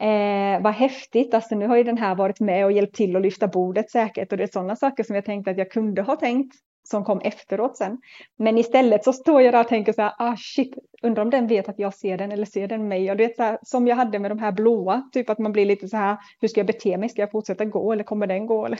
Eh, 0.00 0.62
vad 0.62 0.74
häftigt, 0.74 1.34
alltså 1.34 1.54
nu 1.54 1.66
har 1.66 1.76
ju 1.76 1.82
den 1.82 1.98
här 1.98 2.14
varit 2.14 2.40
med 2.40 2.64
och 2.64 2.72
hjälpt 2.72 2.96
till 2.96 3.16
att 3.16 3.22
lyfta 3.22 3.48
bordet 3.48 3.90
säkert 3.90 4.32
och 4.32 4.38
det 4.38 4.44
är 4.44 4.52
sådana 4.52 4.76
saker 4.76 5.04
som 5.04 5.14
jag 5.14 5.24
tänkte 5.24 5.50
att 5.50 5.58
jag 5.58 5.70
kunde 5.70 6.02
ha 6.02 6.16
tänkt 6.16 6.54
som 6.84 7.04
kom 7.04 7.20
efteråt 7.20 7.76
sen. 7.76 7.98
Men 8.38 8.58
istället 8.58 9.04
så 9.04 9.12
står 9.12 9.42
jag 9.42 9.54
där 9.54 9.60
och 9.60 9.68
tänker 9.68 9.92
så 9.92 10.02
här, 10.02 10.12
ah 10.18 10.36
shit, 10.36 10.74
undrar 11.02 11.22
om 11.22 11.30
den 11.30 11.46
vet 11.46 11.68
att 11.68 11.78
jag 11.78 11.94
ser 11.94 12.18
den 12.18 12.32
eller 12.32 12.46
ser 12.46 12.68
den 12.68 12.88
mig? 12.88 13.10
Och 13.10 13.16
du 13.16 13.26
vet, 13.26 13.36
så 13.36 13.42
här, 13.42 13.58
som 13.62 13.86
jag 13.86 13.96
hade 13.96 14.18
med 14.18 14.30
de 14.30 14.38
här 14.38 14.52
blåa, 14.52 15.08
typ 15.12 15.30
att 15.30 15.38
man 15.38 15.52
blir 15.52 15.66
lite 15.66 15.88
så 15.88 15.96
här, 15.96 16.16
hur 16.40 16.48
ska 16.48 16.60
jag 16.60 16.66
bete 16.66 16.96
mig? 16.96 17.08
Ska 17.08 17.22
jag 17.22 17.30
fortsätta 17.30 17.64
gå 17.64 17.92
eller 17.92 18.04
kommer 18.04 18.26
den 18.26 18.46
gå? 18.46 18.66
Eller 18.66 18.78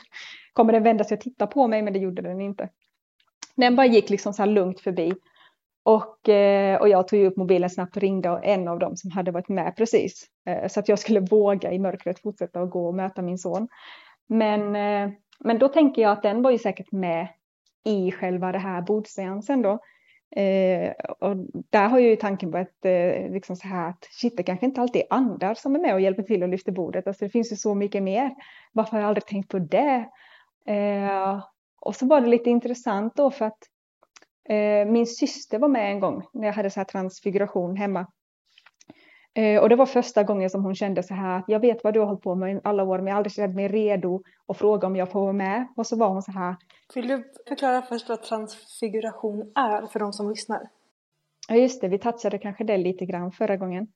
kommer 0.53 0.73
den 0.73 0.83
vända 0.83 1.05
sig 1.05 1.15
och 1.15 1.21
titta 1.21 1.47
på 1.47 1.69
mig? 1.69 1.83
Men 1.83 1.93
det 1.93 1.99
gjorde 1.99 2.23
den 2.23 2.41
inte. 2.41 2.69
Den 3.57 3.77
bara 3.77 3.87
gick 3.87 4.11
liksom 4.11 4.33
så 4.33 4.43
här 4.43 4.51
lugnt 4.51 4.81
förbi. 4.81 5.13
Och, 5.85 6.29
eh, 6.29 6.81
och 6.81 6.89
jag 6.89 7.09
tog 7.09 7.25
upp 7.25 7.37
mobilen 7.37 7.71
snabbt 7.71 7.97
och 7.97 8.03
ringde 8.03 8.41
en 8.43 8.69
av 8.69 8.79
dem 8.79 8.97
som 8.97 9.11
hade 9.11 9.31
varit 9.31 9.49
med 9.49 9.77
precis. 9.77 10.27
Eh, 10.47 10.69
så 10.69 10.81
att 10.81 10.89
jag 10.89 10.99
skulle 10.99 11.21
våga 11.31 11.73
i 11.73 11.79
mörkret 11.79 12.19
fortsätta 12.19 12.61
att 12.61 12.71
gå 12.71 12.87
och 12.87 12.95
möta 12.95 13.23
min 13.23 13.39
son. 13.39 13.69
Men, 14.29 14.77
eh, 14.77 15.15
men 15.41 15.59
då 15.59 15.69
tänker 15.69 16.03
jag 16.03 16.13
att 16.13 16.23
den 16.23 16.43
var 16.43 16.51
ju 16.51 16.59
säkert 16.59 16.93
med 16.93 17.29
i 17.85 18.13
själva 18.13 18.53
det 18.53 18.59
här 18.59 18.83
bordseansen 18.83 19.63
då. 19.63 19.79
och 21.19 21.37
där 21.71 21.89
har 21.89 21.99
ju 21.99 22.17
tanken 22.17 22.53
på 22.53 22.59
att 22.59 22.77
liksom 23.31 23.57
så 23.57 23.69
här 23.69 23.89
att 23.89 24.09
shit, 24.11 24.37
det 24.37 24.43
kanske 24.43 24.67
inte 24.67 24.81
alltid 24.81 25.03
är 25.03 25.07
andar 25.11 25.55
som 25.55 25.75
är 25.75 25.81
med 25.81 25.95
och 25.95 26.01
hjälper 26.01 26.23
till 26.23 26.43
och 26.43 26.49
lyfter 26.49 26.73
bordet. 26.73 27.07
Alltså 27.07 27.25
det 27.25 27.31
finns 27.31 27.53
ju 27.53 27.57
så 27.57 27.75
mycket 27.75 28.03
mer. 28.03 28.31
Varför 28.73 28.93
har 28.93 29.01
jag 29.01 29.09
aldrig 29.09 29.27
tänkt 29.27 29.51
på 29.51 29.59
det? 29.59 30.09
Och 31.83 31.97
så 31.97 32.07
var 32.07 32.21
det 32.21 32.27
lite 32.27 32.51
intressant 32.51 33.17
då 33.17 33.31
för 33.31 33.45
att 33.45 33.59
eh, 34.49 34.91
min 34.93 35.07
syster 35.07 35.59
var 35.59 35.69
med 35.69 35.91
en 35.91 36.01
gång 36.01 36.23
när 36.33 36.47
jag 36.47 36.55
hade 36.55 36.71
så 36.71 36.81
här 36.81 36.85
transfiguration 36.85 37.77
hemma. 37.77 38.07
Eh, 39.35 39.63
och 39.63 39.69
det 39.69 39.77
var 39.77 39.87
första 39.87 40.23
gången 40.23 40.51
som 40.51 40.65
hon 40.65 40.75
kände 40.75 41.03
så 41.03 41.15
här 41.15 41.39
att 41.39 41.45
jag 41.49 41.61
vet 41.61 41.85
vad 41.85 41.95
du 41.95 42.01
har 42.01 42.07
hållit 42.07 42.23
på 42.23 42.35
med 42.35 42.57
i 42.57 42.61
alla 42.65 42.83
år 42.83 42.99
men 42.99 43.07
jag 43.07 43.15
har 43.15 43.17
aldrig 43.17 43.33
känt 43.33 43.55
mig 43.55 43.69
redo 43.69 44.23
och 44.47 44.57
fråga 44.57 44.87
om 44.87 44.97
jag 44.97 45.11
får 45.11 45.21
vara 45.21 45.33
med. 45.33 45.67
Och 45.77 45.87
så 45.87 45.97
var 45.97 46.09
hon 46.09 46.23
så 46.23 46.33
här. 46.33 46.57
Vill 46.95 47.09
du 47.09 47.33
förklara 47.49 47.83
först 47.83 48.09
vad 48.09 48.23
transfiguration 48.23 49.53
är 49.55 49.87
för 49.87 50.01
de 50.01 50.13
som 50.13 50.31
lyssnar? 50.31 50.61
Ja 51.49 51.57
just 51.57 51.81
det, 51.81 51.89
vi 51.89 51.99
touchade 51.99 52.39
kanske 52.39 52.65
det 52.65 52.77
lite 52.77 53.07
grann 53.07 53.33
förra 53.33 53.57
gången. 53.57 53.87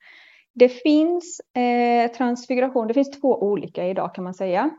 Det 0.54 0.68
finns 0.68 1.40
eh, 1.54 2.10
transfiguration, 2.10 2.88
det 2.88 2.94
finns 2.94 3.20
två 3.20 3.42
olika 3.42 3.86
idag 3.86 4.14
kan 4.14 4.24
man 4.24 4.34
säga. 4.34 4.70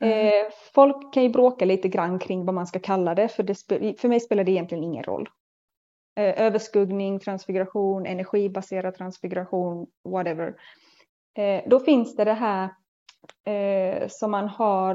Mm. 0.00 0.26
Eh, 0.26 0.50
folk 0.74 1.14
kan 1.14 1.22
ju 1.22 1.28
bråka 1.28 1.64
lite 1.64 1.88
grann 1.88 2.18
kring 2.18 2.44
vad 2.44 2.54
man 2.54 2.66
ska 2.66 2.78
kalla 2.78 3.14
det, 3.14 3.28
för, 3.28 3.42
det 3.42 4.00
för 4.00 4.08
mig 4.08 4.20
spelar 4.20 4.44
det 4.44 4.50
egentligen 4.50 4.84
ingen 4.84 5.04
roll. 5.04 5.28
Eh, 6.18 6.42
överskuggning, 6.42 7.20
transfiguration, 7.20 8.06
energibaserad 8.06 8.94
transfiguration, 8.94 9.86
whatever. 10.04 10.54
Eh, 11.38 11.62
då 11.66 11.80
finns 11.80 12.16
det 12.16 12.24
det 12.24 12.32
här 12.32 12.70
som 14.08 14.30
man 14.30 14.48
har 14.48 14.94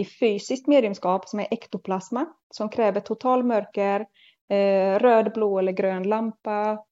i 0.00 0.04
fysiskt 0.04 0.66
mediumskap 0.66 1.28
som 1.28 1.40
är 1.40 1.46
ektoplasma 1.50 2.26
som 2.50 2.68
kräver 2.68 3.00
totalmörker, 3.00 4.06
eh, 4.48 4.98
röd, 4.98 5.32
blå 5.32 5.58
eller 5.58 5.72
grön 5.72 6.02
lampa 6.02 6.84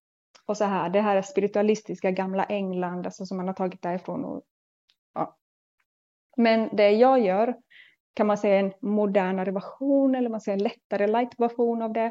och 0.47 0.57
så 0.57 0.65
här. 0.65 0.91
Det 0.91 1.01
här 1.01 1.17
är 1.17 1.23
spiritualistiska 1.23 2.11
gamla 2.11 2.45
England, 2.45 3.07
alltså 3.07 3.27
som 3.27 3.37
man 3.37 3.47
har 3.47 3.55
tagit 3.55 3.83
därifrån 3.83 4.25
och 4.25 4.43
men 6.37 6.77
det 6.77 6.91
jag 6.91 7.21
gör 7.21 7.57
kan 8.15 8.27
man 8.27 8.39
säga 8.39 8.61
en 8.61 8.73
modernare 8.81 9.51
version 9.51 10.15
eller 10.15 10.29
man 10.29 10.41
säger 10.41 10.59
en 10.59 10.65
lättare 10.65 11.07
light-version 11.07 11.83
av 11.83 11.93
det. 11.93 12.11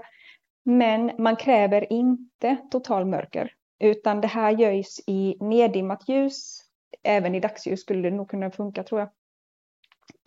Men 0.63 1.11
man 1.17 1.35
kräver 1.35 1.93
inte 1.93 2.57
total 2.71 3.05
mörker, 3.05 3.51
utan 3.79 4.21
det 4.21 4.27
här 4.27 4.51
görs 4.51 4.99
i 5.07 5.38
neddimmat 5.39 6.09
ljus. 6.09 6.61
Även 7.03 7.35
i 7.35 7.39
dagsljus 7.39 7.81
skulle 7.81 8.09
det 8.09 8.15
nog 8.15 8.29
kunna 8.29 8.51
funka 8.51 8.83
tror 8.83 9.01
jag. 9.01 9.09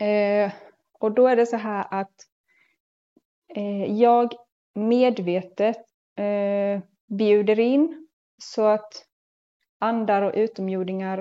Eh, 0.08 0.52
och 0.98 1.12
då 1.12 1.26
är 1.26 1.36
det 1.36 1.46
så 1.46 1.56
här 1.56 1.86
att 1.90 2.14
eh, 3.54 3.92
jag 4.00 4.34
medvetet 4.74 5.76
eh, 6.16 6.80
bjuder 7.06 7.60
in 7.60 8.08
så 8.38 8.66
att 8.66 9.04
andar 9.78 10.22
och 10.22 10.32
utomjordingar, 10.34 11.18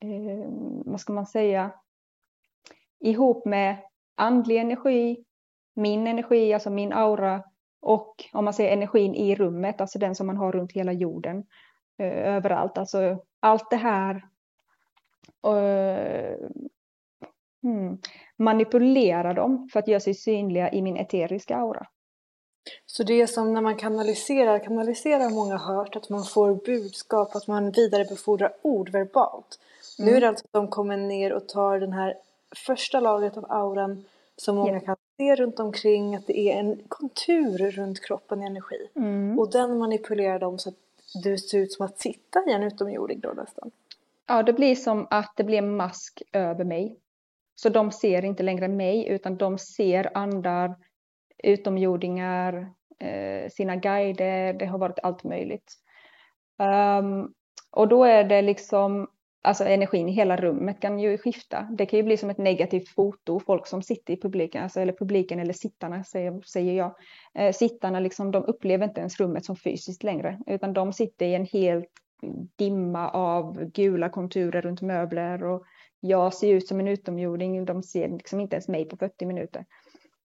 eh, 0.00 0.50
vad 0.84 1.00
ska 1.00 1.12
man 1.12 1.26
säga, 1.26 1.70
ihop 3.02 3.44
med 3.44 3.76
andlig 4.16 4.56
energi, 4.56 5.24
min 5.74 6.06
energi, 6.06 6.54
alltså 6.54 6.70
min 6.70 6.92
aura 6.92 7.42
och 7.82 8.14
om 8.32 8.44
man 8.44 8.54
säger 8.54 8.72
energin 8.72 9.14
i 9.14 9.34
rummet, 9.34 9.80
alltså 9.80 9.98
den 9.98 10.14
som 10.14 10.26
man 10.26 10.36
har 10.36 10.52
runt 10.52 10.72
hela 10.72 10.92
jorden, 10.92 11.44
eh, 11.98 12.34
överallt. 12.34 12.78
Alltså 12.78 13.18
allt 13.40 13.70
det 13.70 13.76
här 13.76 14.14
eh, 15.46 16.36
hmm, 17.62 17.98
manipulerar 18.36 19.34
dem 19.34 19.68
för 19.72 19.78
att 19.78 19.88
göra 19.88 20.00
sig 20.00 20.14
synliga 20.14 20.72
i 20.72 20.82
min 20.82 20.96
eteriska 20.96 21.56
aura. 21.56 21.86
Så 22.86 23.02
det 23.02 23.20
är 23.20 23.26
som 23.26 23.54
när 23.54 23.60
man 23.60 23.76
kanaliserar, 23.76 24.58
kanaliserar 24.58 25.30
många 25.30 25.56
hört, 25.56 25.96
att 25.96 26.10
man 26.10 26.24
får 26.24 26.54
budskap, 26.54 27.36
att 27.36 27.46
man 27.46 27.70
vidarebefordrar 27.70 28.52
ord 28.62 28.90
verbalt. 28.90 29.58
Mm. 29.98 30.10
Nu 30.10 30.16
är 30.16 30.20
det 30.20 30.28
alltså 30.28 30.44
att 30.44 30.52
de 30.52 30.68
kommer 30.68 30.96
ner 30.96 31.32
och 31.32 31.48
tar 31.48 31.80
den 31.80 31.92
här 31.92 32.14
första 32.56 33.00
lagret 33.00 33.36
av 33.36 33.52
auran 33.52 34.04
som 34.36 34.56
många 34.56 34.70
yeah. 34.70 34.84
kan 34.84 34.96
ser 35.16 35.36
runt 35.36 35.60
omkring 35.60 36.16
att 36.16 36.26
det 36.26 36.38
är 36.38 36.58
en 36.58 36.80
kontur 36.88 37.70
runt 37.70 38.06
kroppen 38.06 38.42
i 38.42 38.46
energi. 38.46 38.88
Mm. 38.96 39.38
Och 39.38 39.50
den 39.50 39.78
manipulerar 39.78 40.38
dem 40.38 40.58
så 40.58 40.68
att 40.68 40.74
du 41.22 41.38
ser 41.38 41.58
ut 41.58 41.72
som 41.72 41.86
att 41.86 42.00
sitta 42.00 42.44
i 42.48 42.52
en 42.52 42.62
utomjording 42.62 43.20
då 43.20 43.28
nästan. 43.28 43.70
Ja, 44.26 44.42
det 44.42 44.52
blir 44.52 44.74
som 44.74 45.06
att 45.10 45.32
det 45.36 45.44
blir 45.44 45.58
en 45.58 45.76
mask 45.76 46.22
över 46.32 46.64
mig. 46.64 46.96
Så 47.54 47.68
de 47.68 47.92
ser 47.92 48.24
inte 48.24 48.42
längre 48.42 48.68
mig 48.68 49.08
utan 49.08 49.36
de 49.36 49.58
ser 49.58 50.16
andar, 50.16 50.74
utomjordingar, 51.44 52.72
eh, 52.98 53.50
sina 53.50 53.76
guider, 53.76 54.52
det 54.52 54.66
har 54.66 54.78
varit 54.78 54.98
allt 55.02 55.24
möjligt. 55.24 55.72
Um, 56.98 57.34
och 57.70 57.88
då 57.88 58.04
är 58.04 58.24
det 58.24 58.42
liksom, 58.42 59.08
alltså 59.42 59.64
energin 59.64 60.08
i 60.08 60.12
hela 60.12 60.36
rummet 60.36 60.80
kan 60.80 60.98
ju 60.98 61.18
skifta. 61.18 61.68
Det 61.78 61.86
kan 61.86 61.96
ju 61.96 62.02
bli 62.02 62.16
som 62.16 62.30
ett 62.30 62.38
negativt 62.38 62.88
foto, 62.88 63.40
folk 63.40 63.66
som 63.66 63.82
sitter 63.82 64.14
i 64.14 64.20
publiken, 64.20 64.62
alltså, 64.62 64.80
eller 64.80 64.92
publiken 64.92 65.40
eller 65.40 65.52
sittarna 65.52 66.04
säger, 66.04 66.40
säger 66.40 66.72
jag. 66.72 66.94
Eh, 67.34 67.52
sittarna 67.52 68.00
liksom, 68.00 68.30
de 68.30 68.44
upplever 68.44 68.84
inte 68.84 69.00
ens 69.00 69.20
rummet 69.20 69.44
som 69.44 69.56
fysiskt 69.56 70.02
längre, 70.02 70.38
utan 70.46 70.72
de 70.72 70.92
sitter 70.92 71.26
i 71.26 71.34
en 71.34 71.46
helt 71.46 71.88
dimma 72.56 73.10
av 73.10 73.64
gula 73.64 74.08
konturer 74.08 74.62
runt 74.62 74.82
möbler 74.82 75.44
och 75.44 75.64
jag 76.00 76.34
ser 76.34 76.54
ut 76.54 76.68
som 76.68 76.80
en 76.80 76.88
utomjording, 76.88 77.64
de 77.64 77.82
ser 77.82 78.08
liksom 78.08 78.40
inte 78.40 78.56
ens 78.56 78.68
mig 78.68 78.84
på 78.84 78.96
40 78.96 79.26
minuter. 79.26 79.64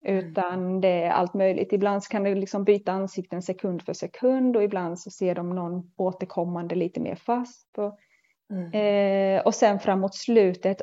Mm. 0.05 0.25
Utan 0.25 0.81
det 0.81 1.03
är 1.03 1.09
allt 1.09 1.33
möjligt. 1.33 1.73
Ibland 1.73 2.03
kan 2.03 2.23
det 2.23 2.35
liksom 2.35 2.63
byta 2.63 2.91
ansikten 2.91 3.41
sekund 3.41 3.81
för 3.81 3.93
sekund 3.93 4.55
och 4.55 4.63
ibland 4.63 4.99
så 4.99 5.11
ser 5.11 5.35
de 5.35 5.49
någon 5.49 5.91
återkommande 5.95 6.75
lite 6.75 6.99
mer 6.99 7.15
fast. 7.15 7.77
Och, 7.77 7.97
mm. 8.51 8.71
eh, 8.71 9.41
och 9.41 9.55
sen 9.55 9.79
framåt 9.79 10.15
slutet, 10.15 10.81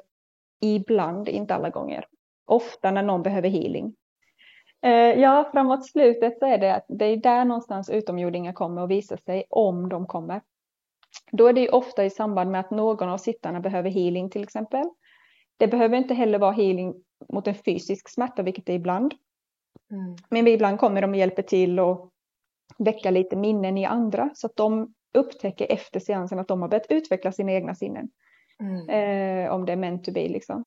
ibland, 0.63 1.29
inte 1.29 1.55
alla 1.55 1.71
gånger, 1.71 2.07
ofta 2.47 2.91
när 2.91 3.03
någon 3.03 3.23
behöver 3.23 3.49
healing. 3.49 3.95
Eh, 4.83 5.21
ja, 5.21 5.49
framåt 5.53 5.87
slutet 5.87 6.39
så 6.39 6.47
är 6.47 6.59
det 6.59 6.75
att 6.75 6.85
det 6.89 7.05
är 7.05 7.17
där 7.17 7.45
någonstans 7.45 7.91
utomjordingar 7.91 8.53
kommer 8.53 8.83
och 8.83 8.91
visar 8.91 9.17
sig 9.17 9.45
om 9.51 9.89
de 9.89 10.07
kommer. 10.07 10.41
Då 11.33 11.47
är 11.47 11.53
det 11.53 11.61
ju 11.61 11.69
ofta 11.69 12.05
i 12.05 12.11
samband 12.11 12.51
med 12.51 12.61
att 12.61 12.71
någon 12.71 13.09
av 13.09 13.19
sittarna 13.19 13.61
behöver 13.61 13.91
healing 13.91 14.31
till 14.31 14.43
exempel. 14.43 14.85
Det 15.57 15.69
behöver 15.69 15.97
inte 15.97 16.15
heller 16.15 16.39
vara 16.39 16.53
healing 16.53 16.95
mot 17.33 17.47
en 17.47 17.55
fysisk 17.55 18.09
smärta, 18.09 18.43
vilket 18.43 18.67
det 18.67 18.73
är 18.73 18.77
ibland. 18.77 19.15
Mm. 19.91 20.17
Men 20.31 20.49
ibland 20.49 20.79
kommer 20.79 21.03
de 21.03 21.11
och 21.11 21.17
hjälper 21.17 21.43
till 21.43 21.81
och 21.81 22.11
väcka 22.79 23.11
lite 23.11 23.37
minnen 23.37 23.79
i 23.79 23.85
andra 23.85 24.31
så 24.35 24.47
att 24.47 24.57
de 24.57 24.95
upptäcker 25.17 25.73
efter 25.73 26.01
seansen 26.01 26.39
att 26.39 26.49
de 26.49 26.63
har 26.63 26.69
börjat 26.69 26.87
utveckla 26.89 27.33
sina 27.33 27.53
egna 27.53 27.75
sinnen. 27.75 28.09
Mm. 28.61 28.89
Eh, 28.89 29.53
om 29.53 29.67
det 29.67 29.73
är 29.73 29.77
meant 29.77 30.05
to 30.05 30.13
be 30.13 30.29
liksom. 30.29 30.65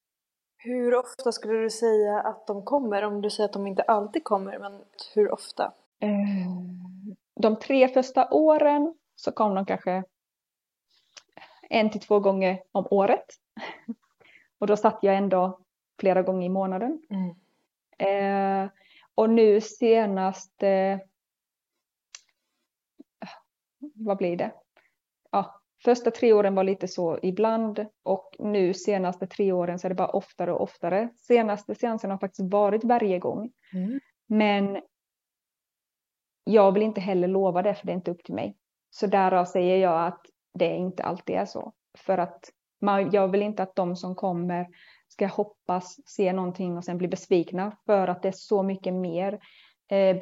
Hur 0.57 0.95
ofta 0.95 1.31
skulle 1.31 1.59
du 1.59 1.69
säga 1.69 2.19
att 2.19 2.47
de 2.47 2.65
kommer? 2.65 3.03
Om 3.03 3.21
du 3.21 3.29
säger 3.29 3.49
att 3.49 3.53
de 3.53 3.67
inte 3.67 3.81
alltid 3.81 4.23
kommer, 4.23 4.59
men 4.59 4.81
hur 5.15 5.31
ofta? 5.31 5.73
Eh, 5.99 6.09
de 7.35 7.59
tre 7.59 7.87
första 7.87 8.29
åren 8.31 8.95
så 9.15 9.31
kom 9.31 9.55
de 9.55 9.65
kanske 9.65 10.03
en 11.69 11.89
till 11.89 12.01
två 12.01 12.19
gånger 12.19 12.61
om 12.71 12.87
året. 12.91 13.25
Och 14.59 14.67
då 14.67 14.77
satt 14.77 14.99
jag 15.01 15.15
ändå 15.15 15.59
flera 15.99 16.21
gånger 16.21 16.45
i 16.45 16.49
månaden. 16.49 17.01
Mm. 17.09 17.35
Eh, 17.97 18.69
och 19.15 19.29
nu 19.29 19.61
senast, 19.61 20.63
eh, 20.63 20.97
vad 23.95 24.17
blir 24.17 24.37
det? 24.37 24.51
Ja, 25.31 25.61
första 25.83 26.11
tre 26.11 26.33
åren 26.33 26.55
var 26.55 26.63
lite 26.63 26.87
så 26.87 27.19
ibland 27.21 27.85
och 28.03 28.35
nu 28.39 28.73
senaste 28.73 29.27
tre 29.27 29.51
åren 29.51 29.79
så 29.79 29.87
är 29.87 29.89
det 29.89 29.95
bara 29.95 30.09
oftare 30.09 30.53
och 30.53 30.61
oftare. 30.61 31.09
Senaste 31.15 31.75
seansen 31.75 32.11
har 32.11 32.17
faktiskt 32.17 32.51
varit 32.51 32.83
varje 32.83 33.19
gång. 33.19 33.51
Mm. 33.73 33.99
Men 34.27 34.81
jag 36.43 36.71
vill 36.71 36.83
inte 36.83 37.01
heller 37.01 37.27
lova 37.27 37.61
det 37.61 37.75
för 37.75 37.85
det 37.85 37.91
är 37.91 37.95
inte 37.95 38.11
upp 38.11 38.23
till 38.23 38.35
mig. 38.35 38.57
Så 38.89 39.07
därav 39.07 39.45
säger 39.45 39.77
jag 39.77 40.07
att 40.07 40.21
det 40.53 40.75
inte 40.75 41.03
alltid 41.03 41.35
är 41.35 41.45
så. 41.45 41.73
För 41.97 42.17
att 42.17 42.49
man, 42.81 43.11
jag 43.11 43.27
vill 43.27 43.41
inte 43.41 43.63
att 43.63 43.75
de 43.75 43.95
som 43.95 44.15
kommer 44.15 44.67
ska 45.07 45.27
hoppas, 45.27 45.99
se 46.05 46.33
någonting 46.33 46.77
och 46.77 46.85
sen 46.85 46.97
bli 46.97 47.07
besvikna 47.07 47.77
för 47.85 48.07
att 48.07 48.21
det 48.21 48.27
är 48.27 48.33
så 48.35 48.63
mycket 48.63 48.93
mer 48.93 49.39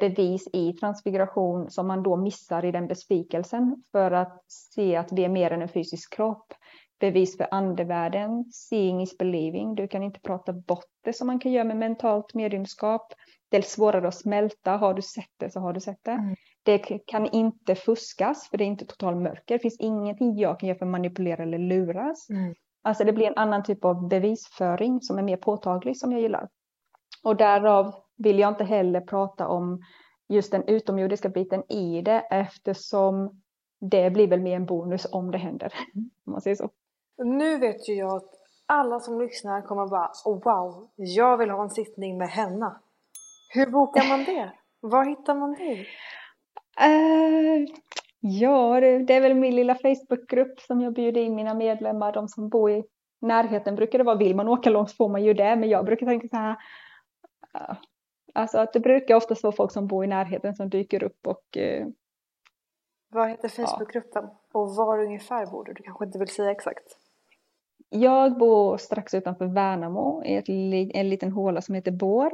bevis 0.00 0.48
i 0.52 0.72
transfiguration 0.72 1.70
som 1.70 1.86
man 1.86 2.02
då 2.02 2.16
missar 2.16 2.64
i 2.64 2.72
den 2.72 2.86
besvikelsen 2.86 3.82
för 3.92 4.10
att 4.10 4.44
se 4.48 4.96
att 4.96 5.12
vi 5.12 5.24
är 5.24 5.28
mer 5.28 5.50
än 5.50 5.62
en 5.62 5.68
fysisk 5.68 6.16
kropp. 6.16 6.52
Bevis 7.00 7.36
för 7.36 7.46
andevärlden, 7.50 8.44
seeing 8.44 9.02
is 9.02 9.18
believing. 9.18 9.74
Du 9.74 9.88
kan 9.88 10.02
inte 10.02 10.20
prata 10.20 10.52
bort 10.52 10.84
det 11.04 11.12
som 11.12 11.26
man 11.26 11.38
kan 11.38 11.52
göra 11.52 11.64
med 11.64 11.76
mentalt 11.76 12.34
mediumskap. 12.34 13.12
Det 13.50 13.56
är 13.56 13.62
svårare 13.62 14.08
att 14.08 14.14
smälta. 14.14 14.70
Har 14.70 14.94
du 14.94 15.02
sett 15.02 15.32
det 15.36 15.50
så 15.50 15.60
har 15.60 15.72
du 15.72 15.80
sett 15.80 16.04
det. 16.04 16.10
Mm. 16.10 16.36
Det 16.62 16.78
kan 17.06 17.26
inte 17.26 17.74
fuskas 17.74 18.48
för 18.50 18.58
det 18.58 18.64
är 18.64 18.66
inte 18.66 18.86
total 18.86 19.16
mörker. 19.16 19.54
Det 19.54 19.58
finns 19.58 19.80
ingenting 19.80 20.38
jag 20.38 20.60
kan 20.60 20.68
göra 20.68 20.78
för 20.78 20.86
att 20.86 20.92
manipulera 20.92 21.42
eller 21.42 21.58
luras. 21.58 22.30
Mm. 22.30 22.54
Alltså 22.82 23.04
det 23.04 23.12
blir 23.12 23.26
en 23.26 23.36
annan 23.36 23.62
typ 23.62 23.84
av 23.84 24.08
bevisföring 24.08 25.00
som 25.00 25.18
är 25.18 25.22
mer 25.22 25.36
påtaglig 25.36 25.98
som 25.98 26.12
jag 26.12 26.20
gillar. 26.20 26.48
Och 27.24 27.36
därav 27.36 27.94
vill 28.18 28.38
jag 28.38 28.48
inte 28.48 28.64
heller 28.64 29.00
prata 29.00 29.48
om 29.48 29.82
just 30.28 30.52
den 30.52 30.64
utomjordiska 30.68 31.28
biten 31.28 31.72
i 31.72 32.02
det 32.02 32.20
eftersom 32.30 33.40
det 33.80 34.10
blir 34.10 34.28
väl 34.28 34.40
mer 34.40 34.56
en 34.56 34.66
bonus 34.66 35.06
om 35.12 35.30
det 35.30 35.38
händer. 35.38 35.72
Om 36.26 36.32
man 36.32 36.40
säger 36.40 36.56
så. 36.56 36.70
Nu 37.24 37.58
vet 37.58 37.88
ju 37.88 37.94
jag 37.94 38.16
att 38.16 38.30
alla 38.66 39.00
som 39.00 39.20
lyssnar 39.20 39.62
kommer 39.62 39.86
bara 39.86 40.10
oh, 40.24 40.42
wow, 40.44 40.88
jag 40.96 41.38
vill 41.38 41.50
ha 41.50 41.62
en 41.62 41.70
sittning 41.70 42.18
med 42.18 42.28
henne. 42.28 42.74
Hur 43.54 43.66
bokar 43.66 44.08
man 44.08 44.24
det? 44.24 44.52
Var 44.80 45.04
hittar 45.04 45.34
man 45.34 45.54
det? 45.54 45.86
Uh, 46.86 47.66
ja, 48.20 48.80
det, 48.80 49.14
är 49.14 49.20
väl 49.20 49.34
min 49.34 49.56
lilla 49.56 49.74
Facebookgrupp 49.74 50.60
som 50.60 50.80
jag 50.80 50.92
bjuder 50.92 51.20
in 51.20 51.34
mina 51.34 51.54
medlemmar, 51.54 52.12
de 52.12 52.28
som 52.28 52.48
bor 52.48 52.70
i 52.70 52.84
närheten 53.20 53.74
brukar 53.74 53.98
det 53.98 54.04
vara, 54.04 54.16
vill 54.16 54.36
man 54.36 54.48
åka 54.48 54.70
långt 54.70 54.92
får 54.92 55.08
man 55.08 55.24
ju 55.24 55.34
det, 55.34 55.56
men 55.56 55.68
jag 55.68 55.84
brukar 55.84 56.06
tänka 56.06 56.28
så 56.28 56.36
här, 56.36 56.56
uh, 57.56 57.76
alltså 58.38 58.58
att 58.58 58.72
det 58.72 58.80
brukar 58.80 59.14
oftast 59.14 59.42
vara 59.42 59.52
folk 59.52 59.72
som 59.72 59.86
bor 59.86 60.04
i 60.04 60.06
närheten 60.06 60.54
som 60.54 60.68
dyker 60.68 61.02
upp 61.02 61.26
och 61.26 61.56
uh, 61.56 61.86
Vad 63.08 63.28
heter 63.28 63.48
Facebookgruppen 63.48 64.24
ja. 64.24 64.60
och 64.60 64.74
var 64.76 64.98
ungefär 64.98 65.46
bor 65.46 65.64
du? 65.64 65.72
Du 65.72 65.82
kanske 65.82 66.04
inte 66.04 66.18
vill 66.18 66.28
säga 66.28 66.50
exakt? 66.50 66.96
Jag 67.90 68.38
bor 68.38 68.76
strax 68.76 69.14
utanför 69.14 69.46
Värnamo 69.46 70.22
i 70.24 70.36
ett, 70.36 70.48
en 70.94 71.08
liten 71.08 71.32
håla 71.32 71.60
som 71.60 71.74
heter 71.74 71.92
Bår 71.92 72.32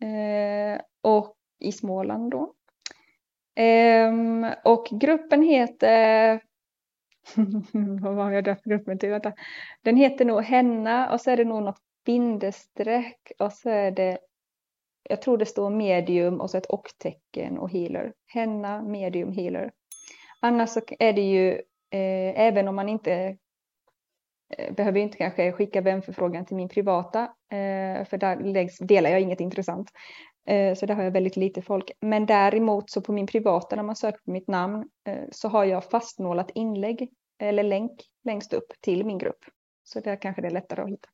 eh, 0.00 0.80
och 1.00 1.36
i 1.58 1.72
Småland 1.72 2.30
då. 2.30 2.54
Um, 3.60 4.46
och 4.64 4.86
gruppen 4.90 5.42
heter, 5.42 6.40
vad 8.02 8.14
har 8.14 8.30
jag 8.30 8.44
döpt 8.44 8.64
gruppen 8.64 8.98
till? 8.98 9.10
Vänta. 9.10 9.32
Den 9.82 9.96
heter 9.96 10.24
nog 10.24 10.42
Henna 10.42 11.12
och 11.12 11.20
så 11.20 11.30
är 11.30 11.36
det 11.36 11.44
nog 11.44 11.62
något 11.62 11.80
bindestreck 12.04 13.32
och 13.38 13.52
så 13.52 13.70
är 13.70 13.90
det, 13.90 14.18
jag 15.12 15.22
tror 15.22 15.38
det 15.38 15.46
står 15.46 15.70
medium 15.70 16.40
och 16.40 16.50
så 16.50 16.58
ett 16.58 16.66
och-tecken 16.66 17.58
och 17.58 17.70
healer. 17.70 18.12
Henna, 18.26 18.82
medium, 18.82 19.32
healer. 19.32 19.72
Annars 20.40 20.70
så 20.70 20.80
är 20.98 21.12
det 21.12 21.20
ju, 21.20 21.50
eh, 21.90 22.40
även 22.40 22.68
om 22.68 22.76
man 22.76 22.88
inte 22.88 23.36
eh, 24.58 24.74
behöver 24.74 25.00
inte 25.00 25.18
kanske 25.18 25.52
skicka 25.52 25.80
vänförfrågan 25.80 26.46
till 26.46 26.56
min 26.56 26.68
privata, 26.68 27.20
eh, 27.50 28.04
för 28.04 28.16
där 28.18 28.36
läggs, 28.40 28.78
delar 28.78 29.10
jag 29.10 29.20
inget 29.20 29.40
intressant. 29.40 29.90
Eh, 30.48 30.74
så 30.74 30.86
där 30.86 30.94
har 30.94 31.02
jag 31.02 31.10
väldigt 31.10 31.36
lite 31.36 31.62
folk. 31.62 31.90
Men 32.00 32.26
däremot 32.26 32.90
så 32.90 33.00
på 33.00 33.12
min 33.12 33.26
privata 33.26 33.76
när 33.76 33.82
man 33.82 33.96
söker 33.96 34.20
på 34.24 34.30
mitt 34.30 34.48
namn 34.48 34.88
eh, 35.06 35.24
så 35.30 35.48
har 35.48 35.64
jag 35.64 35.84
fastnålat 35.84 36.50
inlägg 36.54 37.10
eller 37.38 37.62
länk 37.62 37.92
längst 38.24 38.52
upp 38.52 38.72
till 38.80 39.06
min 39.06 39.18
grupp. 39.18 39.44
Så 39.84 40.00
där 40.00 40.16
kanske 40.16 40.42
det 40.42 40.48
är 40.48 40.52
lättare 40.52 40.82
att 40.82 40.90
hitta. 40.90 41.08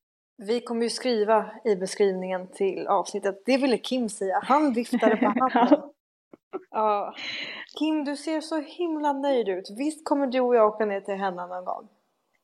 Vi 0.46 0.60
kommer 0.60 0.82
ju 0.82 0.90
skriva 0.90 1.50
i 1.64 1.76
beskrivningen 1.76 2.48
till 2.48 2.86
avsnittet, 2.86 3.42
det 3.46 3.56
ville 3.56 3.78
Kim 3.78 4.08
säga, 4.08 4.40
han 4.42 4.72
viftade 4.72 5.16
på 5.16 5.26
handen. 5.50 5.80
ja. 6.70 7.14
Kim, 7.78 8.04
du 8.04 8.16
ser 8.16 8.40
så 8.40 8.60
himla 8.60 9.12
nöjd 9.12 9.48
ut. 9.48 9.70
Visst 9.78 10.04
kommer 10.04 10.26
du 10.26 10.40
och 10.40 10.56
jag 10.56 10.66
åka 10.66 10.86
ner 10.86 11.00
till 11.00 11.14
henne 11.14 11.46
någon 11.46 11.64
gång? 11.64 11.88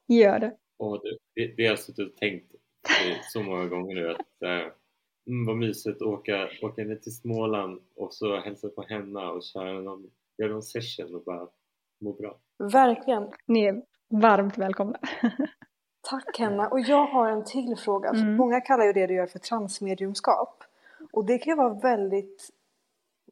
Gör 0.09 0.39
det. 0.39 0.57
Oh, 0.79 1.01
det, 1.35 1.47
det 1.57 1.63
har 1.63 1.71
jag 1.71 1.79
suttit 1.79 2.09
och 2.13 2.17
tänkt 2.17 2.55
så 3.33 3.43
många 3.43 3.67
gånger 3.67 3.95
nu 3.95 4.11
att 4.11 4.43
äh, 4.43 4.73
mm, 5.27 5.47
vad 5.47 5.57
mysigt 5.57 5.97
att 5.97 6.09
åka, 6.09 6.49
åka 6.63 6.83
ner 6.83 6.97
till 6.97 7.17
Småland 7.17 7.81
och 7.97 8.15
så 8.15 8.41
hälsa 8.41 8.69
på 8.69 8.83
henne 8.83 9.27
och 9.27 9.43
köra 9.43 9.81
någon, 9.81 10.11
göra 10.39 10.53
någon 10.53 10.63
session 10.63 11.15
och 11.15 11.25
bara 11.25 11.49
må 12.01 12.13
bra. 12.13 12.41
Verkligen. 12.73 13.29
Ni 13.47 13.65
är 13.65 13.83
varmt 14.09 14.59
välkomna. 14.59 14.99
Tack 16.15 16.39
Henna. 16.39 16.69
Och 16.69 16.81
jag 16.81 17.07
har 17.07 17.29
en 17.29 17.45
till 17.45 17.77
fråga. 17.77 18.09
Mm. 18.09 18.37
Många 18.37 18.61
kallar 18.61 18.85
ju 18.85 18.93
det 18.93 19.07
du 19.07 19.15
gör 19.15 19.27
för 19.27 19.39
transmediumskap. 19.39 20.65
Och 21.13 21.25
det 21.25 21.39
kan 21.39 21.51
ju 21.51 21.57
vara 21.57 21.75
väldigt 21.75 22.51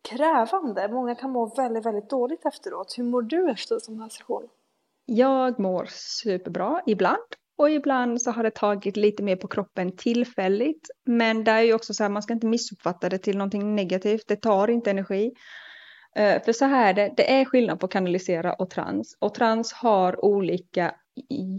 krävande. 0.02 0.88
Många 0.88 1.14
kan 1.14 1.30
må 1.30 1.46
väldigt, 1.46 1.86
väldigt 1.86 2.10
dåligt 2.10 2.46
efteråt. 2.46 2.94
Hur 2.98 3.04
mår 3.04 3.22
du 3.22 3.50
efter 3.50 3.74
en 3.74 3.80
sån 3.80 4.00
här 4.00 4.08
session? 4.08 4.48
Jag 5.04 5.58
mår 5.58 5.86
superbra 5.90 6.82
ibland 6.86 7.18
och 7.58 7.70
ibland 7.70 8.22
så 8.22 8.30
har 8.30 8.42
det 8.42 8.54
tagit 8.54 8.96
lite 8.96 9.22
mer 9.22 9.36
på 9.36 9.48
kroppen 9.48 9.96
tillfälligt. 9.96 10.88
Men 11.06 11.44
det 11.44 11.50
är 11.50 11.62
ju 11.62 11.74
också 11.74 11.94
så 11.94 12.02
här, 12.02 12.10
man 12.10 12.22
ska 12.22 12.34
inte 12.34 12.46
missuppfatta 12.46 13.08
det 13.08 13.18
till 13.18 13.38
någonting 13.38 13.74
negativt. 13.74 14.28
Det 14.28 14.36
tar 14.36 14.70
inte 14.70 14.90
energi. 14.90 15.32
Uh, 16.18 16.42
för 16.44 16.52
så 16.52 16.64
här 16.64 16.90
är 16.90 16.94
det, 16.94 17.14
det 17.16 17.32
är 17.32 17.44
skillnad 17.44 17.80
på 17.80 17.88
kanalisera 17.88 18.52
och 18.52 18.70
trans. 18.70 19.16
Och 19.20 19.34
trans 19.34 19.72
har 19.72 20.24
olika 20.24 20.94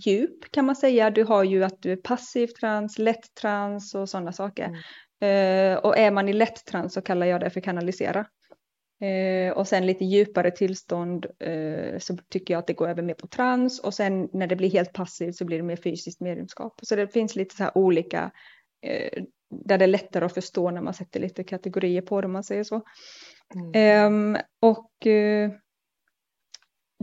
djup 0.06 0.52
kan 0.52 0.66
man 0.66 0.76
säga. 0.76 1.10
Du 1.10 1.24
har 1.24 1.44
ju 1.44 1.64
att 1.64 1.82
du 1.82 1.92
är 1.92 1.96
passiv 1.96 2.48
trans, 2.48 2.98
lätt 2.98 3.36
trans 3.42 3.96
och 3.96 4.10
sådana 4.10 4.32
saker. 4.32 4.66
Mm. 4.66 4.80
Uh, 5.24 5.78
och 5.78 5.98
är 5.98 6.12
man 6.12 6.30
i 6.30 6.34
lätt 6.34 6.66
trans 6.66 6.94
så 6.94 7.02
kallar 7.02 7.26
jag 7.26 7.42
det 7.42 7.50
för 7.50 7.62
kanalisera. 7.62 8.26
Uh, 9.04 9.52
och 9.52 9.68
sen 9.68 9.86
lite 9.86 10.06
djupare 10.06 10.52
tillstånd 10.52 11.26
uh, 11.48 11.98
så 12.00 12.18
tycker 12.30 12.54
jag 12.54 12.60
att 12.60 12.68
det 12.68 12.74
går 12.74 12.90
över 12.90 13.02
mer 13.02 13.14
på 13.14 13.28
trans 13.28 13.80
och 13.80 13.94
sen 13.94 14.30
när 14.34 14.48
det 14.48 14.56
blir 14.56 14.70
helt 14.70 14.94
passivt 14.94 15.36
så 15.36 15.46
blir 15.46 15.58
det 15.58 15.64
mer 15.64 15.76
fysiskt 15.76 16.22
mediumskap. 16.22 16.80
Så 16.82 16.96
det 16.96 17.08
finns 17.08 17.36
lite 17.36 17.56
så 17.56 17.64
här 17.64 17.78
olika 17.78 18.32
där 19.66 19.78
det 19.78 19.86
är 19.86 19.88
lättare 19.88 20.26
att 20.26 20.34
förstå 20.34 20.72
när 20.72 20.82
man 20.82 20.94
sätter 20.94 21.20
lite 21.20 21.44
kategorier 21.44 22.02
på 22.02 22.22
det 22.22 22.26
om 22.26 22.34
man 22.34 22.44
säger 22.44 22.64
så. 22.64 22.82
Mm. 23.76 24.36
Um, 24.36 24.38
och 24.62 25.08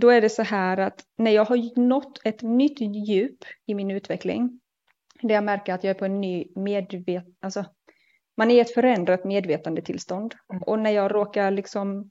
då 0.01 0.09
är 0.09 0.21
det 0.21 0.29
så 0.29 0.43
här 0.43 0.77
att 0.77 1.05
när 1.19 1.31
jag 1.31 1.45
har 1.45 1.81
nått 1.81 2.21
ett 2.25 2.43
nytt 2.43 2.81
djup 2.81 3.45
i 3.67 3.75
min 3.75 3.91
utveckling, 3.91 4.61
där 5.23 5.35
jag 5.35 5.45
märker 5.45 5.75
att 5.75 5.85
jag 5.85 5.91
är 5.91 5.99
på 5.99 6.05
en 6.05 6.21
ny 6.21 6.47
medvet, 6.55 7.25
alltså 7.41 7.65
man 8.37 8.51
är 8.51 8.55
i 8.55 8.61
ett 8.61 8.75
förändrat 8.75 9.25
medvetandetillstånd. 9.25 10.35
Mm. 10.53 10.63
Och 10.63 10.79
när 10.79 10.91
jag 10.91 11.15
råkar 11.15 11.51
liksom, 11.51 12.11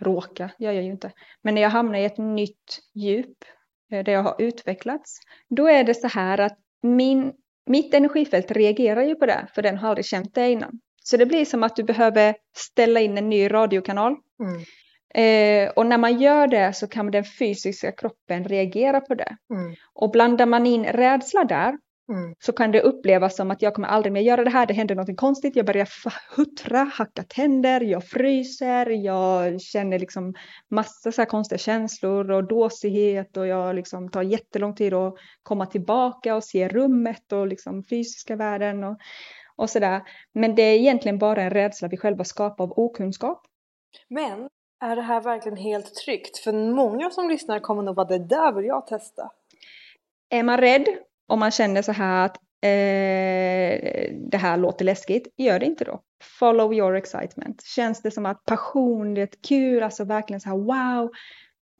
råka 0.00 0.50
gör 0.58 0.72
jag 0.72 0.84
ju 0.84 0.90
inte, 0.90 1.12
men 1.42 1.54
när 1.54 1.62
jag 1.62 1.70
hamnar 1.70 1.98
i 1.98 2.04
ett 2.04 2.18
nytt 2.18 2.78
djup 2.94 3.44
eh, 3.92 4.04
där 4.04 4.12
jag 4.12 4.22
har 4.22 4.36
utvecklats, 4.38 5.20
då 5.48 5.68
är 5.68 5.84
det 5.84 5.94
så 5.94 6.08
här 6.08 6.40
att 6.40 6.58
min, 6.82 7.32
mitt 7.66 7.94
energifält 7.94 8.50
reagerar 8.50 9.02
ju 9.02 9.14
på 9.14 9.26
det, 9.26 9.46
för 9.54 9.62
den 9.62 9.78
har 9.78 9.88
aldrig 9.88 10.04
känt 10.04 10.34
det 10.34 10.50
innan. 10.50 10.80
Så 11.02 11.16
det 11.16 11.26
blir 11.26 11.44
som 11.44 11.62
att 11.62 11.76
du 11.76 11.82
behöver 11.82 12.34
ställa 12.56 13.00
in 13.00 13.18
en 13.18 13.28
ny 13.28 13.50
radiokanal. 13.50 14.12
Mm. 14.12 14.64
Eh, 15.14 15.70
och 15.70 15.86
när 15.86 15.98
man 15.98 16.20
gör 16.20 16.46
det 16.46 16.72
så 16.72 16.88
kan 16.88 17.10
den 17.10 17.24
fysiska 17.24 17.92
kroppen 17.92 18.44
reagera 18.44 19.00
på 19.00 19.14
det. 19.14 19.36
Mm. 19.54 19.74
Och 19.94 20.10
blandar 20.10 20.46
man 20.46 20.66
in 20.66 20.84
rädsla 20.84 21.44
där 21.44 21.78
mm. 22.10 22.34
så 22.38 22.52
kan 22.52 22.72
det 22.72 22.80
upplevas 22.80 23.36
som 23.36 23.50
att 23.50 23.62
jag 23.62 23.74
kommer 23.74 23.88
aldrig 23.88 24.12
mer 24.12 24.20
göra 24.20 24.44
det 24.44 24.50
här, 24.50 24.66
det 24.66 24.74
händer 24.74 24.94
något 24.94 25.16
konstigt, 25.16 25.56
jag 25.56 25.66
börjar 25.66 25.88
huttra, 26.36 26.78
hacka 26.78 27.22
tänder, 27.22 27.80
jag 27.80 28.04
fryser, 28.04 28.86
jag 28.90 29.60
känner 29.60 29.98
liksom 29.98 30.34
massa 30.70 31.12
så 31.12 31.26
konstiga 31.26 31.58
känslor 31.58 32.30
och 32.30 32.48
dåsighet 32.48 33.36
och 33.36 33.46
jag 33.46 33.74
liksom 33.74 34.10
tar 34.10 34.22
jättelång 34.22 34.74
tid 34.74 34.94
att 34.94 35.14
komma 35.42 35.66
tillbaka 35.66 36.36
och 36.36 36.44
se 36.44 36.68
rummet 36.68 37.32
och 37.32 37.46
liksom 37.46 37.84
fysiska 37.84 38.36
världen 38.36 38.84
och, 38.84 38.98
och 39.56 39.70
sådär. 39.70 40.02
Men 40.34 40.54
det 40.54 40.62
är 40.62 40.78
egentligen 40.78 41.18
bara 41.18 41.42
en 41.42 41.50
rädsla 41.50 41.88
vi 41.88 41.96
själva 41.96 42.24
skapar 42.24 42.64
av 42.64 42.72
okunskap. 42.78 43.42
Men 44.08 44.48
är 44.80 44.96
det 44.96 45.02
här 45.02 45.20
verkligen 45.20 45.58
helt 45.58 45.94
tryggt? 45.94 46.38
För 46.38 46.52
många 46.52 47.10
som 47.10 47.28
lyssnar 47.28 47.60
kommer 47.60 47.82
nog 47.82 47.96
vara 47.96 48.08
det 48.08 48.18
där 48.18 48.52
vill 48.52 48.64
jag 48.64 48.86
testa. 48.86 49.30
Är 50.30 50.42
man 50.42 50.58
rädd 50.58 50.86
om 51.26 51.38
man 51.40 51.50
känner 51.50 51.82
så 51.82 51.92
här 51.92 52.24
att 52.24 52.36
eh, 52.36 54.12
det 54.30 54.36
här 54.36 54.56
låter 54.56 54.84
läskigt, 54.84 55.34
gör 55.36 55.58
det 55.58 55.66
inte 55.66 55.84
då. 55.84 56.00
Follow 56.38 56.74
your 56.74 56.94
excitement. 56.94 57.62
Känns 57.62 58.02
det 58.02 58.10
som 58.10 58.26
att 58.26 58.44
passion, 58.44 59.14
det 59.14 59.20
är 59.20 59.28
kul, 59.48 59.82
alltså 59.82 60.04
verkligen 60.04 60.40
så 60.40 60.48
här 60.48 60.56
wow, 60.56 61.10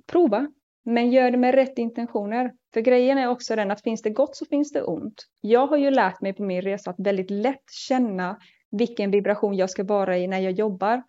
prova. 0.06 0.46
Men 0.84 1.10
gör 1.10 1.30
det 1.30 1.38
med 1.38 1.54
rätt 1.54 1.78
intentioner. 1.78 2.52
För 2.74 2.80
grejen 2.80 3.18
är 3.18 3.28
också 3.28 3.56
den 3.56 3.70
att 3.70 3.82
finns 3.82 4.02
det 4.02 4.10
gott 4.10 4.36
så 4.36 4.46
finns 4.46 4.72
det 4.72 4.82
ont. 4.82 5.26
Jag 5.40 5.66
har 5.66 5.76
ju 5.76 5.90
lärt 5.90 6.20
mig 6.20 6.32
på 6.32 6.42
min 6.42 6.62
resa 6.62 6.90
att 6.90 6.96
väldigt 6.98 7.30
lätt 7.30 7.70
känna 7.70 8.36
vilken 8.70 9.10
vibration 9.10 9.56
jag 9.56 9.70
ska 9.70 9.84
vara 9.84 10.18
i 10.18 10.26
när 10.26 10.38
jag 10.38 10.52
jobbar 10.52 11.02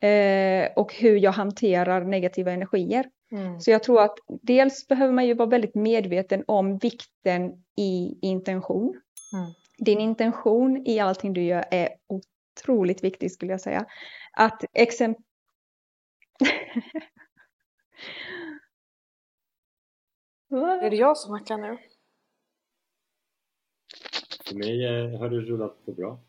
eh, 0.00 0.68
och 0.76 0.94
hur 0.94 1.16
jag 1.16 1.32
hanterar 1.32 2.04
negativa 2.04 2.52
energier. 2.52 3.10
Mm. 3.32 3.60
Så 3.60 3.70
jag 3.70 3.82
tror 3.82 4.02
att 4.02 4.18
dels 4.42 4.88
behöver 4.88 5.12
man 5.12 5.26
ju 5.26 5.34
vara 5.34 5.48
väldigt 5.48 5.74
medveten 5.74 6.44
om 6.46 6.78
vikten 6.78 7.64
i 7.76 8.18
intention. 8.22 9.00
Mm. 9.32 9.46
Din 9.78 10.00
intention 10.00 10.86
i 10.86 10.98
allting 10.98 11.32
du 11.32 11.42
gör 11.42 11.64
är 11.70 11.88
otroligt 12.06 13.04
viktig 13.04 13.32
skulle 13.32 13.52
jag 13.52 13.60
säga. 13.60 13.86
Att 14.32 14.64
exempel... 14.72 15.24
är 20.82 20.90
det 20.90 20.96
jag 20.96 21.18
som 21.18 21.32
hackar 21.32 21.58
nu? 21.58 21.78
För 24.46 24.54
mig 24.54 24.86
eh, 24.86 25.18
har 25.18 25.30
det 25.30 25.40
rullat 25.40 25.86
på 25.86 25.92
bra. 25.92 26.20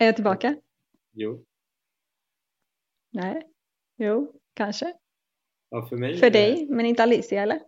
Är 0.00 0.06
jag 0.06 0.14
tillbaka? 0.14 0.56
Jo. 1.12 1.44
Nej. 3.10 3.42
Jo, 3.96 4.40
kanske. 4.54 4.94
Ja, 5.68 5.86
för 5.86 5.96
mig. 5.96 6.16
För 6.16 6.30
dig, 6.30 6.66
men 6.70 6.86
inte 6.86 7.02
Alicia 7.02 7.42
eller? 7.42 7.60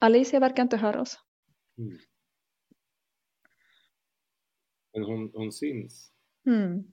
Alicia 0.00 0.40
verkar 0.40 0.62
inte 0.62 0.76
höra 0.76 1.00
oss. 1.00 1.18
Mm. 1.78 1.98
Men 4.92 5.02
hon, 5.04 5.30
hon 5.34 5.52
syns. 5.52 6.12
Mm. 6.46 6.92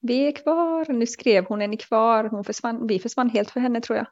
Vi 0.00 0.26
är 0.26 0.32
kvar. 0.32 0.92
Nu 0.92 1.06
skrev 1.06 1.44
hon, 1.44 1.62
är 1.62 1.68
ni 1.68 1.76
kvar? 1.76 2.24
Hon 2.24 2.44
försvann, 2.44 2.86
vi 2.86 2.98
försvann 2.98 3.30
helt 3.30 3.50
för 3.50 3.60
henne 3.60 3.80
tror 3.80 3.96
jag. 3.96 4.06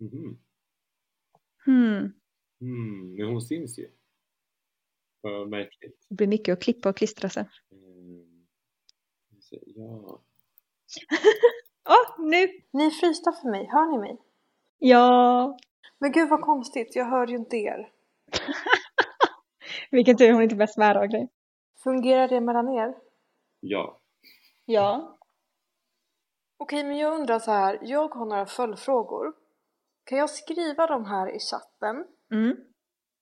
Mm. 0.00 0.38
Mm. 1.66 2.12
Mm, 2.60 3.14
men 3.14 3.26
hon 3.26 3.42
syns 3.42 3.78
ju. 3.78 3.90
Vad 5.20 5.48
märkligt. 5.48 6.06
Det 6.08 6.14
blir 6.14 6.26
mycket 6.26 6.52
att 6.52 6.62
klippa 6.62 6.88
och 6.88 6.96
klistra 6.96 7.28
sen. 7.28 7.46
Mm. 7.72 8.46
Ja. 9.50 10.20
Åh, 11.88 11.94
oh, 11.94 12.24
nu! 12.26 12.48
Ni 12.70 12.86
är 12.86 12.90
frysta 12.90 13.32
för 13.32 13.50
mig, 13.50 13.68
hör 13.72 13.92
ni 13.92 13.98
mig? 13.98 14.18
Ja. 14.78 15.58
Men 15.98 16.12
gud 16.12 16.28
vad 16.28 16.40
konstigt, 16.40 16.96
jag 16.96 17.04
hör 17.04 17.26
ju 17.26 17.36
inte 17.36 17.56
er. 17.56 17.92
Vilken 19.90 20.16
tur 20.16 20.32
hon 20.32 20.42
inte 20.42 20.54
börjar 20.54 20.66
svära 20.66 21.00
och 21.00 21.08
grejer. 21.08 21.28
Fungerar 21.84 22.28
det 22.28 22.40
mellan 22.40 22.68
er? 22.68 22.94
Ja. 23.60 24.00
Ja. 24.64 25.18
Okej, 26.56 26.84
men 26.84 26.98
jag 26.98 27.20
undrar 27.20 27.38
så 27.38 27.50
här, 27.50 27.78
jag 27.82 28.14
har 28.14 28.26
några 28.26 28.46
följdfrågor. 28.46 29.32
Kan 30.04 30.18
jag 30.18 30.30
skriva 30.30 30.86
de 30.86 31.04
här 31.04 31.36
i 31.36 31.38
chatten? 31.38 32.06
Mm. 32.30 32.56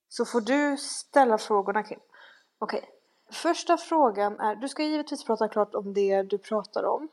Så 0.09 0.25
får 0.25 0.41
du 0.41 0.77
ställa 0.77 1.37
frågorna 1.37 1.83
Kim. 1.83 1.99
Okej. 2.59 2.79
Okay. 2.79 2.89
Första 3.31 3.77
frågan 3.77 4.39
är, 4.39 4.55
du 4.55 4.69
ska 4.69 4.83
givetvis 4.83 5.25
prata 5.25 5.47
klart 5.47 5.75
om 5.75 5.93
det 5.93 6.21
du 6.21 6.37
pratar 6.37 6.83
om. 6.83 7.07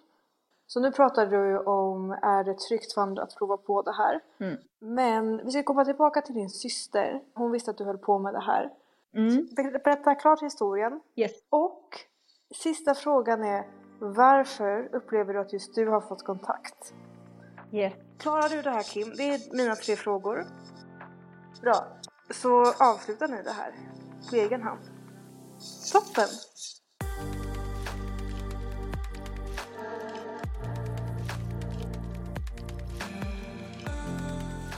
Så 0.66 0.80
nu 0.80 0.92
pratar 0.92 1.26
du 1.26 1.58
om, 1.58 2.10
är 2.10 2.44
det 2.44 2.58
tryggt 2.58 2.92
för 2.92 3.00
andra 3.00 3.22
att 3.22 3.36
prova 3.36 3.56
på 3.56 3.82
det 3.82 3.92
här? 3.92 4.20
Mm. 4.40 4.56
Men 4.78 5.44
vi 5.44 5.50
ska 5.50 5.62
komma 5.62 5.84
tillbaka 5.84 6.22
till 6.22 6.34
din 6.34 6.50
syster. 6.50 7.22
Hon 7.34 7.50
visste 7.52 7.70
att 7.70 7.78
du 7.78 7.84
höll 7.84 7.98
på 7.98 8.18
med 8.18 8.34
det 8.34 8.40
här. 8.40 8.70
Mm. 9.16 9.48
Berätta 9.84 10.14
klart 10.14 10.42
historien. 10.42 11.00
Yes. 11.16 11.32
Och 11.50 11.88
sista 12.54 12.94
frågan 12.94 13.44
är, 13.44 13.66
varför 13.98 14.88
upplever 14.92 15.34
du 15.34 15.40
att 15.40 15.52
just 15.52 15.74
du 15.74 15.88
har 15.88 16.00
fått 16.00 16.22
kontakt? 16.22 16.94
Yeah. 17.72 17.92
Klarar 18.18 18.48
du 18.48 18.62
det 18.62 18.70
här 18.70 18.82
Kim? 18.82 19.12
Det 19.16 19.34
är 19.34 19.56
mina 19.56 19.74
tre 19.74 19.96
frågor. 19.96 20.46
Bra. 21.62 21.86
Så 22.30 22.60
avslutar 22.60 23.28
ni 23.28 23.42
det 23.42 23.50
här 23.50 23.72
på 24.30 24.36
egen 24.36 24.62
hand. 24.62 24.80
Toppen! 25.92 26.28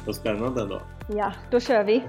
Vad 0.06 0.16
spännande 0.16 0.62
ändå. 0.62 0.82
Ja, 1.08 1.32
då 1.50 1.60
kör 1.60 1.84
vi. 1.84 1.96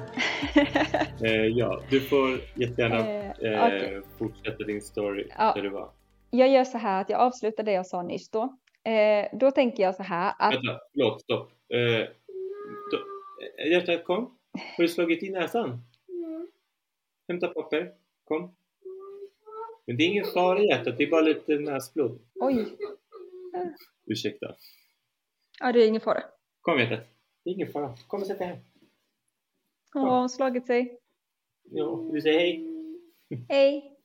eh, 1.24 1.32
ja, 1.32 1.82
du 1.90 2.00
får 2.00 2.30
jättegärna 2.56 2.98
eh, 2.98 3.66
okay. 3.66 4.02
fortsätta 4.18 4.64
din 4.64 4.82
story 4.82 5.28
ja. 5.38 5.54
där 5.56 5.62
du 5.62 5.70
var. 5.70 5.90
Jag 6.30 6.50
gör 6.50 6.64
så 6.64 6.78
här 6.78 7.02
att 7.02 7.10
jag 7.10 7.20
avslutar 7.20 7.64
det 7.64 7.72
jag 7.72 7.86
sa 7.86 8.02
nyss 8.02 8.30
då. 8.30 8.58
Eh, 8.84 9.38
då 9.40 9.52
tänker 9.52 9.84
jag 9.84 9.96
så 9.96 10.04
här 10.04 10.34
att... 10.40 10.54
Vänta, 10.54 10.80
förlåt, 10.94 11.22
stopp. 11.22 11.52
Eh, 11.74 12.08
då, 12.92 12.98
eh, 13.64 13.72
hjärtat, 13.72 14.06
kom. 14.06 14.37
Har 14.58 14.84
du 14.84 14.88
slagit 14.88 15.24
i 15.24 15.30
näsan? 15.30 15.82
Mm. 16.10 16.48
Hämta 17.28 17.48
papper. 17.48 17.96
Kom. 18.24 18.56
Men 19.86 19.98
det 19.98 20.04
är 20.04 20.08
ingen 20.08 20.26
fara 20.26 20.60
i 20.60 20.68
hjärtat, 20.68 20.98
det 20.98 21.04
är 21.04 21.12
bara 21.12 21.22
lite 21.22 21.60
näsblod. 21.60 22.20
Oj. 22.36 22.78
Ursäkta. 24.06 24.56
Ja, 25.60 25.72
det 25.72 25.84
är 25.84 25.88
ingen 25.88 26.02
fara. 26.02 26.24
Kom 26.62 26.80
hjärtat. 26.80 27.08
Det 27.44 27.50
är 27.50 27.54
ingen 27.54 27.72
fara. 27.72 27.98
Kom 28.08 28.22
och 28.22 28.28
sätt 28.28 28.40
dig 28.40 28.48
här. 28.48 28.60
Har 29.94 30.20
hon 30.20 30.30
slagit 30.30 30.68
sig? 30.68 31.00
Ja, 31.64 32.10
du 32.14 32.22
säger 32.22 32.40
hej. 32.40 32.78
Hej. 33.50 33.98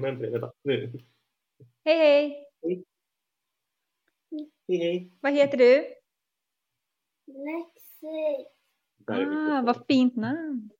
Vänta, 0.00 0.52
nu. 0.62 0.92
Hej, 1.84 1.98
hej. 1.98 2.46
Hej. 2.62 2.84
Hej, 4.68 4.78
hej. 4.78 5.10
Vad 5.20 5.32
heter 5.32 5.58
du? 5.58 5.94
Nej. 7.26 7.66
Ah, 9.06 9.62
vad 9.62 9.86
fint 9.86 10.16
namn! 10.16 10.70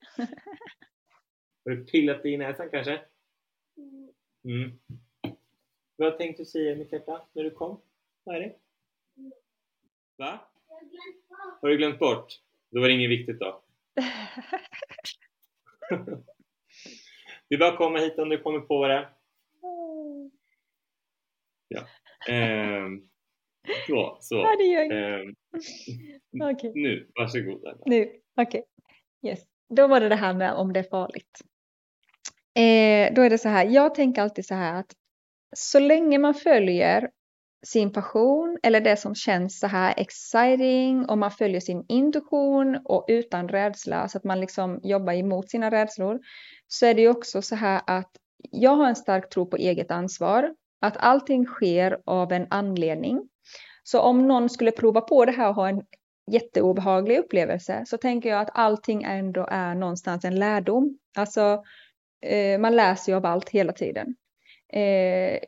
Har 1.65 1.71
du 1.71 1.85
pillat 1.85 2.25
i 2.25 2.37
näsan 2.37 2.69
kanske? 2.69 3.01
Mm. 4.43 4.79
Vad 5.95 6.17
tänkte 6.17 6.41
du 6.41 6.45
säga 6.45 6.75
Mikaela 6.75 7.27
när 7.33 7.43
du 7.43 7.51
kom? 7.51 7.81
Vad 8.23 8.35
är 8.35 8.39
det? 8.39 8.55
Va? 10.15 10.39
Har 11.61 11.69
du 11.69 11.77
glömt 11.77 11.99
bort? 11.99 12.33
Då 12.69 12.79
var 12.81 12.87
det 12.87 12.93
inget 12.93 13.09
viktigt 13.09 13.39
då. 13.39 13.63
är 17.49 17.57
bara 17.57 17.77
komma 17.77 17.99
hit 17.99 18.19
om 18.19 18.29
du 18.29 18.37
kommer 18.37 18.59
på 18.59 18.87
det. 18.87 19.09
Ja. 21.67 21.87
Ehm. 22.29 23.10
Så, 23.87 24.17
så. 24.21 24.35
Ja, 24.35 24.55
det 24.57 24.63
gör 24.63 24.83
jag. 24.83 25.21
Ehm. 25.21 25.33
Okay. 26.53 26.71
Nu, 26.75 27.07
varsågod. 27.15 27.61
Nu, 27.85 28.01
okej. 28.01 28.45
Okay. 28.45 28.61
Yes. 29.31 29.39
Då 29.69 29.87
var 29.87 29.99
det 29.99 30.09
det 30.09 30.15
här 30.15 30.33
med 30.33 30.53
om 30.53 30.73
det 30.73 30.79
är 30.79 30.89
farligt. 30.89 31.41
Eh, 32.55 33.13
då 33.13 33.21
är 33.21 33.29
det 33.29 33.37
så 33.37 33.49
här, 33.49 33.65
jag 33.65 33.95
tänker 33.95 34.21
alltid 34.21 34.45
så 34.45 34.55
här 34.55 34.79
att 34.79 34.93
så 35.55 35.79
länge 35.79 36.17
man 36.17 36.33
följer 36.33 37.09
sin 37.65 37.91
passion 37.91 38.57
eller 38.63 38.81
det 38.81 38.97
som 38.97 39.15
känns 39.15 39.59
så 39.59 39.67
här 39.67 39.93
exciting 39.97 41.05
och 41.05 41.17
man 41.17 41.31
följer 41.31 41.59
sin 41.59 41.85
intuition 41.87 42.79
och 42.85 43.05
utan 43.07 43.49
rädsla 43.49 44.07
så 44.07 44.17
att 44.17 44.23
man 44.23 44.39
liksom 44.39 44.79
jobbar 44.83 45.13
emot 45.13 45.49
sina 45.49 45.71
rädslor 45.71 46.19
så 46.67 46.85
är 46.85 46.93
det 46.93 47.01
ju 47.01 47.09
också 47.09 47.41
så 47.41 47.55
här 47.55 47.81
att 47.87 48.11
jag 48.51 48.75
har 48.75 48.87
en 48.87 48.95
stark 48.95 49.29
tro 49.29 49.45
på 49.45 49.57
eget 49.57 49.91
ansvar, 49.91 50.55
att 50.81 50.97
allting 50.97 51.45
sker 51.45 51.97
av 52.05 52.31
en 52.31 52.47
anledning. 52.49 53.29
Så 53.83 53.99
om 53.99 54.27
någon 54.27 54.49
skulle 54.49 54.71
prova 54.71 55.01
på 55.01 55.25
det 55.25 55.31
här 55.31 55.49
och 55.49 55.55
ha 55.55 55.69
en 55.69 55.81
jätteobehaglig 56.31 57.19
upplevelse 57.19 57.83
så 57.87 57.97
tänker 57.97 58.29
jag 58.29 58.41
att 58.41 58.49
allting 58.53 59.03
ändå 59.03 59.47
är 59.51 59.75
någonstans 59.75 60.25
en 60.25 60.35
lärdom. 60.35 60.97
Alltså 61.17 61.63
eh, 62.25 62.59
man 62.59 62.75
läser 62.75 63.11
ju 63.11 63.15
av 63.15 63.25
allt 63.25 63.49
hela 63.49 63.73
tiden. 63.73 64.15
Eh, 64.73 65.39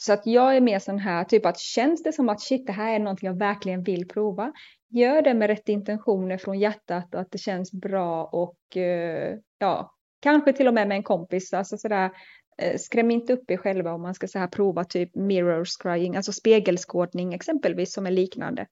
så 0.00 0.12
att 0.12 0.26
jag 0.26 0.56
är 0.56 0.60
mer 0.60 0.78
sån 0.78 0.98
här, 0.98 1.24
typ 1.24 1.46
att 1.46 1.58
känns 1.58 2.02
det 2.02 2.12
som 2.12 2.28
att 2.28 2.40
shit, 2.40 2.66
det 2.66 2.72
här 2.72 2.94
är 2.94 2.98
någonting 2.98 3.26
jag 3.26 3.38
verkligen 3.38 3.82
vill 3.82 4.08
prova. 4.08 4.52
Gör 4.90 5.22
det 5.22 5.34
med 5.34 5.46
rätt 5.46 5.68
intentioner 5.68 6.38
från 6.38 6.58
hjärtat 6.58 7.14
och 7.14 7.20
att 7.20 7.30
det 7.30 7.38
känns 7.38 7.72
bra 7.72 8.24
och 8.24 8.76
eh, 8.76 9.38
ja, 9.58 9.94
kanske 10.20 10.52
till 10.52 10.68
och 10.68 10.74
med 10.74 10.88
med 10.88 10.96
en 10.96 11.02
kompis. 11.02 11.52
Alltså 11.52 11.76
sådär, 11.76 12.10
Eh, 12.58 12.76
skräm 12.78 13.10
inte 13.10 13.32
upp 13.32 13.50
er 13.50 13.56
själva 13.56 13.92
om 13.92 14.02
man 14.02 14.14
ska 14.14 14.28
så 14.28 14.38
här 14.38 14.46
prova 14.46 14.84
typ 14.84 15.14
mirror 15.14 15.64
scrying, 15.64 16.16
alltså 16.16 16.32
spegelskådning 16.32 17.34
exempelvis 17.34 17.92
som 17.92 18.06
är 18.06 18.10
liknande. 18.10 18.62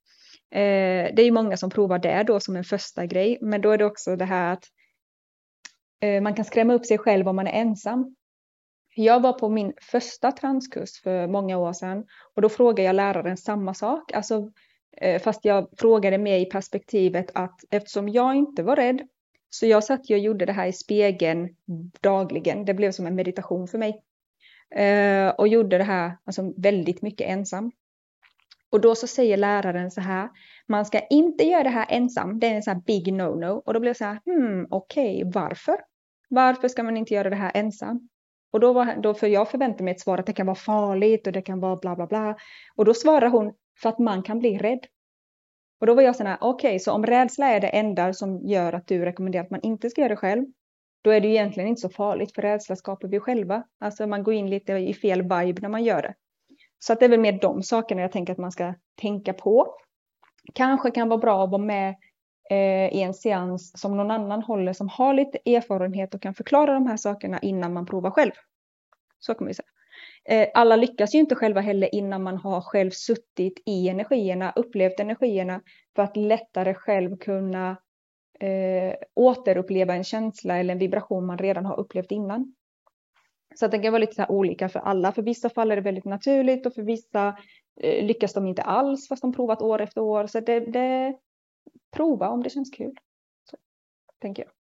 Eh, 0.50 1.14
det 1.14 1.22
är 1.22 1.24
ju 1.24 1.30
många 1.30 1.56
som 1.56 1.70
provar 1.70 1.98
det 1.98 2.22
då 2.22 2.40
som 2.40 2.56
en 2.56 2.64
första 2.64 3.06
grej, 3.06 3.38
men 3.40 3.60
då 3.60 3.70
är 3.70 3.78
det 3.78 3.84
också 3.84 4.16
det 4.16 4.24
här 4.24 4.52
att 4.52 4.64
eh, 6.00 6.22
man 6.22 6.34
kan 6.34 6.44
skrämma 6.44 6.74
upp 6.74 6.86
sig 6.86 6.98
själv 6.98 7.28
om 7.28 7.36
man 7.36 7.46
är 7.46 7.52
ensam. 7.52 8.16
Jag 8.94 9.20
var 9.20 9.32
på 9.32 9.48
min 9.48 9.72
första 9.82 10.32
transkurs 10.32 11.02
för 11.02 11.26
många 11.26 11.58
år 11.58 11.72
sedan 11.72 12.04
och 12.34 12.42
då 12.42 12.48
frågade 12.48 12.82
jag 12.82 12.96
läraren 12.96 13.36
samma 13.36 13.74
sak, 13.74 14.12
alltså, 14.12 14.50
eh, 14.96 15.22
fast 15.22 15.44
jag 15.44 15.68
frågade 15.78 16.18
mer 16.18 16.38
i 16.38 16.44
perspektivet 16.44 17.30
att 17.34 17.60
eftersom 17.70 18.08
jag 18.08 18.34
inte 18.34 18.62
var 18.62 18.76
rädd 18.76 19.00
så 19.50 19.66
jag 19.66 19.84
satt 19.84 20.10
och 20.10 20.18
gjorde 20.18 20.46
det 20.46 20.52
här 20.52 20.66
i 20.66 20.72
spegeln 20.72 21.48
dagligen. 22.00 22.64
Det 22.64 22.74
blev 22.74 22.92
som 22.92 23.06
en 23.06 23.14
meditation 23.14 23.68
för 23.68 23.78
mig. 23.78 24.02
Eh, 24.74 25.28
och 25.28 25.48
gjorde 25.48 25.78
det 25.78 25.84
här 25.84 26.18
alltså, 26.24 26.52
väldigt 26.56 27.02
mycket 27.02 27.28
ensam. 27.28 27.72
Och 28.70 28.80
då 28.80 28.94
så 28.94 29.06
säger 29.06 29.36
läraren 29.36 29.90
så 29.90 30.00
här, 30.00 30.28
man 30.68 30.84
ska 30.84 31.00
inte 31.00 31.44
göra 31.44 31.62
det 31.62 31.70
här 31.70 31.86
ensam, 31.88 32.40
det 32.40 32.46
är 32.46 32.54
en 32.54 32.62
sån 32.62 32.74
här 32.74 32.80
big 32.80 33.08
no-no. 33.08 33.62
Och 33.66 33.74
då 33.74 33.80
blev 33.80 33.88
jag 33.88 33.96
så 33.96 34.04
här, 34.04 34.20
hmm, 34.24 34.66
okej, 34.70 35.24
okay, 35.24 35.32
varför? 35.34 35.76
Varför 36.28 36.68
ska 36.68 36.82
man 36.82 36.96
inte 36.96 37.14
göra 37.14 37.30
det 37.30 37.36
här 37.36 37.52
ensam? 37.54 38.08
Och 38.52 38.60
då 38.60 38.72
var, 38.72 38.96
då, 39.02 39.14
för 39.14 39.26
jag 39.26 39.50
förväntade 39.50 39.84
mig 39.84 39.94
ett 39.94 40.00
svar 40.00 40.18
att 40.18 40.26
det 40.26 40.32
kan 40.32 40.46
vara 40.46 40.56
farligt 40.56 41.26
och 41.26 41.32
det 41.32 41.42
kan 41.42 41.60
vara 41.60 41.76
bla 41.76 41.96
bla 41.96 42.06
bla. 42.06 42.36
Och 42.76 42.84
då 42.84 42.94
svarar 42.94 43.28
hon 43.28 43.52
för 43.82 43.88
att 43.88 43.98
man 43.98 44.22
kan 44.22 44.38
bli 44.38 44.58
rädd. 44.58 44.86
Och 45.80 45.86
då 45.86 45.94
var 45.94 46.02
jag 46.02 46.16
så 46.16 46.24
här, 46.24 46.38
okej, 46.40 46.68
okay, 46.68 46.78
så 46.78 46.92
om 46.92 47.06
rädsla 47.06 47.46
är 47.46 47.60
det 47.60 47.68
enda 47.68 48.12
som 48.12 48.46
gör 48.46 48.72
att 48.72 48.86
du 48.86 49.04
rekommenderar 49.04 49.44
att 49.44 49.50
man 49.50 49.60
inte 49.62 49.90
ska 49.90 50.00
göra 50.00 50.08
det 50.08 50.16
själv, 50.16 50.46
då 51.02 51.10
är 51.10 51.20
det 51.20 51.28
egentligen 51.28 51.68
inte 51.68 51.80
så 51.80 51.88
farligt, 51.88 52.34
för 52.34 52.42
rädsla 52.42 52.76
skapar 52.76 53.08
vi 53.08 53.20
själva. 53.20 53.62
Alltså 53.80 54.06
man 54.06 54.22
går 54.22 54.34
in 54.34 54.50
lite 54.50 54.72
i 54.72 54.94
fel 54.94 55.22
vibe 55.22 55.60
när 55.62 55.68
man 55.68 55.84
gör 55.84 56.02
det. 56.02 56.14
Så 56.78 56.92
att 56.92 57.00
det 57.00 57.04
är 57.04 57.10
väl 57.10 57.20
mer 57.20 57.38
de 57.40 57.62
sakerna 57.62 58.00
jag 58.00 58.12
tänker 58.12 58.32
att 58.32 58.38
man 58.38 58.52
ska 58.52 58.74
tänka 59.00 59.32
på. 59.32 59.74
Kanske 60.54 60.90
kan 60.90 61.08
vara 61.08 61.18
bra 61.18 61.44
att 61.44 61.50
vara 61.50 61.62
med 61.62 61.94
eh, 62.50 62.94
i 62.96 63.02
en 63.02 63.14
seans 63.14 63.80
som 63.80 63.96
någon 63.96 64.10
annan 64.10 64.42
håller 64.42 64.72
som 64.72 64.88
har 64.88 65.14
lite 65.14 65.38
erfarenhet 65.56 66.14
och 66.14 66.22
kan 66.22 66.34
förklara 66.34 66.74
de 66.74 66.86
här 66.86 66.96
sakerna 66.96 67.38
innan 67.38 67.72
man 67.72 67.86
provar 67.86 68.10
själv. 68.10 68.32
Så 69.18 69.34
kan 69.34 69.44
man 69.44 69.54
säga. 69.54 69.66
Eh, 70.28 70.48
alla 70.54 70.76
lyckas 70.76 71.14
ju 71.14 71.18
inte 71.18 71.34
själva 71.34 71.60
heller 71.60 71.94
innan 71.94 72.22
man 72.22 72.36
har 72.36 72.60
själv 72.60 72.90
suttit 72.90 73.62
i 73.66 73.88
energierna, 73.88 74.52
upplevt 74.56 75.00
energierna 75.00 75.62
för 75.96 76.02
att 76.02 76.16
lättare 76.16 76.74
själv 76.74 77.16
kunna 77.16 77.76
eh, 78.40 78.94
återuppleva 79.14 79.94
en 79.94 80.04
känsla 80.04 80.56
eller 80.56 80.72
en 80.72 80.78
vibration 80.78 81.26
man 81.26 81.38
redan 81.38 81.66
har 81.66 81.80
upplevt 81.80 82.10
innan. 82.12 82.54
Så 83.54 83.66
att 83.66 83.72
det 83.72 83.78
kan 83.78 83.92
vara 83.92 84.00
lite 84.00 84.14
så 84.14 84.26
olika 84.26 84.68
för 84.68 84.80
alla. 84.80 85.12
För 85.12 85.22
vissa 85.22 85.50
fall 85.50 85.70
är 85.70 85.76
det 85.76 85.82
väldigt 85.82 86.04
naturligt 86.04 86.66
och 86.66 86.74
för 86.74 86.82
vissa 86.82 87.38
eh, 87.80 88.04
lyckas 88.04 88.32
de 88.32 88.46
inte 88.46 88.62
alls 88.62 89.08
fast 89.08 89.22
de 89.22 89.32
provat 89.32 89.62
år 89.62 89.80
efter 89.80 90.00
år. 90.00 90.26
Så 90.26 90.40
det, 90.40 90.60
det 90.60 91.18
prova 91.96 92.28
om 92.28 92.42
det 92.42 92.50
känns 92.50 92.70
kul. 92.70 92.96
Så, 93.50 93.56
tänker 94.18 94.44
jag. 94.44 94.52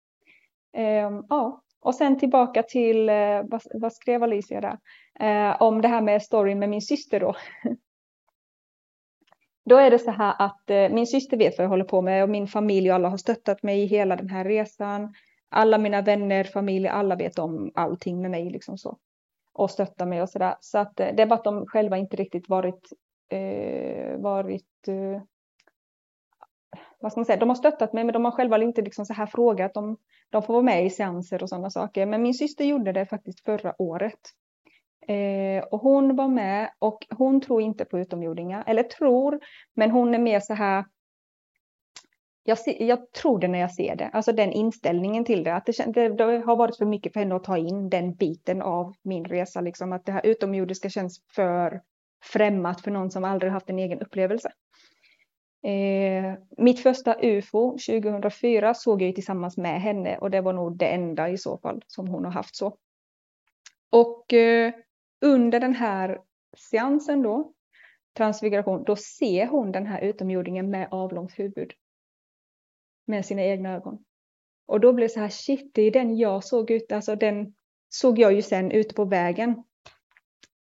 Eh, 0.83 1.21
ja, 1.29 1.63
och 1.81 1.95
sen 1.95 2.19
tillbaka 2.19 2.63
till, 2.63 3.09
eh, 3.09 3.43
vad, 3.43 3.61
vad, 3.73 3.93
skrev 3.93 4.23
Alicia 4.23 4.61
där? 4.61 4.79
Eh, 5.19 5.61
om 5.61 5.81
det 5.81 5.87
här 5.87 6.01
med 6.01 6.21
storyn 6.21 6.59
med 6.59 6.69
min 6.69 6.81
syster 6.81 7.19
då. 7.19 7.35
då 9.65 9.77
är 9.77 9.91
det 9.91 9.99
så 9.99 10.11
här 10.11 10.35
att 10.39 10.69
eh, 10.69 10.89
min 10.89 11.07
syster 11.07 11.37
vet 11.37 11.57
vad 11.57 11.65
jag 11.65 11.69
håller 11.69 11.85
på 11.85 12.01
med 12.01 12.23
och 12.23 12.29
min 12.29 12.47
familj 12.47 12.89
och 12.89 12.95
alla 12.95 13.09
har 13.09 13.17
stöttat 13.17 13.63
mig 13.63 13.83
i 13.83 13.85
hela 13.85 14.15
den 14.15 14.29
här 14.29 14.45
resan. 14.45 15.13
Alla 15.49 15.77
mina 15.77 16.01
vänner, 16.01 16.43
familj, 16.43 16.87
alla 16.87 17.15
vet 17.15 17.39
om 17.39 17.71
allting 17.75 18.21
med 18.21 18.31
mig 18.31 18.49
liksom 18.49 18.77
så. 18.77 18.97
Och 19.53 19.71
stöttar 19.71 20.05
mig 20.05 20.21
och 20.21 20.29
sådär. 20.29 20.55
Så 20.59 20.77
att 20.77 20.99
eh, 20.99 21.07
det 21.15 21.23
är 21.23 21.27
bara 21.27 21.35
att 21.35 21.43
de 21.43 21.65
själva 21.65 21.97
inte 21.97 22.15
riktigt 22.15 22.49
varit, 22.49 22.89
eh, 23.29 24.17
varit 24.17 24.87
eh, 24.87 25.21
vad 26.99 27.11
ska 27.11 27.19
man 27.19 27.25
säga, 27.25 27.39
de 27.39 27.49
har 27.49 27.55
stöttat 27.55 27.93
mig 27.93 28.03
men 28.03 28.13
de 28.13 28.25
har 28.25 28.31
själva 28.31 28.61
inte 28.61 28.81
liksom 28.81 29.05
så 29.05 29.13
här 29.13 29.25
frågat 29.25 29.77
om 29.77 29.97
de 30.29 30.43
får 30.43 30.53
vara 30.53 30.63
med 30.63 30.85
i 30.85 30.89
seanser 30.89 31.43
och 31.43 31.49
sådana 31.49 31.69
saker. 31.69 32.05
Men 32.05 32.21
min 32.21 32.33
syster 32.33 32.65
gjorde 32.65 32.91
det 32.91 33.05
faktiskt 33.05 33.45
förra 33.45 33.81
året. 33.81 34.19
Eh, 35.07 35.63
och 35.63 35.79
hon 35.79 36.15
var 36.15 36.27
med 36.27 36.69
och 36.79 37.07
hon 37.09 37.41
tror 37.41 37.61
inte 37.61 37.85
på 37.85 37.99
utomjordingar, 37.99 38.63
eller 38.67 38.83
tror, 38.83 39.39
men 39.75 39.91
hon 39.91 40.13
är 40.13 40.19
mer 40.19 40.39
så 40.39 40.53
här 40.53 40.85
jag, 42.43 42.57
ser, 42.57 42.83
jag 42.83 43.11
tror 43.11 43.39
det 43.39 43.47
när 43.47 43.59
jag 43.59 43.71
ser 43.71 43.95
det, 43.95 44.09
alltså 44.13 44.31
den 44.31 44.51
inställningen 44.51 45.25
till 45.25 45.43
det. 45.43 45.55
Att 45.55 45.65
det, 45.65 45.93
det, 45.93 46.09
det, 46.09 46.23
har 46.23 46.55
varit 46.55 46.77
för 46.77 46.85
mycket 46.85 47.13
för 47.13 47.19
henne 47.19 47.35
att 47.35 47.43
ta 47.43 47.57
in 47.57 47.89
den 47.89 48.15
biten 48.15 48.61
av 48.61 48.93
min 49.03 49.25
resa, 49.25 49.61
liksom, 49.61 49.93
att 49.93 50.05
det 50.05 50.11
här 50.11 50.25
utomjordiska 50.25 50.89
känns 50.89 51.21
för 51.35 51.81
främmat 52.23 52.81
för 52.81 52.91
någon 52.91 53.11
som 53.11 53.23
aldrig 53.23 53.51
haft 53.51 53.69
en 53.69 53.79
egen 53.79 54.01
upplevelse. 54.01 54.51
Eh, 55.63 56.33
mitt 56.57 56.79
första 56.79 57.15
UFO 57.21 57.71
2004 57.71 58.73
såg 58.73 59.01
jag 59.01 59.15
tillsammans 59.15 59.57
med 59.57 59.81
henne 59.81 60.17
och 60.17 60.31
det 60.31 60.41
var 60.41 60.53
nog 60.53 60.77
det 60.77 60.87
enda 60.87 61.29
i 61.29 61.37
så 61.37 61.57
fall 61.57 61.83
som 61.87 62.07
hon 62.07 62.25
har 62.25 62.31
haft 62.31 62.55
så. 62.55 62.77
Och 63.89 64.33
eh, 64.33 64.73
under 65.21 65.59
den 65.59 65.75
här 65.75 66.21
seansen 66.57 67.21
då, 67.21 67.53
transfiguration, 68.17 68.83
då 68.83 68.95
ser 68.95 69.47
hon 69.47 69.71
den 69.71 69.85
här 69.85 70.01
utomjordingen 70.01 70.69
med 70.69 70.87
avlångt 70.91 71.39
huvud. 71.39 71.73
Med 73.05 73.25
sina 73.25 73.43
egna 73.43 73.75
ögon. 73.75 74.05
Och 74.65 74.79
då 74.79 74.93
blev 74.93 75.07
det 75.07 75.13
så 75.13 75.19
här, 75.19 75.29
shit, 75.29 75.71
det 75.73 75.81
är 75.81 75.91
den 75.91 76.17
jag 76.17 76.43
såg 76.43 76.71
ute, 76.71 76.95
alltså 76.95 77.15
den 77.15 77.53
såg 77.89 78.19
jag 78.19 78.33
ju 78.33 78.41
sen 78.41 78.71
ute 78.71 78.95
på 78.95 79.05
vägen. 79.05 79.63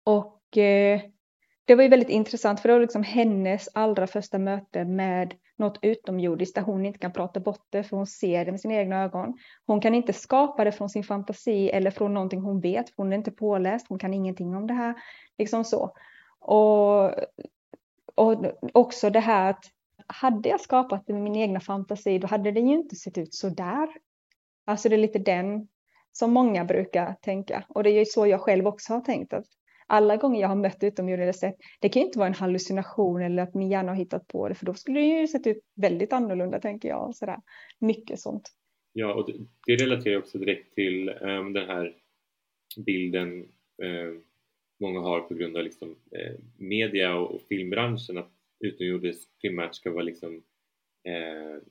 Och 0.05 0.59
eh, 0.59 1.01
det 1.69 1.75
var 1.75 1.83
ju 1.83 1.89
väldigt 1.89 2.09
intressant 2.09 2.61
för 2.61 2.69
det 2.69 2.75
var 2.75 2.81
liksom 2.81 3.03
hennes 3.03 3.69
allra 3.75 4.07
första 4.07 4.39
möte 4.39 4.85
med 4.85 5.35
något 5.57 5.79
utomjordiskt 5.83 6.55
där 6.55 6.63
hon 6.63 6.87
inte 6.87 6.99
kan 6.99 7.13
prata 7.13 7.41
bort 7.41 7.67
det 7.71 7.85
för 7.85 7.97
hon 7.97 8.07
ser 8.07 8.45
det 8.45 8.51
med 8.51 8.61
sina 8.61 8.75
egna 8.75 9.03
ögon. 9.03 9.39
Hon 9.67 9.81
kan 9.81 9.95
inte 9.95 10.13
skapa 10.13 10.65
det 10.65 10.73
från 10.73 10.89
sin 10.89 11.05
fantasi 11.05 11.71
eller 11.71 11.91
från 11.91 12.15
någonting 12.15 12.41
hon 12.41 12.61
vet. 12.61 12.89
För 12.89 13.03
hon 13.03 13.13
är 13.13 13.17
inte 13.17 13.31
påläst, 13.31 13.87
hon 13.89 13.99
kan 13.99 14.15
ingenting 14.15 14.57
om 14.57 14.67
det 14.67 14.75
här. 14.75 14.95
Liksom 15.39 15.65
så. 15.65 15.93
Och, 16.41 17.05
och 18.15 18.45
också 18.73 19.11
det 19.11 19.21
här 19.21 19.51
att 19.51 19.65
hade 20.07 20.49
jag 20.49 20.61
skapat 20.61 21.07
det 21.07 21.13
med 21.13 21.23
min 21.23 21.37
egna 21.37 21.61
fantasi 21.61 22.19
då 22.19 22.27
hade 22.27 22.53
det 22.53 22.61
ju 22.61 22.75
inte 22.75 22.97
sett 22.97 23.19
ut 23.19 23.35
så 23.35 23.49
där. 23.49 23.89
Alltså 24.65 24.89
det 24.89 24.97
är 24.97 24.99
lite 24.99 25.19
den 25.19 25.69
som 26.13 26.33
många 26.33 26.65
brukar 26.65 27.15
tänka 27.23 27.65
och 27.69 27.83
det 27.83 27.91
är 27.91 27.99
ju 27.99 28.05
så 28.05 28.27
jag 28.27 28.41
själv 28.41 28.67
också 28.67 28.93
har 28.93 29.01
tänkt 29.01 29.33
att 29.33 29.58
alla 29.89 30.17
gånger 30.17 30.41
jag 30.41 30.49
har 30.49 30.57
mött 30.57 30.83
utomjordingar 30.83 31.33
sett, 31.33 31.57
det 31.81 31.89
kan 31.89 32.03
ju 32.03 32.07
inte 32.07 32.19
vara 32.19 32.29
en 32.29 32.35
hallucination 32.35 33.23
eller 33.23 33.43
att 33.43 33.55
min 33.55 33.69
hjärna 33.69 33.91
har 33.91 33.97
hittat 33.97 34.29
på 34.29 34.49
det, 34.49 34.55
för 34.55 34.67
då 34.67 34.75
skulle 34.75 35.01
det 35.01 35.07
ju 35.07 35.29
sett 35.29 35.47
ut 35.47 35.65
väldigt 35.77 36.13
annorlunda 36.13 36.61
tänker 36.61 36.89
jag. 36.89 37.15
Sådär. 37.15 37.39
Mycket 37.79 38.21
sånt. 38.21 38.53
Ja, 38.93 39.15
och 39.15 39.31
det, 39.67 39.77
relaterar 39.77 40.19
också 40.19 40.39
direkt 40.39 40.75
till 40.75 41.09
um, 41.09 41.53
den 41.53 41.67
här 41.67 41.97
bilden 42.87 43.49
um, 43.83 44.25
många 44.81 45.01
har 45.01 45.21
på 45.21 45.35
grund 45.35 45.57
av 45.57 45.65
liksom, 45.65 45.97
eh, 46.11 46.35
media 46.57 47.15
och, 47.15 47.35
och 47.35 47.43
filmbranschen 47.49 48.19
att 48.19 48.33
utomjordiskt 48.61 49.41
primärt 49.41 49.75
ska 49.75 49.91
vara 49.91 50.03
liksom 50.03 50.43
eh, 51.05 51.63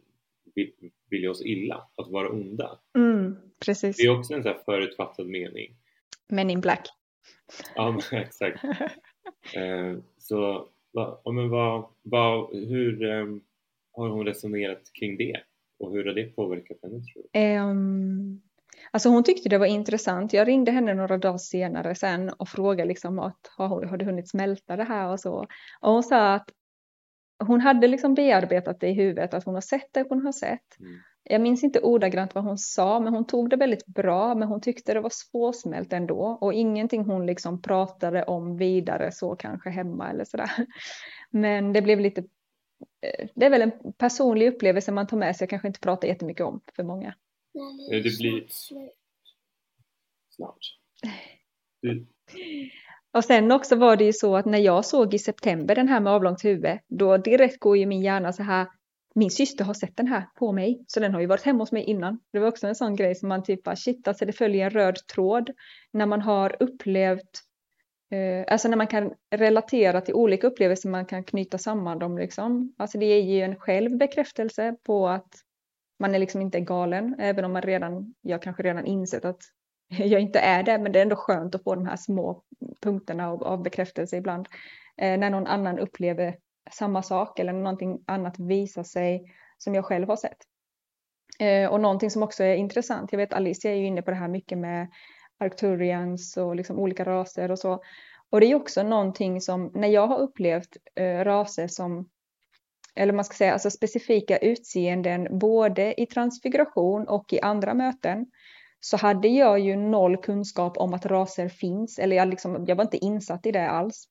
vilja 1.09 1.31
oss 1.31 1.45
illa, 1.45 1.87
att 1.95 2.11
vara 2.11 2.29
onda. 2.29 2.79
Mm, 2.97 3.35
precis. 3.65 3.97
Det 3.97 4.03
är 4.03 4.19
också 4.19 4.33
en 4.33 4.43
så 4.43 4.49
här 4.49 4.59
förutfattad 4.65 5.27
mening. 5.27 5.75
Men 6.29 6.49
in 6.49 6.61
black. 6.61 6.87
Ja, 7.75 7.99
exakt. 8.11 8.63
eh, 9.55 9.97
så 10.17 10.69
va, 10.93 11.21
men 11.25 11.49
vad, 11.49 11.85
vad, 12.03 12.55
hur 12.55 13.03
um, 13.03 13.41
har 13.93 14.09
hon 14.09 14.25
resonerat 14.25 14.91
kring 14.93 15.17
det 15.17 15.41
och 15.79 15.91
hur 15.91 16.05
har 16.05 16.13
det 16.13 16.35
påverkat 16.35 16.77
henne 16.81 16.99
tror 16.99 17.23
du? 17.31 17.57
Um, 17.59 18.41
alltså 18.91 19.09
hon 19.09 19.23
tyckte 19.23 19.49
det 19.49 19.57
var 19.57 19.65
intressant. 19.65 20.33
Jag 20.33 20.47
ringde 20.47 20.71
henne 20.71 20.93
några 20.93 21.17
dagar 21.17 21.37
senare 21.37 21.95
sen 21.95 22.29
och 22.29 22.49
frågade 22.49 22.87
liksom 22.87 23.19
att 23.19 23.51
har, 23.57 23.83
har 23.83 23.97
du 23.97 24.05
hunnit 24.05 24.29
smälta 24.29 24.75
det 24.75 24.83
här 24.83 25.11
och 25.11 25.19
så. 25.19 25.47
Och 25.81 25.91
hon 25.91 26.03
sa 26.03 26.33
att 26.33 26.49
hon 27.39 27.61
hade 27.61 27.87
liksom 27.87 28.13
bearbetat 28.13 28.79
det 28.79 28.87
i 28.87 28.93
huvudet, 28.93 29.33
att 29.33 29.43
hon 29.43 29.53
har 29.53 29.61
sett 29.61 29.93
det 29.93 30.05
hon 30.09 30.25
har 30.25 30.31
sett. 30.31 30.79
Mm. 30.79 30.99
Jag 31.29 31.41
minns 31.41 31.63
inte 31.63 31.79
ordagrant 31.79 32.35
vad 32.35 32.43
hon 32.43 32.57
sa, 32.57 32.99
men 32.99 33.13
hon 33.13 33.27
tog 33.27 33.49
det 33.49 33.55
väldigt 33.55 33.85
bra, 33.85 34.35
men 34.35 34.47
hon 34.47 34.61
tyckte 34.61 34.93
det 34.93 35.01
var 35.01 35.11
svårsmält 35.13 35.93
ändå 35.93 36.37
och 36.41 36.53
ingenting 36.53 37.05
hon 37.05 37.25
liksom 37.25 37.61
pratade 37.61 38.23
om 38.23 38.57
vidare 38.57 39.11
så 39.11 39.35
kanske 39.35 39.69
hemma 39.69 40.09
eller 40.09 40.25
sådär. 40.25 40.51
Men 41.29 41.73
det 41.73 41.81
blev 41.81 41.99
lite, 41.99 42.21
eh, 43.01 43.27
det 43.35 43.45
är 43.45 43.49
väl 43.49 43.61
en 43.61 43.93
personlig 43.97 44.47
upplevelse 44.47 44.91
man 44.91 45.07
tar 45.07 45.17
med 45.17 45.35
sig, 45.35 45.45
jag 45.45 45.49
kanske 45.49 45.67
inte 45.67 45.79
pratar 45.79 46.07
jättemycket 46.07 46.45
om 46.45 46.61
för 46.75 46.83
många. 46.83 47.15
Nej, 47.89 48.01
det 48.01 48.17
blir 48.17 48.45
snart. 50.29 50.59
Och 53.11 53.25
sen 53.25 53.51
också 53.51 53.75
var 53.75 53.95
det 53.95 54.03
ju 54.03 54.13
så 54.13 54.35
att 54.35 54.45
när 54.45 54.57
jag 54.57 54.85
såg 54.85 55.13
i 55.13 55.19
september 55.19 55.75
den 55.75 55.87
här 55.87 55.99
med 55.99 56.13
avlångt 56.13 56.45
huvud, 56.45 56.79
då 56.87 57.17
direkt 57.17 57.59
går 57.59 57.77
ju 57.77 57.85
min 57.85 58.01
hjärna 58.01 58.33
så 58.33 58.43
här, 58.43 58.67
min 59.17 59.31
syster 59.31 59.65
har 59.65 59.73
sett 59.73 59.97
den 59.97 60.07
här 60.07 60.23
på 60.35 60.51
mig, 60.51 60.83
så 60.87 60.99
den 60.99 61.13
har 61.13 61.21
ju 61.21 61.25
varit 61.25 61.43
hemma 61.43 61.59
hos 61.59 61.71
mig 61.71 61.83
innan. 61.83 62.19
Det 62.33 62.39
var 62.39 62.47
också 62.47 62.67
en 62.67 62.75
sån 62.75 62.95
grej 62.95 63.15
som 63.15 63.29
man 63.29 63.43
typ 63.43 63.63
bara, 63.63 63.75
shit, 63.75 64.07
alltså 64.07 64.25
det 64.25 64.33
följer 64.33 64.65
en 64.65 64.69
röd 64.69 64.95
tråd 65.13 65.49
när 65.93 66.05
man 66.05 66.21
har 66.21 66.55
upplevt, 66.59 67.41
eh, 68.11 68.53
alltså 68.53 68.67
när 68.67 68.77
man 68.77 68.87
kan 68.87 69.13
relatera 69.35 70.01
till 70.01 70.13
olika 70.13 70.47
upplevelser, 70.47 70.89
man 70.89 71.05
kan 71.05 71.23
knyta 71.23 71.57
samman 71.57 71.99
dem 71.99 72.17
liksom. 72.17 72.73
Alltså 72.77 72.97
det 72.97 73.05
ger 73.05 73.35
ju 73.35 73.41
en 73.41 73.55
själv 73.55 73.97
bekräftelse 73.97 74.75
på 74.83 75.07
att 75.07 75.33
man 75.99 76.15
är 76.15 76.19
liksom 76.19 76.41
inte 76.41 76.59
galen, 76.59 77.15
även 77.19 77.45
om 77.45 77.53
man 77.53 77.61
redan, 77.61 78.13
jag 78.21 78.41
kanske 78.41 78.63
redan 78.63 78.85
insett 78.85 79.25
att 79.25 79.41
jag 79.87 80.21
inte 80.21 80.39
är 80.39 80.63
det, 80.63 80.77
men 80.77 80.91
det 80.91 80.99
är 80.99 81.03
ändå 81.03 81.15
skönt 81.15 81.55
att 81.55 81.63
få 81.63 81.75
de 81.75 81.85
här 81.85 81.97
små 81.97 82.43
punkterna 82.81 83.29
av, 83.29 83.43
av 83.43 83.63
bekräftelse 83.63 84.17
ibland. 84.17 84.47
Eh, 84.97 85.17
när 85.17 85.29
någon 85.29 85.47
annan 85.47 85.79
upplever 85.79 86.35
samma 86.71 87.03
sak 87.03 87.39
eller 87.39 87.53
någonting 87.53 88.03
annat 88.07 88.39
visar 88.39 88.83
sig 88.83 89.33
som 89.57 89.75
jag 89.75 89.85
själv 89.85 90.07
har 90.07 90.15
sett. 90.15 90.37
Eh, 91.39 91.69
och 91.69 91.81
någonting 91.81 92.11
som 92.11 92.23
också 92.23 92.43
är 92.43 92.55
intressant, 92.55 93.11
jag 93.11 93.17
vet 93.17 93.33
Alicia 93.33 93.71
är 93.71 93.75
ju 93.75 93.85
inne 93.85 94.01
på 94.01 94.11
det 94.11 94.17
här 94.17 94.27
mycket 94.27 94.57
med 94.57 94.87
Arcturians 95.39 96.37
och 96.37 96.55
liksom 96.55 96.79
olika 96.79 97.03
raser 97.03 97.51
och 97.51 97.59
så. 97.59 97.83
Och 98.29 98.39
det 98.39 98.51
är 98.51 98.55
också 98.55 98.83
någonting 98.83 99.41
som, 99.41 99.71
när 99.73 99.87
jag 99.87 100.07
har 100.07 100.17
upplevt 100.17 100.77
eh, 100.95 101.23
raser 101.23 101.67
som, 101.67 102.09
eller 102.95 103.13
man 103.13 103.25
ska 103.25 103.35
säga 103.35 103.53
alltså 103.53 103.69
specifika 103.69 104.37
utseenden 104.37 105.39
både 105.39 106.01
i 106.01 106.05
transfiguration 106.05 107.07
och 107.07 107.33
i 107.33 107.41
andra 107.41 107.73
möten, 107.73 108.25
så 108.79 108.97
hade 108.97 109.27
jag 109.27 109.59
ju 109.59 109.75
noll 109.75 110.17
kunskap 110.17 110.77
om 110.77 110.93
att 110.93 111.05
raser 111.05 111.49
finns, 111.49 111.99
eller 111.99 112.15
jag, 112.15 112.27
liksom, 112.27 112.65
jag 112.67 112.75
var 112.75 112.83
inte 112.83 113.05
insatt 113.05 113.45
i 113.45 113.51
det 113.51 113.69
alls. 113.69 114.07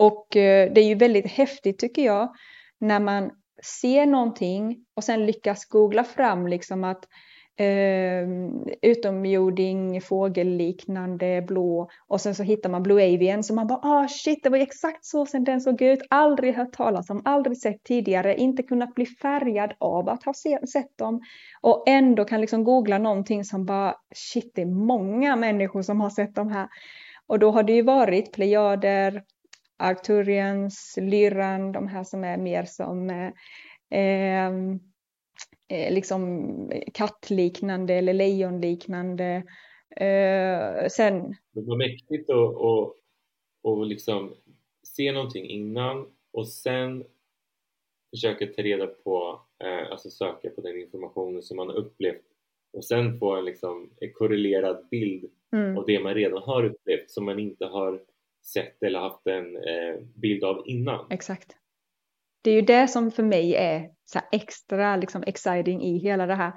Och 0.00 0.36
eh, 0.36 0.72
det 0.72 0.80
är 0.80 0.88
ju 0.88 0.94
väldigt 0.94 1.26
häftigt 1.26 1.78
tycker 1.78 2.02
jag, 2.02 2.32
när 2.78 3.00
man 3.00 3.30
ser 3.80 4.06
någonting 4.06 4.76
och 4.96 5.04
sen 5.04 5.26
lyckas 5.26 5.64
googla 5.64 6.04
fram 6.04 6.46
liksom 6.46 6.84
att 6.84 7.04
eh, 7.56 8.28
utomjording, 8.82 10.00
fågelliknande, 10.00 11.42
blå 11.42 11.90
och 12.08 12.20
sen 12.20 12.34
så 12.34 12.42
hittar 12.42 12.70
man 12.70 12.82
Blue 12.82 13.14
Avian 13.14 13.44
så 13.44 13.54
man 13.54 13.66
bara 13.66 13.78
ah 13.82 14.08
shit 14.08 14.42
det 14.42 14.50
var 14.50 14.58
exakt 14.58 15.04
så 15.04 15.26
sen 15.26 15.44
den 15.44 15.60
såg 15.60 15.82
ut, 15.82 15.98
aldrig 16.10 16.54
hört 16.54 16.72
talas 16.72 17.10
om, 17.10 17.22
aldrig 17.24 17.58
sett 17.58 17.84
tidigare, 17.84 18.36
inte 18.36 18.62
kunnat 18.62 18.94
bli 18.94 19.06
färgad 19.06 19.72
av 19.78 20.08
att 20.08 20.24
ha 20.24 20.34
se, 20.34 20.66
sett 20.66 20.98
dem. 20.98 21.20
Och 21.60 21.84
ändå 21.86 22.24
kan 22.24 22.40
liksom 22.40 22.64
googla 22.64 22.98
någonting 22.98 23.44
som 23.44 23.66
bara 23.66 23.94
shit 24.14 24.52
det 24.54 24.62
är 24.62 24.86
många 24.86 25.36
människor 25.36 25.82
som 25.82 26.00
har 26.00 26.10
sett 26.10 26.34
de 26.34 26.48
här. 26.48 26.68
Och 27.26 27.38
då 27.38 27.50
har 27.50 27.62
det 27.62 27.72
ju 27.72 27.82
varit 27.82 28.32
plejader, 28.32 29.22
Arcturians, 29.80 30.98
Lyran, 31.00 31.72
de 31.72 31.88
här 31.88 32.04
som 32.04 32.24
är 32.24 32.36
mer 32.36 32.64
som 32.64 33.10
eh, 33.10 33.32
ehm, 33.90 34.80
eh, 35.68 35.94
liksom 35.94 36.72
kattliknande 36.94 37.94
eller 37.94 38.14
lejonliknande. 38.14 39.42
Eh, 39.96 40.88
sen... 40.90 41.34
Det 41.52 41.60
var 41.60 41.76
mäktigt 41.76 42.30
att 42.30 42.54
och, 42.56 42.96
och 43.62 43.86
liksom 43.86 44.34
se 44.82 45.12
någonting 45.12 45.44
innan 45.44 46.06
och 46.32 46.48
sen 46.48 47.04
försöka 48.10 48.46
ta 48.46 48.62
reda 48.62 48.86
på, 48.86 49.40
eh, 49.64 49.90
alltså 49.90 50.10
söka 50.10 50.50
på 50.50 50.60
den 50.60 50.80
informationen 50.80 51.42
som 51.42 51.56
man 51.56 51.68
har 51.68 51.76
upplevt 51.76 52.24
och 52.72 52.84
sen 52.84 53.18
få 53.18 53.36
en 53.36 53.44
liksom 53.44 53.90
korrelerad 54.14 54.88
bild 54.90 55.30
mm. 55.52 55.78
av 55.78 55.86
det 55.86 56.00
man 56.00 56.14
redan 56.14 56.42
har 56.42 56.64
upplevt 56.64 57.10
som 57.10 57.24
man 57.24 57.38
inte 57.38 57.66
har 57.66 58.02
sett 58.42 58.82
eller 58.82 58.98
haft 58.98 59.26
en 59.26 59.56
eh, 59.56 60.00
bild 60.14 60.44
av 60.44 60.62
innan. 60.66 61.06
Exakt. 61.10 61.56
Det 62.42 62.50
är 62.50 62.54
ju 62.54 62.62
det 62.62 62.88
som 62.88 63.10
för 63.10 63.22
mig 63.22 63.54
är 63.54 63.88
så 64.04 64.20
extra 64.32 64.96
liksom 64.96 65.22
exciting 65.26 65.82
i 65.82 65.98
hela 65.98 66.26
det 66.26 66.34
här. 66.34 66.52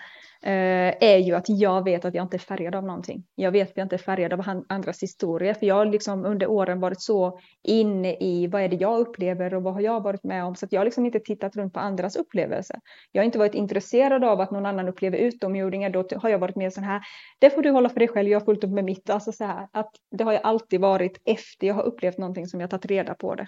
Eh, 0.46 0.96
är 1.00 1.18
ju 1.18 1.36
att 1.36 1.50
jag 1.50 1.84
vet 1.84 2.06
att 2.06 2.16
jag 2.16 2.26
inte 2.26 2.38
är 2.38 2.40
färgad 2.40 2.76
av 2.76 2.84
någonting. 2.84 3.24
Jag 3.36 3.52
vet 3.52 3.70
att 3.70 3.78
jag 3.78 3.86
inte 3.86 3.96
är 3.96 3.98
färgad 3.98 4.34
av 4.34 4.64
andras 4.70 5.04
historia. 5.04 5.54
För 5.54 5.66
jag 5.66 5.76
har 5.76 5.86
liksom 5.86 6.26
under 6.26 6.48
åren 6.48 6.80
varit 6.80 7.02
så 7.02 7.40
inne 7.64 8.16
i 8.20 8.48
vad 8.48 8.62
är 8.62 8.70
det 8.70 8.76
jag 8.76 9.00
upplever 9.00 9.54
och 9.54 9.64
vad 9.64 9.74
har 9.74 9.82
jag 9.82 10.04
varit 10.04 10.24
med 10.24 10.44
om. 10.44 10.56
Så 10.56 10.66
att 10.66 10.72
jag 10.72 10.80
har 10.80 10.86
liksom 10.86 11.06
inte 11.06 11.20
tittat 11.20 11.56
runt 11.56 11.74
på 11.74 11.80
andras 11.80 12.16
upplevelser. 12.16 12.80
Jag 13.12 13.22
har 13.22 13.26
inte 13.26 13.40
varit 13.40 13.56
intresserad 13.56 14.24
av 14.24 14.42
att 14.42 14.52
någon 14.52 14.66
annan 14.66 14.88
upplever 14.88 15.18
utomjordingar. 15.18 15.90
Då 15.90 16.08
har 16.16 16.30
jag 16.30 16.40
varit 16.40 16.56
mer 16.56 16.70
sån 16.70 16.84
här, 16.84 17.02
det 17.40 17.50
får 17.50 17.62
du 17.62 17.70
hålla 17.70 17.90
för 17.90 18.00
dig 18.00 18.08
själv, 18.08 18.30
jag 18.30 18.40
har 18.40 18.46
fullt 18.46 18.64
upp 18.64 18.72
med 18.72 18.86
mitt. 18.86 19.10
Alltså 19.10 19.32
så 19.32 19.44
här, 19.44 19.68
att 19.72 19.92
det 20.12 20.24
har 20.24 20.34
jag 20.34 20.42
alltid 20.44 20.82
varit 20.82 21.22
efter 21.26 21.68
jag 21.68 21.76
har 21.76 21.84
upplevt 21.84 22.18
någonting 22.18 22.48
som 22.48 22.62
jag 22.62 22.70
tagit 22.70 22.86
reda 22.86 23.14
på 23.14 23.36
det. 23.36 23.48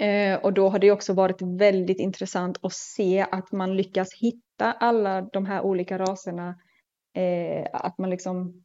Eh, 0.00 0.38
och 0.38 0.52
då 0.52 0.68
har 0.68 0.78
det 0.78 0.90
också 0.90 1.12
varit 1.12 1.42
väldigt 1.42 2.00
intressant 2.00 2.58
att 2.62 2.72
se 2.72 3.26
att 3.32 3.52
man 3.52 3.76
lyckas 3.76 4.08
hitta 4.20 4.72
alla 4.72 5.22
de 5.22 5.46
här 5.46 5.62
olika 5.62 5.98
raserna. 5.98 6.54
Eh, 7.14 7.66
att 7.72 7.98
man 7.98 8.10
liksom, 8.10 8.64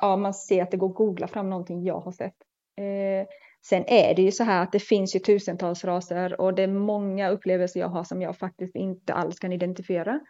ja 0.00 0.16
man 0.16 0.34
ser 0.34 0.62
att 0.62 0.70
det 0.70 0.76
går 0.76 0.88
att 0.88 0.96
googla 0.96 1.28
fram 1.28 1.50
någonting 1.50 1.84
jag 1.84 2.00
har 2.00 2.12
sett. 2.12 2.36
Eh, 2.76 3.28
sen 3.66 3.84
är 3.86 4.14
det 4.14 4.22
ju 4.22 4.32
så 4.32 4.44
här 4.44 4.62
att 4.62 4.72
det 4.72 4.80
finns 4.80 5.16
ju 5.16 5.20
tusentals 5.20 5.84
raser 5.84 6.40
och 6.40 6.54
det 6.54 6.62
är 6.62 6.68
många 6.68 7.28
upplevelser 7.28 7.80
jag 7.80 7.88
har 7.88 8.04
som 8.04 8.22
jag 8.22 8.36
faktiskt 8.36 8.76
inte 8.76 9.14
alls 9.14 9.38
kan 9.38 9.52
identifiera. 9.52 10.20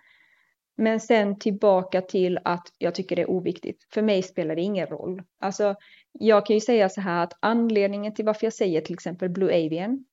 Men 0.76 1.00
sen 1.00 1.38
tillbaka 1.38 2.00
till 2.00 2.38
att 2.44 2.68
jag 2.78 2.94
tycker 2.94 3.16
det 3.16 3.22
är 3.22 3.30
oviktigt. 3.30 3.86
För 3.94 4.02
mig 4.02 4.22
spelar 4.22 4.56
det 4.56 4.62
ingen 4.62 4.86
roll. 4.86 5.22
Alltså, 5.40 5.74
jag 6.12 6.46
kan 6.46 6.54
ju 6.54 6.60
säga 6.60 6.88
så 6.88 7.00
här 7.00 7.24
att 7.24 7.32
anledningen 7.40 8.14
till 8.14 8.24
varför 8.24 8.46
jag 8.46 8.52
säger 8.52 8.80
till 8.80 8.94
exempel 8.94 9.28
Blue 9.28 9.66
Avian 9.66 10.04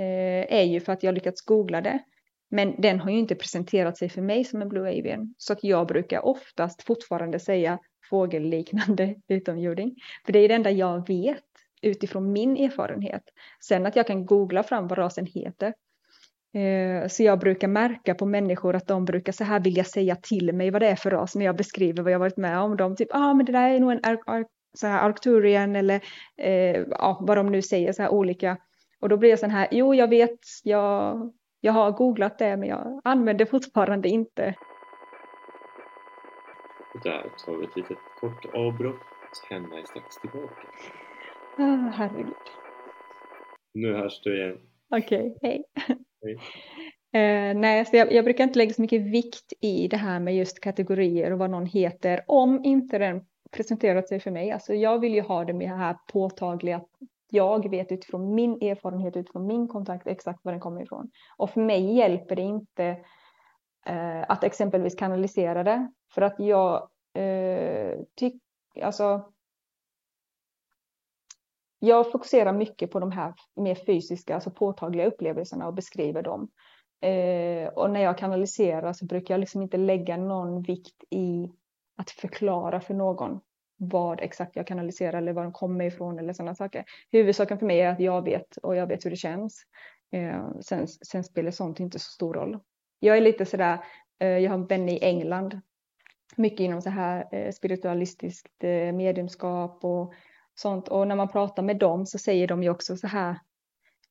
Eh, 0.00 0.54
är 0.58 0.62
ju 0.62 0.80
för 0.80 0.92
att 0.92 1.02
jag 1.02 1.14
lyckats 1.14 1.42
googla 1.44 1.80
det. 1.80 1.98
Men 2.50 2.74
den 2.78 3.00
har 3.00 3.10
ju 3.10 3.18
inte 3.18 3.34
presenterat 3.34 3.98
sig 3.98 4.08
för 4.08 4.22
mig 4.22 4.44
som 4.44 4.62
en 4.62 4.68
Blue 4.68 4.88
Avian. 4.88 5.34
Så 5.38 5.52
att 5.52 5.64
jag 5.64 5.86
brukar 5.86 6.26
oftast 6.26 6.82
fortfarande 6.82 7.38
säga 7.38 7.78
fågelliknande 8.10 9.14
utomjording. 9.28 9.94
För 10.26 10.32
det 10.32 10.38
är 10.38 10.48
det 10.48 10.54
enda 10.54 10.70
jag 10.70 11.08
vet 11.08 11.44
utifrån 11.82 12.32
min 12.32 12.56
erfarenhet. 12.56 13.22
Sen 13.64 13.86
att 13.86 13.96
jag 13.96 14.06
kan 14.06 14.26
googla 14.26 14.62
fram 14.62 14.88
vad 14.88 14.98
rasen 14.98 15.26
heter. 15.26 15.74
Eh, 16.54 17.08
så 17.08 17.22
jag 17.22 17.38
brukar 17.38 17.68
märka 17.68 18.14
på 18.14 18.26
människor 18.26 18.76
att 18.76 18.86
de 18.86 19.04
brukar 19.04 19.32
så 19.32 19.44
här 19.44 19.60
vilja 19.60 19.84
säga 19.84 20.16
till 20.16 20.52
mig 20.52 20.70
vad 20.70 20.82
det 20.82 20.88
är 20.88 20.96
för 20.96 21.10
ras 21.10 21.34
när 21.34 21.44
jag 21.44 21.56
beskriver 21.56 22.02
vad 22.02 22.12
jag 22.12 22.18
varit 22.18 22.36
med 22.36 22.58
om. 22.58 22.76
De 22.76 22.96
typ, 22.96 23.08
ah 23.10 23.34
men 23.34 23.46
det 23.46 23.52
där 23.52 23.68
är 23.68 23.80
nog 23.80 23.92
en 23.92 24.00
Ar 24.04 24.18
Ar 24.26 24.44
så 24.74 24.86
här 24.86 25.08
Arcturian 25.08 25.76
eller 25.76 26.00
eh, 26.42 26.76
ja, 26.90 27.18
vad 27.26 27.36
de 27.36 27.46
nu 27.46 27.62
säger, 27.62 27.92
så 27.92 28.02
här 28.02 28.10
olika 28.10 28.56
och 29.00 29.08
då 29.08 29.16
blir 29.16 29.30
jag 29.30 29.38
sån 29.38 29.50
här, 29.50 29.68
jo 29.70 29.94
jag 29.94 30.08
vet, 30.08 30.38
jag, 30.64 31.32
jag 31.60 31.72
har 31.72 31.90
googlat 31.90 32.38
det 32.38 32.56
men 32.56 32.68
jag 32.68 33.00
använder 33.04 33.44
fortfarande 33.44 34.08
inte. 34.08 34.54
Och 36.94 37.00
där 37.02 37.22
tar 37.46 37.56
vi 37.56 37.66
ett 37.66 37.76
litet 37.76 37.98
kort 38.20 38.54
avbrott. 38.54 39.00
Henna 39.50 39.78
är 39.78 39.84
strax 39.84 40.16
tillbaka. 40.16 40.66
Ah, 41.58 41.90
herregud. 41.94 42.34
Nu 43.74 43.94
hörs 43.94 44.20
du 44.22 44.42
igen. 44.42 44.58
Okej, 44.90 45.36
okay, 45.36 45.50
hej. 45.50 45.64
hej. 46.22 46.38
Eh, 47.12 47.54
nej, 47.54 47.84
så 47.84 47.96
jag, 47.96 48.12
jag, 48.12 48.24
brukar 48.24 48.44
inte 48.44 48.58
lägga 48.58 48.72
så 48.72 48.82
mycket 48.82 49.02
vikt 49.02 49.52
i 49.60 49.88
det 49.88 49.96
här 49.96 50.20
med 50.20 50.36
just 50.36 50.60
kategorier 50.60 51.32
och 51.32 51.38
vad 51.38 51.50
någon 51.50 51.66
heter 51.66 52.24
om 52.26 52.64
inte 52.64 52.98
den 52.98 53.24
presenterat 53.50 54.08
sig 54.08 54.20
för 54.20 54.30
mig. 54.30 54.50
Alltså 54.50 54.74
jag 54.74 54.98
vill 54.98 55.14
ju 55.14 55.20
ha 55.20 55.44
det 55.44 55.52
med 55.52 55.70
det 55.70 55.76
här 55.76 55.96
påtagliga. 56.12 56.80
Jag 57.30 57.70
vet 57.70 57.92
utifrån 57.92 58.34
min 58.34 58.52
erfarenhet, 58.52 59.16
utifrån 59.16 59.46
min 59.46 59.68
kontakt 59.68 60.06
exakt 60.06 60.44
var 60.44 60.52
den 60.52 60.60
kommer 60.60 60.82
ifrån. 60.82 61.10
Och 61.36 61.50
för 61.50 61.60
mig 61.60 61.96
hjälper 61.96 62.36
det 62.36 62.42
inte 62.42 62.84
eh, 63.86 64.22
att 64.28 64.44
exempelvis 64.44 64.94
kanalisera 64.94 65.64
det. 65.64 65.92
För 66.14 66.22
att 66.22 66.34
jag 66.38 66.88
eh, 67.14 67.98
tycker, 68.16 68.40
alltså 68.82 69.32
jag 71.78 72.12
fokuserar 72.12 72.52
mycket 72.52 72.90
på 72.90 73.00
de 73.00 73.10
här 73.10 73.34
mer 73.56 73.74
fysiska, 73.74 74.34
alltså 74.34 74.50
påtagliga 74.50 75.06
upplevelserna 75.06 75.66
och 75.66 75.74
beskriver 75.74 76.22
dem. 76.22 76.48
Eh, 77.00 77.68
och 77.68 77.90
när 77.90 78.00
jag 78.00 78.18
kanaliserar 78.18 78.92
så 78.92 79.06
brukar 79.06 79.34
jag 79.34 79.40
liksom 79.40 79.62
inte 79.62 79.76
lägga 79.76 80.16
någon 80.16 80.62
vikt 80.62 81.04
i 81.10 81.52
att 81.96 82.10
förklara 82.10 82.80
för 82.80 82.94
någon 82.94 83.40
vad 83.82 84.20
exakt 84.20 84.56
jag 84.56 84.66
kanaliserar 84.66 85.18
eller 85.18 85.32
var 85.32 85.42
de 85.42 85.52
kommer 85.52 85.84
ifrån 85.84 86.18
eller 86.18 86.32
sådana 86.32 86.54
saker. 86.54 86.84
Huvudsaken 87.12 87.58
för 87.58 87.66
mig 87.66 87.80
är 87.80 87.92
att 87.92 88.00
jag 88.00 88.24
vet 88.24 88.56
och 88.56 88.76
jag 88.76 88.86
vet 88.86 89.04
hur 89.04 89.10
det 89.10 89.16
känns. 89.16 89.64
Eh, 90.12 90.50
sen, 90.60 90.88
sen 90.88 91.24
spelar 91.24 91.50
sånt 91.50 91.80
inte 91.80 91.98
så 91.98 92.10
stor 92.10 92.34
roll. 92.34 92.58
Jag 92.98 93.16
är 93.16 93.20
lite 93.20 93.46
sådär, 93.46 93.84
eh, 94.18 94.28
jag 94.28 94.50
har 94.50 94.58
en 94.58 94.66
vän 94.66 94.88
i 94.88 94.98
England, 95.02 95.60
mycket 96.36 96.60
inom 96.60 96.82
så 96.82 96.90
här 96.90 97.28
eh, 97.32 97.52
spiritualistiskt 97.52 98.64
eh, 98.64 98.92
mediumskap 98.92 99.84
och 99.84 100.12
sånt. 100.54 100.88
Och 100.88 101.08
när 101.08 101.16
man 101.16 101.28
pratar 101.28 101.62
med 101.62 101.78
dem 101.78 102.06
så 102.06 102.18
säger 102.18 102.46
de 102.46 102.62
ju 102.62 102.70
också 102.70 102.96
så 102.96 103.06
här, 103.06 103.38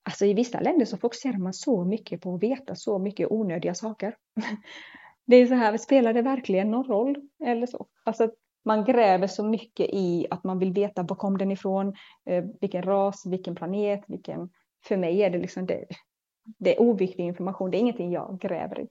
alltså 0.04 0.26
i 0.26 0.34
vissa 0.34 0.60
länder 0.60 0.86
så 0.86 0.98
fokuserar 0.98 1.38
man 1.38 1.54
så 1.54 1.86
mycket 1.86 2.22
på 2.22 2.36
att 2.36 2.44
veta 2.44 2.76
så 2.76 3.00
mycket 3.00 3.32
onödiga 3.32 3.74
saker. 3.74 4.16
Det 5.26 5.36
är 5.36 5.48
så 5.48 5.54
här, 5.54 5.78
spelar 5.78 6.14
det 6.14 6.22
verkligen 6.22 6.72
någon 6.72 6.88
roll 6.88 7.16
eller 7.46 7.68
så? 7.68 7.88
Alltså 8.04 8.32
man 8.66 8.86
gräver 8.86 9.28
så 9.28 9.44
mycket 9.44 9.90
i 9.94 10.28
att 10.30 10.44
man 10.44 10.60
vill 10.60 10.74
veta 10.74 11.04
var 11.04 11.16
kom 11.16 11.38
den 11.38 11.52
ifrån, 11.52 11.96
eh, 12.26 12.46
vilken 12.62 12.84
ras, 12.84 13.26
vilken 13.26 13.56
planet, 13.56 14.04
vilken... 14.08 14.50
För 14.86 14.98
mig 14.98 15.22
är 15.22 15.30
det 15.30 15.38
liksom 15.38 15.66
det, 15.66 15.86
det 16.58 16.76
är 16.76 16.82
oviktig 16.82 17.24
information, 17.24 17.72
det 17.72 17.78
är 17.78 17.80
ingenting 17.80 18.12
jag 18.12 18.40
gräver 18.42 18.80
i. 18.80 18.88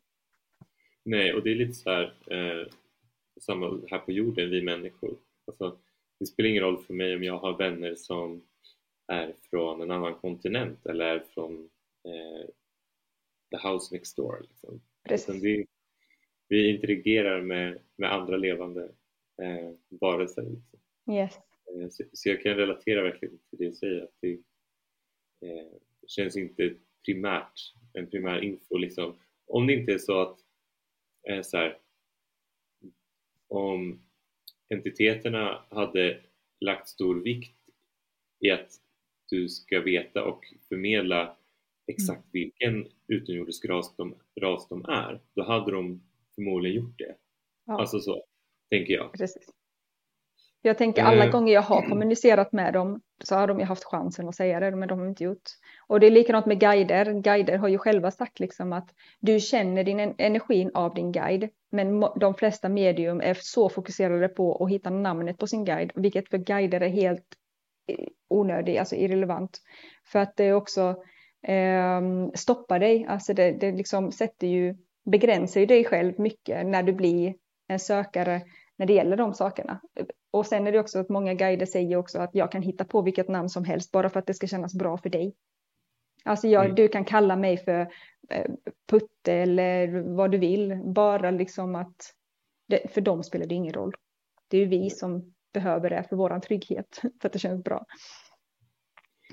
Nej, 1.04 1.34
och 1.34 1.42
det 1.42 1.50
är 1.50 1.54
lite 1.54 1.72
så 1.72 1.90
här, 1.90 2.04
eh, 2.30 2.66
samma 3.40 3.80
här 3.90 3.98
på 3.98 4.12
jorden, 4.12 4.50
vi 4.50 4.62
människor. 4.62 5.16
Alltså, 5.46 5.78
det 6.20 6.26
spelar 6.26 6.50
ingen 6.50 6.62
roll 6.62 6.82
för 6.82 6.94
mig 6.94 7.16
om 7.16 7.22
jag 7.22 7.38
har 7.38 7.56
vänner 7.56 7.94
som 7.94 8.42
är 9.06 9.34
från 9.50 9.82
en 9.82 9.90
annan 9.90 10.14
kontinent 10.14 10.86
eller 10.86 11.04
är 11.04 11.24
från 11.34 11.68
eh, 12.04 12.46
the 13.50 13.68
house 13.68 13.94
next 13.94 14.16
door. 14.16 14.46
Liksom. 14.48 14.80
Precis. 15.08 15.42
Vi, 15.42 15.66
vi 16.48 16.74
interagerar 16.74 17.42
med, 17.42 17.78
med 17.96 18.12
andra 18.12 18.36
levande 18.36 18.88
eh, 19.43 19.72
varelser. 20.01 20.43
Liksom. 20.43 20.80
Yes. 21.12 21.39
Eh, 21.74 21.89
så, 21.89 22.05
så, 22.12 22.28
jag 22.28 22.43
kan 22.43 22.55
relatera 22.55 23.03
verkligen 23.03 23.39
till 23.39 23.59
det 23.59 23.64
du 23.64 23.72
säger, 23.72 24.03
att 24.03 24.14
det 24.20 24.32
eh, 25.47 25.72
känns 26.07 26.36
inte 26.36 26.74
primärt 27.07 27.74
en 27.93 28.11
primär 28.11 28.45
info. 28.45 28.76
Liksom. 28.76 29.14
Om 29.47 29.66
det 29.66 29.72
inte 29.72 29.93
är 29.93 29.99
så 29.99 30.20
att 30.20 30.39
eh, 31.28 31.43
så 31.43 31.57
här, 31.57 31.78
om 33.49 34.01
entiteterna 34.68 35.64
hade 35.70 36.20
lagt 36.61 36.89
stor 36.89 37.14
vikt 37.14 37.57
i 38.41 38.51
att 38.51 38.70
du 39.30 39.49
ska 39.49 39.80
veta 39.80 40.24
och 40.24 40.45
förmedla 40.68 41.36
exakt 41.86 42.24
mm. 42.24 42.30
vilken 42.32 42.89
utomjordisk 43.07 43.64
ras 43.64 43.97
de, 43.97 44.14
ras 44.41 44.68
de 44.68 44.84
är, 44.84 45.20
då 45.34 45.43
hade 45.43 45.72
de 45.72 46.03
förmodligen 46.34 46.76
gjort 46.76 46.99
det. 46.99 47.16
Ja. 47.66 47.80
Alltså 47.80 48.01
så, 48.01 48.24
tänker 48.70 48.94
jag. 48.94 49.12
Precis. 49.12 49.50
Jag 50.62 50.78
tänker 50.78 51.02
alla 51.02 51.24
eh. 51.24 51.30
gånger 51.30 51.52
jag 51.52 51.62
har 51.62 51.88
kommunicerat 51.88 52.52
med 52.52 52.72
dem 52.72 53.00
så 53.24 53.34
har 53.34 53.46
de 53.46 53.58
ju 53.58 53.64
haft 53.64 53.84
chansen 53.84 54.28
att 54.28 54.34
säga 54.34 54.60
det, 54.60 54.76
men 54.76 54.88
de 54.88 54.98
har 54.98 55.06
inte 55.06 55.24
gjort. 55.24 55.42
Och 55.86 56.00
det 56.00 56.06
är 56.06 56.10
likadant 56.10 56.46
med 56.46 56.60
guider. 56.60 57.12
Guider 57.12 57.58
har 57.58 57.68
ju 57.68 57.78
själva 57.78 58.10
sagt 58.10 58.40
liksom 58.40 58.72
att 58.72 58.94
du 59.20 59.40
känner 59.40 59.84
din 59.84 60.14
energin 60.18 60.70
av 60.74 60.94
din 60.94 61.12
guide, 61.12 61.48
men 61.70 62.00
de 62.00 62.34
flesta 62.34 62.68
medium 62.68 63.20
är 63.20 63.36
så 63.40 63.68
fokuserade 63.68 64.28
på 64.28 64.64
att 64.64 64.70
hitta 64.70 64.90
namnet 64.90 65.38
på 65.38 65.46
sin 65.46 65.64
guide, 65.64 65.92
vilket 65.94 66.28
för 66.28 66.38
guider 66.38 66.80
är 66.80 66.88
helt 66.88 67.26
eh, 67.88 68.06
onödigt, 68.28 68.78
alltså 68.78 68.96
irrelevant. 68.96 69.58
För 70.04 70.18
att 70.18 70.36
det 70.36 70.52
också 70.52 71.02
eh, 71.42 72.00
stoppar 72.34 72.78
dig, 72.78 73.06
alltså 73.08 73.34
det, 73.34 73.52
det 73.52 73.72
liksom 73.72 74.12
sätter 74.12 74.46
ju, 74.46 74.76
begränsar 75.10 75.60
ju 75.60 75.66
dig 75.66 75.84
själv 75.84 76.20
mycket 76.20 76.66
när 76.66 76.82
du 76.82 76.92
blir 76.92 77.34
en 77.68 77.78
sökare 77.78 78.42
när 78.76 78.86
det 78.86 78.92
gäller 78.92 79.16
de 79.16 79.34
sakerna. 79.34 79.80
Och 80.30 80.46
sen 80.46 80.66
är 80.66 80.72
det 80.72 80.80
också 80.80 80.98
att 80.98 81.08
många 81.08 81.34
guider 81.34 81.66
säger 81.66 81.96
också 81.96 82.18
att 82.18 82.34
jag 82.34 82.52
kan 82.52 82.62
hitta 82.62 82.84
på 82.84 83.02
vilket 83.02 83.28
namn 83.28 83.48
som 83.48 83.64
helst 83.64 83.92
bara 83.92 84.10
för 84.10 84.20
att 84.20 84.26
det 84.26 84.34
ska 84.34 84.46
kännas 84.46 84.74
bra 84.74 84.98
för 84.98 85.10
dig. 85.10 85.34
Alltså 86.24 86.48
jag, 86.48 86.64
mm. 86.64 86.74
du 86.74 86.88
kan 86.88 87.04
kalla 87.04 87.36
mig 87.36 87.56
för 87.56 87.80
eh, 88.30 88.50
Putte 88.86 89.32
eller 89.32 89.88
vad 90.16 90.30
du 90.30 90.38
vill, 90.38 90.82
bara 90.84 91.30
liksom 91.30 91.74
att 91.74 92.14
det, 92.68 92.90
för 92.90 93.00
dem 93.00 93.22
spelar 93.24 93.46
det 93.46 93.54
ingen 93.54 93.72
roll. 93.72 93.94
Det 94.48 94.56
är 94.56 94.60
ju 94.60 94.66
vi 94.66 94.90
som 94.90 95.34
behöver 95.52 95.90
det 95.90 96.04
för 96.08 96.16
våran 96.16 96.40
trygghet, 96.40 97.00
för 97.20 97.28
att 97.28 97.32
det 97.32 97.38
känns 97.38 97.64
bra. 97.64 97.86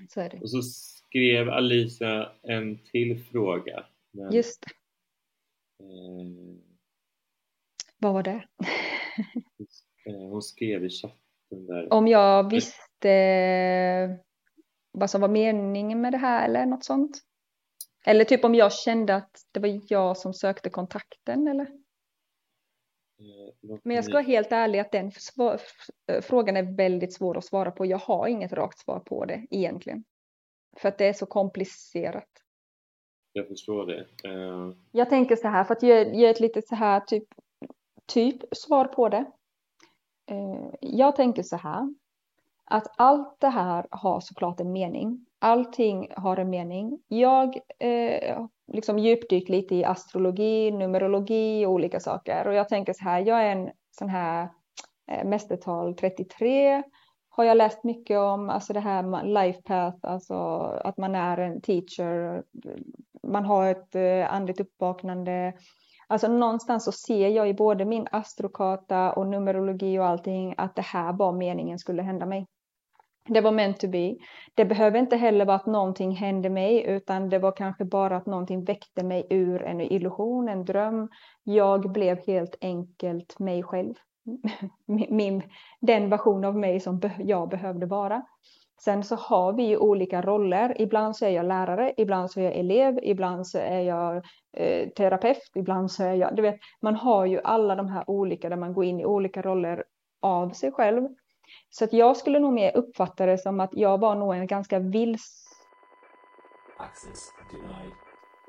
Så 0.09 0.21
är 0.21 0.29
det. 0.29 0.37
Och 0.37 0.49
så 0.49 0.61
skrev 0.61 1.49
Alisa 1.49 2.31
en 2.43 2.77
till 2.77 3.23
fråga. 3.23 3.85
Men, 4.11 4.31
Just 4.31 4.61
det. 4.61 4.71
Eh, 5.83 6.74
vad 8.05 8.13
var 8.13 8.23
det? 8.23 8.43
Eh, 10.05 10.29
hon 10.29 10.41
skrev 10.41 10.85
i 10.85 10.89
chatten 10.89 11.65
där. 11.65 11.93
Om 11.93 12.07
jag 12.07 12.49
visste 12.49 14.19
vad 14.91 15.09
som 15.09 15.21
var 15.21 15.27
meningen 15.27 16.01
med 16.01 16.13
det 16.13 16.17
här 16.17 16.45
eller 16.45 16.65
något 16.65 16.85
sånt? 16.85 17.17
Eller 18.05 18.23
typ 18.25 18.43
om 18.43 18.55
jag 18.55 18.73
kände 18.73 19.15
att 19.15 19.31
det 19.51 19.59
var 19.59 19.81
jag 19.87 20.17
som 20.17 20.33
sökte 20.33 20.69
kontakten 20.69 21.47
eller? 21.47 21.63
Eh, 23.19 23.77
Men 23.83 23.95
jag 23.95 24.05
ska 24.05 24.13
vara 24.13 24.23
helt 24.23 24.51
ärlig 24.51 24.79
att 24.79 24.91
den 24.91 25.11
frågan 26.21 26.57
är 26.57 26.77
väldigt 26.77 27.13
svår 27.13 27.37
att 27.37 27.45
svara 27.45 27.71
på. 27.71 27.85
Jag 27.85 27.97
har 27.97 28.27
inget 28.27 28.53
rakt 28.53 28.79
svar 28.79 28.99
på 28.99 29.25
det 29.25 29.47
egentligen. 29.49 30.03
För 30.77 30.89
att 30.89 30.97
det 30.97 31.05
är 31.05 31.13
så 31.13 31.25
komplicerat. 31.25 32.29
Jag 33.33 33.47
förstår 33.47 33.85
det. 33.85 34.29
Uh... 34.29 34.73
Jag 34.91 35.09
tänker 35.09 35.35
så 35.35 35.47
här, 35.47 35.63
för 35.63 35.73
att 35.73 35.83
ge, 35.83 36.13
ge 36.13 36.25
ett 36.25 36.39
litet 36.39 36.67
så 36.67 36.75
här 36.75 36.99
typ, 36.99 37.27
typ 38.05 38.37
svar 38.51 38.85
på 38.85 39.09
det. 39.09 39.25
Eh, 40.31 40.69
jag 40.81 41.15
tänker 41.15 41.43
så 41.43 41.55
här, 41.55 41.93
att 42.65 42.87
allt 42.97 43.39
det 43.39 43.49
här 43.49 43.87
har 43.91 44.19
såklart 44.19 44.59
en 44.59 44.71
mening. 44.71 45.25
Allting 45.39 46.11
har 46.17 46.37
en 46.37 46.49
mening. 46.49 46.99
Jag 47.07 47.59
eh, 47.79 48.45
liksom 48.67 48.99
djupdykt 48.99 49.49
lite 49.49 49.75
i 49.75 49.85
astrologi, 49.85 50.71
numerologi 50.71 51.65
och 51.65 51.71
olika 51.71 51.99
saker 51.99 52.47
och 52.47 52.53
jag 52.53 52.69
tänker 52.69 52.93
så 52.93 53.03
här, 53.03 53.19
jag 53.19 53.41
är 53.41 53.51
en 53.55 53.71
sån 53.91 54.09
här 54.09 54.49
eh, 55.11 55.25
mästertal 55.25 55.95
33 55.95 56.83
har 57.35 57.43
jag 57.43 57.57
läst 57.57 57.83
mycket 57.83 58.19
om, 58.19 58.49
alltså 58.49 58.73
det 58.73 58.79
här 58.79 59.23
life 59.23 59.61
path, 59.61 59.97
alltså 60.01 60.33
att 60.83 60.97
man 60.97 61.15
är 61.15 61.37
en 61.37 61.61
teacher, 61.61 62.43
man 63.23 63.45
har 63.45 63.67
ett 63.67 63.95
eh, 63.95 64.33
andligt 64.33 64.59
uppvaknande. 64.59 65.53
Alltså 66.07 66.27
någonstans 66.27 66.85
så 66.85 66.91
ser 66.91 67.29
jag 67.29 67.49
i 67.49 67.53
både 67.53 67.85
min 67.85 68.07
astrokarta 68.11 69.13
och 69.13 69.27
numerologi 69.27 69.99
och 69.99 70.05
allting 70.05 70.55
att 70.57 70.75
det 70.75 70.81
här 70.81 71.13
var 71.13 71.31
meningen 71.31 71.79
skulle 71.79 72.01
hända 72.01 72.25
mig. 72.25 72.47
Det 73.29 73.41
var 73.41 73.51
meant 73.51 73.79
to 73.79 73.87
be. 73.87 74.15
Det 74.53 74.65
behöver 74.65 74.99
inte 74.99 75.15
heller 75.15 75.45
vara 75.45 75.55
att 75.55 75.65
någonting 75.65 76.11
hände 76.11 76.49
mig, 76.49 76.85
utan 76.87 77.29
det 77.29 77.39
var 77.39 77.51
kanske 77.51 77.85
bara 77.85 78.17
att 78.17 78.25
någonting 78.25 78.63
väckte 78.63 79.03
mig 79.03 79.27
ur 79.29 79.63
en 79.63 79.81
illusion, 79.81 80.49
en 80.49 80.65
dröm. 80.65 81.09
Jag 81.43 81.91
blev 81.91 82.27
helt 82.27 82.55
enkelt 82.61 83.39
mig 83.39 83.63
själv. 83.63 83.93
Min, 85.09 85.41
den 85.81 86.09
version 86.09 86.45
av 86.45 86.55
mig 86.55 86.79
som 86.79 87.01
jag 87.19 87.49
behövde 87.49 87.85
vara. 87.85 88.21
Sen 88.77 89.03
så 89.03 89.15
har 89.15 89.53
vi 89.53 89.63
ju 89.63 89.77
olika 89.77 90.21
roller. 90.21 90.81
Ibland 90.81 91.15
så 91.15 91.25
är 91.25 91.29
jag 91.29 91.45
lärare, 91.45 91.93
ibland 91.97 92.31
så 92.31 92.39
är 92.39 92.43
jag 92.43 92.55
elev, 92.55 92.99
ibland 93.03 93.47
så 93.47 93.57
är 93.57 93.79
jag 93.79 94.15
eh, 94.57 94.89
terapeut, 94.89 95.51
ibland 95.55 95.91
så 95.91 96.03
är 96.03 96.13
jag... 96.13 96.35
Du 96.35 96.41
vet, 96.41 96.59
man 96.81 96.95
har 96.95 97.25
ju 97.25 97.41
alla 97.43 97.75
de 97.75 97.87
här 97.87 98.09
olika 98.09 98.49
där 98.49 98.57
man 98.57 98.73
går 98.73 98.85
in 98.85 98.99
i 98.99 99.05
olika 99.05 99.41
roller 99.41 99.83
av 100.21 100.49
sig 100.49 100.71
själv. 100.71 101.07
Så 101.69 101.83
att 101.83 101.93
jag 101.93 102.17
skulle 102.17 102.39
nog 102.39 102.53
mer 102.53 102.77
uppfatta 102.77 103.25
det 103.25 103.37
som 103.37 103.59
att 103.59 103.73
jag 103.73 103.97
var 103.97 104.15
nog 104.15 104.35
en 104.35 104.47
ganska 104.47 104.79
vils... 104.79 105.45
Access 106.77 107.29
denied. 107.51 107.93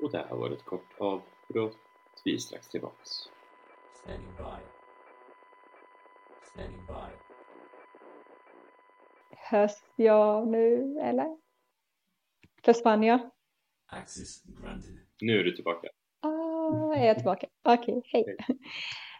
Och 0.03 0.11
där 0.11 0.27
var 0.29 0.51
ett 0.51 0.65
kort 0.65 0.99
avbrott. 0.99 1.77
Vi 2.25 2.33
är 2.33 2.37
strax 2.37 2.69
tillbaks. 2.69 3.09
Standing 3.93 4.35
by. 4.37 4.61
Standing 6.43 6.85
by. 6.87 7.26
Hörs 9.49 9.71
jag 9.95 10.47
nu 10.47 10.99
eller? 11.01 11.37
Försvann 12.65 13.03
jag? 13.03 13.19
Access 13.87 14.43
granted. 14.43 14.97
Nu 15.21 15.39
är 15.39 15.43
du 15.43 15.51
tillbaka. 15.51 15.87
Ah, 16.19 16.95
är 16.95 17.07
jag 17.07 17.15
tillbaka? 17.15 17.47
Okej, 17.63 17.97
okay, 17.97 18.11
hej. 18.13 18.37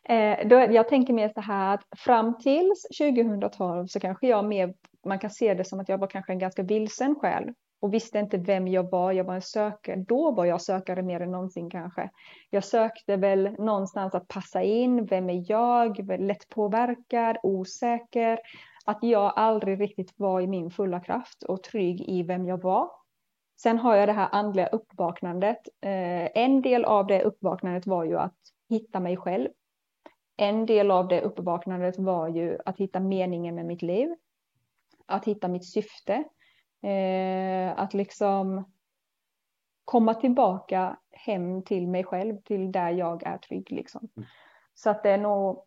Eh, 0.10 0.48
då, 0.48 0.56
jag 0.56 0.88
tänker 0.88 1.14
mer 1.14 1.30
så 1.30 1.42
här 1.42 1.74
att 1.74 1.84
fram 1.98 2.38
tills 2.38 2.88
2012 3.00 3.88
så 3.88 4.00
kanske 4.00 4.28
jag 4.28 4.46
mer, 4.46 4.74
man 5.06 5.20
kan 5.20 5.30
se 5.30 5.54
det 5.54 5.66
som 5.66 5.80
att 5.80 5.90
jag 5.90 5.98
var 5.98 6.08
kanske 6.08 6.32
en 6.32 6.40
ganska 6.40 6.64
vilsen 6.64 7.16
själ 7.16 7.54
och 7.80 7.94
visste 7.94 8.20
inte 8.20 8.38
vem 8.38 8.68
jag 8.68 8.92
var. 8.92 9.12
Jag 9.12 9.24
var 9.24 9.36
en 9.36 9.42
sökare. 9.42 9.96
Då 10.08 10.32
var 10.32 10.46
jag 10.46 10.62
sökare 10.62 11.02
mer 11.02 11.20
än 11.20 11.32
någonsin 11.32 11.70
kanske. 11.70 12.10
Jag 12.50 12.64
sökte 12.64 13.16
väl 13.16 13.52
någonstans 13.52 14.16
att 14.16 14.28
passa 14.28 14.64
in. 14.64 15.06
Vem 15.06 15.30
är 15.30 15.52
jag? 15.52 16.20
Lätt 16.20 16.50
påverkad, 16.50 17.38
osäker. 17.44 18.40
Att 18.88 19.04
jag 19.04 19.34
aldrig 19.36 19.82
riktigt 19.82 20.14
var 20.20 20.42
i 20.42 20.48
min 20.48 20.72
fulla 20.72 21.00
kraft 21.00 21.44
och 21.44 21.64
trygg 21.64 22.02
i 22.02 22.24
vem 22.24 22.46
jag 22.46 22.62
var. 22.62 22.92
Sen 23.62 23.78
har 23.78 23.96
jag 23.96 24.10
det 24.10 24.14
här 24.14 24.30
andliga 24.32 24.68
uppvaknandet. 24.68 25.58
Eh, 25.82 26.38
en 26.44 26.62
del 26.62 26.86
av 26.86 27.08
det 27.08 27.24
uppvaknandet 27.24 27.88
var 27.88 28.04
ju 28.04 28.18
att 28.18 28.38
hitta 28.70 29.00
mig 29.00 29.18
själv. 29.18 29.50
En 30.38 30.66
del 30.66 30.92
av 30.92 31.08
det 31.08 31.22
uppvaknandet 31.22 32.00
var 32.00 32.28
ju 32.28 32.58
att 32.66 32.78
hitta 32.78 33.00
meningen 33.00 33.56
med 33.56 33.66
mitt 33.66 33.82
liv. 33.82 34.16
Att 35.06 35.26
hitta 35.26 35.48
mitt 35.48 35.66
syfte. 35.66 36.24
Eh, 36.82 37.80
att 37.80 37.94
liksom 37.94 38.72
komma 39.86 40.14
tillbaka 40.14 41.00
hem 41.12 41.64
till 41.64 41.88
mig 41.88 42.04
själv, 42.04 42.38
till 42.38 42.72
där 42.72 42.90
jag 42.90 43.24
är 43.24 43.38
trygg. 43.38 43.72
Liksom. 43.72 44.10
Mm. 44.18 44.30
Så 44.74 44.90
att 44.90 45.04
det 45.04 45.10
är 45.10 45.18
nog, 45.18 45.67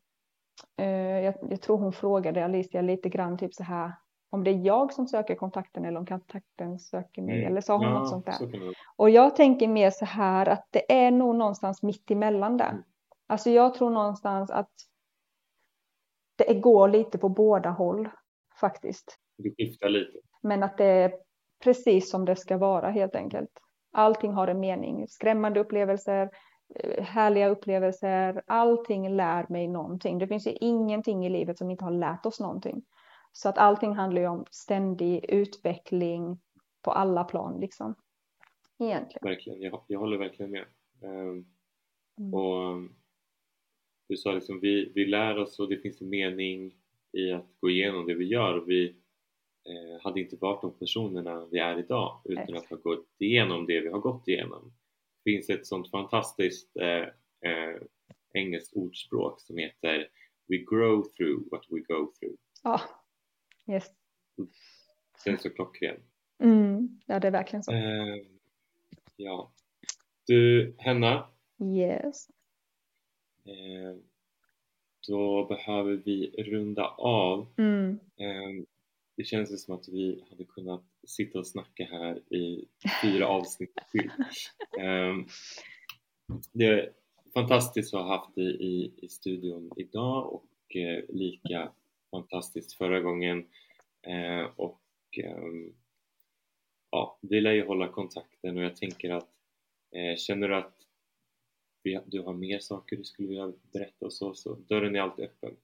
jag, 0.76 1.34
jag, 1.50 1.60
tror 1.60 1.78
hon 1.78 1.92
frågade 1.92 2.44
Alicia 2.44 2.82
lite 2.82 3.08
grann 3.08 3.38
typ 3.38 3.54
så 3.54 3.62
här, 3.62 3.92
om 4.30 4.44
det 4.44 4.50
är 4.50 4.66
jag 4.66 4.92
som 4.92 5.06
söker 5.06 5.34
kontakten 5.34 5.84
eller 5.84 6.00
om 6.00 6.06
kontakten 6.06 6.78
söker 6.78 7.22
mig. 7.22 7.34
Mm. 7.34 7.46
Eller 7.46 7.60
sa 7.60 7.76
hon 7.76 7.86
ja, 7.86 7.98
något 7.98 8.08
sånt 8.08 8.26
där. 8.26 8.36
Och 8.96 9.10
jag 9.10 9.36
tänker 9.36 9.68
mer 9.68 9.90
så 9.90 10.04
här 10.04 10.48
att 10.48 10.66
det 10.70 10.92
är 10.92 11.10
nog 11.10 11.34
någonstans 11.34 11.82
mitt 11.82 12.10
emellan 12.10 12.56
där. 12.56 12.70
Mm. 12.70 12.82
Alltså 13.26 13.50
jag 13.50 13.74
tror 13.74 13.90
någonstans 13.90 14.50
att 14.50 14.70
det 16.36 16.54
går 16.54 16.88
lite 16.88 17.18
på 17.18 17.28
båda 17.28 17.70
håll 17.70 18.08
faktiskt. 18.60 19.18
Det 19.38 19.50
skiftar 19.50 19.88
lite. 19.88 20.18
Men 20.42 20.62
att 20.62 20.78
det 20.78 20.84
är 20.84 21.12
precis 21.64 22.10
som 22.10 22.24
det 22.24 22.36
ska 22.36 22.58
vara 22.58 22.90
helt 22.90 23.16
enkelt. 23.16 23.50
Allting 23.92 24.32
har 24.32 24.48
en 24.48 24.60
mening. 24.60 25.08
Skrämmande 25.08 25.60
upplevelser, 25.60 26.22
eh, 26.22 26.28
härliga 26.98 27.48
upplevelser, 27.48 28.42
allting 28.46 29.16
lär 29.16 29.46
mig 29.48 29.68
någonting. 29.68 30.18
Det 30.18 30.28
finns 30.28 30.46
ju 30.46 30.56
ingenting 30.60 31.26
i 31.26 31.30
livet 31.30 31.58
som 31.58 31.70
inte 31.70 31.84
har 31.84 31.92
lärt 31.92 32.26
oss 32.26 32.40
någonting. 32.40 32.82
Så 33.32 33.48
att 33.48 33.58
allting 33.58 33.92
handlar 33.92 34.20
ju 34.20 34.28
om 34.28 34.44
ständig 34.50 35.24
utveckling 35.28 36.40
på 36.82 36.90
alla 36.90 37.24
plan 37.24 37.60
liksom. 37.60 37.94
Egentligen. 38.78 39.28
Verkligen, 39.28 39.62
jag, 39.62 39.84
jag 39.86 40.00
håller 40.00 40.18
verkligen 40.18 40.50
med. 40.50 40.64
Um, 41.02 41.46
mm. 42.18 42.34
Och 42.34 42.88
du 44.08 44.16
sa 44.16 44.32
liksom 44.32 44.60
vi, 44.60 44.92
vi 44.94 45.06
lär 45.06 45.38
oss 45.38 45.58
och 45.58 45.68
det 45.68 45.76
finns 45.76 46.00
en 46.00 46.08
mening 46.08 46.74
i 47.12 47.32
att 47.32 47.46
gå 47.60 47.70
igenom 47.70 48.06
det 48.06 48.14
vi 48.14 48.24
gör. 48.24 48.64
Vi 48.66 48.88
eh, 49.66 50.02
hade 50.02 50.20
inte 50.20 50.36
varit 50.36 50.62
de 50.62 50.78
personerna 50.78 51.46
vi 51.46 51.58
är 51.58 51.78
idag 51.78 52.20
utan 52.24 52.56
att 52.56 52.70
ha 52.70 52.76
gått 52.76 53.06
igenom 53.18 53.66
det 53.66 53.80
vi 53.80 53.88
har 53.88 53.98
gått 53.98 54.28
igenom. 54.28 54.72
Finns 55.24 55.50
ett 55.50 55.66
sånt 55.66 55.90
fantastiskt 55.90 56.76
eh, 56.76 57.08
eh, 57.50 57.76
engelskt 58.34 58.76
ordspråk 58.76 59.40
som 59.40 59.56
heter 59.56 60.08
We 60.48 60.56
grow 60.56 61.02
through 61.02 61.50
what 61.50 61.66
we 61.68 61.80
go 61.80 62.12
through. 62.18 62.36
Ja, 62.62 62.80
yes. 63.66 63.90
Den 65.24 65.34
är 65.34 65.38
så 65.38 65.50
klockren. 65.50 66.02
Mm, 66.42 67.00
ja, 67.06 67.20
det 67.20 67.26
är 67.26 67.32
verkligen 67.32 67.62
så. 67.62 67.72
Eh, 67.72 68.16
ja. 69.16 69.52
Du, 70.26 70.74
Henna. 70.78 71.28
Yes. 71.62 72.28
Eh, 73.44 73.96
då 75.08 75.44
behöver 75.44 75.92
vi 75.92 76.34
runda 76.38 76.88
av. 76.98 77.52
Mm. 77.58 78.00
Eh, 78.16 78.64
det 79.16 79.24
känns 79.24 79.64
som 79.64 79.74
att 79.74 79.88
vi 79.88 80.24
hade 80.30 80.44
kunnat 80.44 80.84
sitta 81.06 81.38
och 81.38 81.46
snacka 81.46 81.84
här 81.84 82.34
i 82.34 82.68
fyra 83.02 83.26
avsnitt 83.28 83.74
till. 83.92 84.10
Eh, 84.78 85.16
det 86.52 86.64
är 86.64 86.92
fantastiskt 87.34 87.94
att 87.94 88.00
ha 88.00 88.16
haft 88.16 88.34
dig 88.34 88.62
i, 88.62 88.92
i 88.96 89.08
studion 89.08 89.70
idag 89.76 90.34
och 90.34 90.46
lika 91.08 91.72
fantastiskt 92.10 92.72
förra 92.72 93.00
gången. 93.00 93.46
och 94.56 94.80
ja, 96.90 97.18
vi 97.22 97.40
lär 97.40 97.52
ju 97.52 97.66
hålla 97.66 97.88
kontakten 97.88 98.56
och 98.56 98.62
jag 98.62 98.76
tänker 98.76 99.10
att 99.10 99.28
känner 100.16 100.48
du 100.48 100.56
att 100.56 100.76
du 102.06 102.20
har 102.20 102.32
mer 102.32 102.58
saker 102.58 102.96
du 102.96 103.04
skulle 103.04 103.28
vilja 103.28 103.52
berätta 103.72 104.06
och 104.06 104.12
så, 104.12 104.34
så 104.34 104.54
dörren 104.54 104.96
är 104.96 105.00
alltid 105.00 105.24
öppen. 105.24 105.56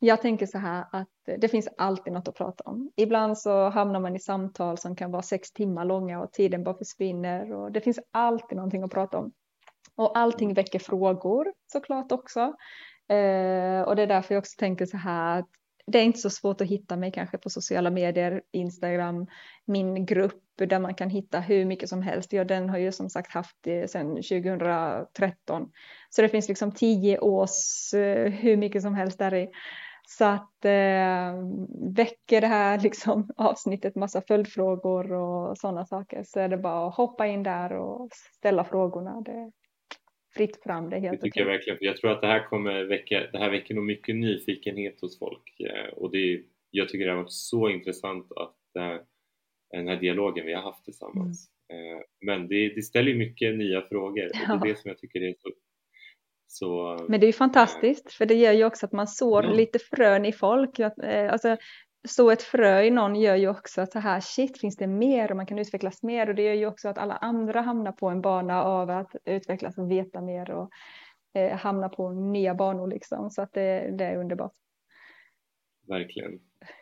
Jag 0.00 0.22
tänker 0.22 0.46
så 0.46 0.58
här 0.58 0.84
att 0.92 1.08
det 1.38 1.48
finns 1.48 1.68
alltid 1.78 2.12
något 2.12 2.28
att 2.28 2.34
prata 2.34 2.64
om. 2.64 2.90
Ibland 2.96 3.38
så 3.38 3.68
hamnar 3.68 4.00
man 4.00 4.16
i 4.16 4.20
samtal 4.20 4.78
som 4.78 4.96
kan 4.96 5.10
vara 5.10 5.22
sex 5.22 5.52
timmar 5.52 5.84
långa 5.84 6.20
och 6.20 6.32
tiden 6.32 6.64
bara 6.64 6.78
försvinner 6.78 7.52
och 7.52 7.72
det 7.72 7.80
finns 7.80 8.00
alltid 8.10 8.56
någonting 8.56 8.82
att 8.82 8.90
prata 8.90 9.18
om. 9.18 9.32
Och 9.96 10.18
allting 10.18 10.54
väcker 10.54 10.78
frågor 10.78 11.52
såklart 11.72 12.12
också. 12.12 12.40
Eh, 13.08 13.82
och 13.82 13.96
det 13.96 14.02
är 14.02 14.06
därför 14.06 14.34
jag 14.34 14.40
också 14.40 14.58
tänker 14.58 14.86
så 14.86 14.96
här 14.96 15.38
att 15.38 15.48
det 15.86 15.98
är 15.98 16.02
inte 16.02 16.18
så 16.18 16.30
svårt 16.30 16.60
att 16.60 16.66
hitta 16.66 16.96
mig 16.96 17.12
kanske 17.12 17.38
på 17.38 17.50
sociala 17.50 17.90
medier, 17.90 18.42
Instagram, 18.52 19.26
min 19.64 20.06
grupp 20.06 20.43
där 20.56 20.78
man 20.78 20.94
kan 20.94 21.10
hitta 21.10 21.40
hur 21.40 21.64
mycket 21.64 21.88
som 21.88 22.02
helst. 22.02 22.32
Ja, 22.32 22.44
den 22.44 22.68
har 22.68 22.78
ju 22.78 22.92
som 22.92 23.10
sagt 23.10 23.32
haft 23.32 23.56
det 23.60 23.90
sedan 23.90 24.08
2013. 24.08 25.70
Så 26.10 26.22
det 26.22 26.28
finns 26.28 26.48
liksom 26.48 26.72
tio 26.72 27.18
års 27.18 27.94
eh, 27.94 28.32
hur 28.32 28.56
mycket 28.56 28.82
som 28.82 28.94
helst 28.94 29.18
där 29.18 29.34
i. 29.34 29.48
Så 30.06 30.24
att 30.24 30.64
eh, 30.64 31.34
väcker 31.96 32.40
det 32.40 32.46
här 32.46 32.80
liksom 32.80 33.28
avsnittet 33.36 33.94
massa 33.94 34.22
följdfrågor 34.28 35.12
och 35.12 35.58
sådana 35.58 35.86
saker 35.86 36.22
så 36.24 36.40
är 36.40 36.48
det 36.48 36.56
bara 36.56 36.88
att 36.88 36.94
hoppa 36.94 37.26
in 37.26 37.42
där 37.42 37.72
och 37.72 38.08
ställa 38.12 38.64
frågorna. 38.64 39.20
Det, 39.20 39.52
fritt 40.36 40.62
fram. 40.62 40.90
Det, 40.90 40.98
helt 40.98 41.20
det 41.20 41.24
tycker 41.24 41.40
jag 41.40 41.46
verkligen. 41.46 41.78
jag 41.80 41.96
tror 41.96 42.10
att 42.10 42.20
det 42.20 42.26
här 42.26 42.44
kommer 42.44 42.84
väcka, 42.84 43.22
det 43.32 43.38
här 43.38 43.50
väcker 43.50 43.74
nog 43.74 43.84
mycket 43.84 44.16
nyfikenhet 44.16 45.00
hos 45.00 45.18
folk 45.18 45.60
eh, 45.60 45.92
och 45.92 46.10
det 46.10 46.42
jag 46.70 46.88
tycker 46.88 47.04
det 47.06 47.12
har 47.12 47.18
varit 47.18 47.32
så 47.32 47.68
intressant 47.68 48.32
att 48.32 48.76
äh, 48.76 48.96
den 49.76 49.88
här 49.88 49.96
dialogen 49.96 50.46
vi 50.46 50.54
har 50.54 50.62
haft 50.62 50.84
tillsammans. 50.84 51.50
Mm. 51.72 51.96
Äh, 51.96 52.02
men 52.20 52.48
det, 52.48 52.74
det 52.74 52.82
ställer 52.82 53.14
mycket 53.14 53.58
nya 53.58 53.82
frågor 53.82 54.26
och 54.26 54.60
det 54.60 54.68
är 54.68 54.74
det 54.74 54.78
som 54.78 54.88
jag 54.88 54.98
tycker 54.98 55.22
är 55.22 55.34
så, 55.38 55.50
så 56.46 56.98
Men 57.08 57.20
det 57.20 57.24
är 57.24 57.28
ju 57.28 57.32
fantastiskt 57.32 58.06
äh, 58.06 58.10
för 58.10 58.26
det 58.26 58.34
gör 58.34 58.52
ju 58.52 58.64
också 58.64 58.86
att 58.86 58.92
man 58.92 59.08
sår 59.08 59.44
ja. 59.44 59.52
lite 59.52 59.78
frön 59.78 60.24
i 60.24 60.32
folk. 60.32 60.80
Alltså, 60.80 61.56
så 62.08 62.30
ett 62.30 62.42
frö 62.42 62.82
i 62.82 62.90
någon 62.90 63.16
gör 63.16 63.36
ju 63.36 63.48
också 63.48 63.80
att 63.80 63.92
så 63.92 63.98
här 63.98 64.20
shit 64.20 64.60
finns 64.60 64.76
det 64.76 64.86
mer 64.86 65.30
och 65.30 65.36
man 65.36 65.46
kan 65.46 65.58
utvecklas 65.58 66.02
mer 66.02 66.28
och 66.28 66.34
det 66.34 66.42
gör 66.42 66.54
ju 66.54 66.66
också 66.66 66.88
att 66.88 66.98
alla 66.98 67.16
andra 67.16 67.60
hamnar 67.60 67.92
på 67.92 68.08
en 68.08 68.20
bana 68.20 68.62
av 68.62 68.90
att 68.90 69.16
utvecklas 69.24 69.78
och 69.78 69.90
veta 69.90 70.20
mer 70.20 70.50
och 70.50 70.70
eh, 71.34 71.56
hamna 71.58 71.88
på 71.88 72.12
nya 72.12 72.54
banor 72.54 72.88
liksom 72.88 73.30
så 73.30 73.42
att 73.42 73.52
det, 73.52 73.96
det 73.98 74.04
är 74.04 74.16
underbart. 74.16 74.52
Verkligen. 75.88 76.32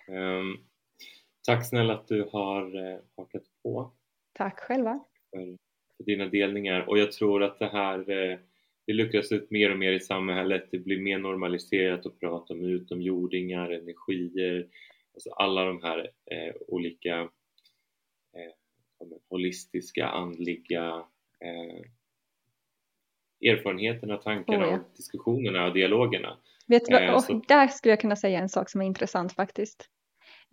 Um, 0.09 0.72
tack 1.47 1.69
snälla 1.69 1.95
att 1.95 2.09
du 2.09 2.29
har 2.33 2.93
eh, 2.93 2.99
hakat 3.17 3.43
på. 3.63 3.93
Tack 4.33 4.61
själva. 4.61 5.05
För, 5.31 5.57
för 5.97 6.05
dina 6.05 6.27
delningar 6.27 6.81
och 6.89 6.99
jag 6.99 7.13
tror 7.13 7.43
att 7.43 7.59
det 7.59 7.69
här 7.69 8.11
eh, 8.11 8.39
det 8.87 8.93
luckras 8.93 9.33
upp 9.33 9.51
mer 9.51 9.71
och 9.71 9.79
mer 9.79 9.93
i 9.93 10.01
samhället. 10.01 10.69
Det 10.71 10.79
blir 10.79 11.01
mer 11.01 11.19
normaliserat 11.19 12.07
att 12.07 12.21
prata 12.21 12.55
om 12.55 12.65
utomjordingar, 12.65 13.71
energier, 13.71 14.69
Alltså 15.15 15.31
alla 15.31 15.65
de 15.65 15.83
här 15.83 16.11
eh, 16.31 16.55
olika 16.69 17.21
eh, 18.33 18.53
holistiska, 19.29 20.09
andliga 20.09 21.05
eh, 21.41 21.85
erfarenheterna, 23.51 24.17
tankarna, 24.17 24.67
oh, 24.67 24.71
ja. 24.71 24.77
och 24.77 24.97
diskussionerna 24.97 25.67
och 25.67 25.75
dialogerna. 25.75 26.39
Vet 26.67 26.85
du 26.85 26.93
vad, 26.93 27.03
eh, 27.03 27.19
så... 27.19 27.43
där 27.49 27.69
skulle 27.69 27.93
jag 27.93 28.01
kunna 28.01 28.17
säga 28.17 28.39
en 28.39 28.49
sak 28.49 28.71
som 28.71 28.81
är 28.81 28.85
intressant 28.85 29.33
faktiskt 29.33 29.89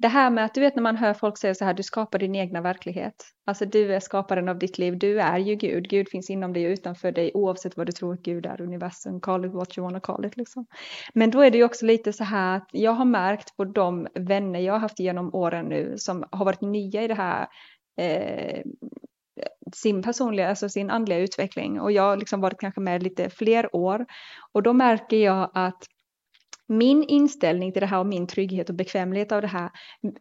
det 0.01 0.07
här 0.07 0.29
med 0.29 0.45
att 0.45 0.53
du 0.53 0.61
vet 0.61 0.75
när 0.75 0.83
man 0.83 0.97
hör 0.97 1.13
folk 1.13 1.37
säga 1.37 1.55
så 1.55 1.65
här, 1.65 1.73
du 1.73 1.83
skapar 1.83 2.19
din 2.19 2.35
egna 2.35 2.61
verklighet. 2.61 3.13
Alltså 3.45 3.65
du 3.65 3.93
är 3.93 3.99
skaparen 3.99 4.49
av 4.49 4.59
ditt 4.59 4.77
liv, 4.77 4.97
du 4.97 5.19
är 5.19 5.37
ju 5.37 5.55
Gud, 5.55 5.89
Gud 5.89 6.09
finns 6.09 6.29
inom 6.29 6.53
dig 6.53 6.67
och 6.67 6.71
utanför 6.71 7.11
dig 7.11 7.31
oavsett 7.33 7.77
vad 7.77 7.85
du 7.85 7.91
tror 7.91 8.13
att 8.13 8.21
Gud 8.21 8.45
är, 8.45 8.61
universum, 8.61 9.21
call 9.21 9.45
it 9.45 9.53
what 9.53 9.77
you 9.77 9.85
wanna 9.85 9.99
call 9.99 10.25
it 10.25 10.37
liksom. 10.37 10.65
Men 11.13 11.31
då 11.31 11.41
är 11.41 11.51
det 11.51 11.57
ju 11.57 11.63
också 11.63 11.85
lite 11.85 12.13
så 12.13 12.23
här 12.23 12.57
att 12.57 12.67
jag 12.71 12.91
har 12.91 13.05
märkt 13.05 13.57
på 13.57 13.65
de 13.65 14.07
vänner 14.13 14.59
jag 14.59 14.73
har 14.73 14.79
haft 14.79 14.99
genom 14.99 15.35
åren 15.35 15.65
nu 15.65 15.93
som 15.97 16.25
har 16.31 16.45
varit 16.45 16.61
nya 16.61 17.03
i 17.03 17.07
det 17.07 17.13
här 17.13 17.47
eh, 18.01 18.61
sin 19.75 20.03
personliga, 20.03 20.49
alltså 20.49 20.69
sin 20.69 20.89
andliga 20.89 21.19
utveckling 21.19 21.81
och 21.81 21.91
jag 21.91 22.03
har 22.03 22.17
liksom 22.17 22.41
varit 22.41 22.59
kanske 22.59 22.81
med 22.81 23.03
lite 23.03 23.29
fler 23.29 23.75
år 23.75 24.05
och 24.51 24.63
då 24.63 24.73
märker 24.73 25.17
jag 25.17 25.51
att 25.53 25.83
min 26.69 27.03
inställning 27.03 27.71
till 27.71 27.79
det 27.79 27.85
här 27.85 27.99
och 27.99 28.05
min 28.05 28.27
trygghet 28.27 28.69
och 28.69 28.75
bekvämlighet 28.75 29.31
av 29.31 29.41
det 29.41 29.47
här 29.47 29.69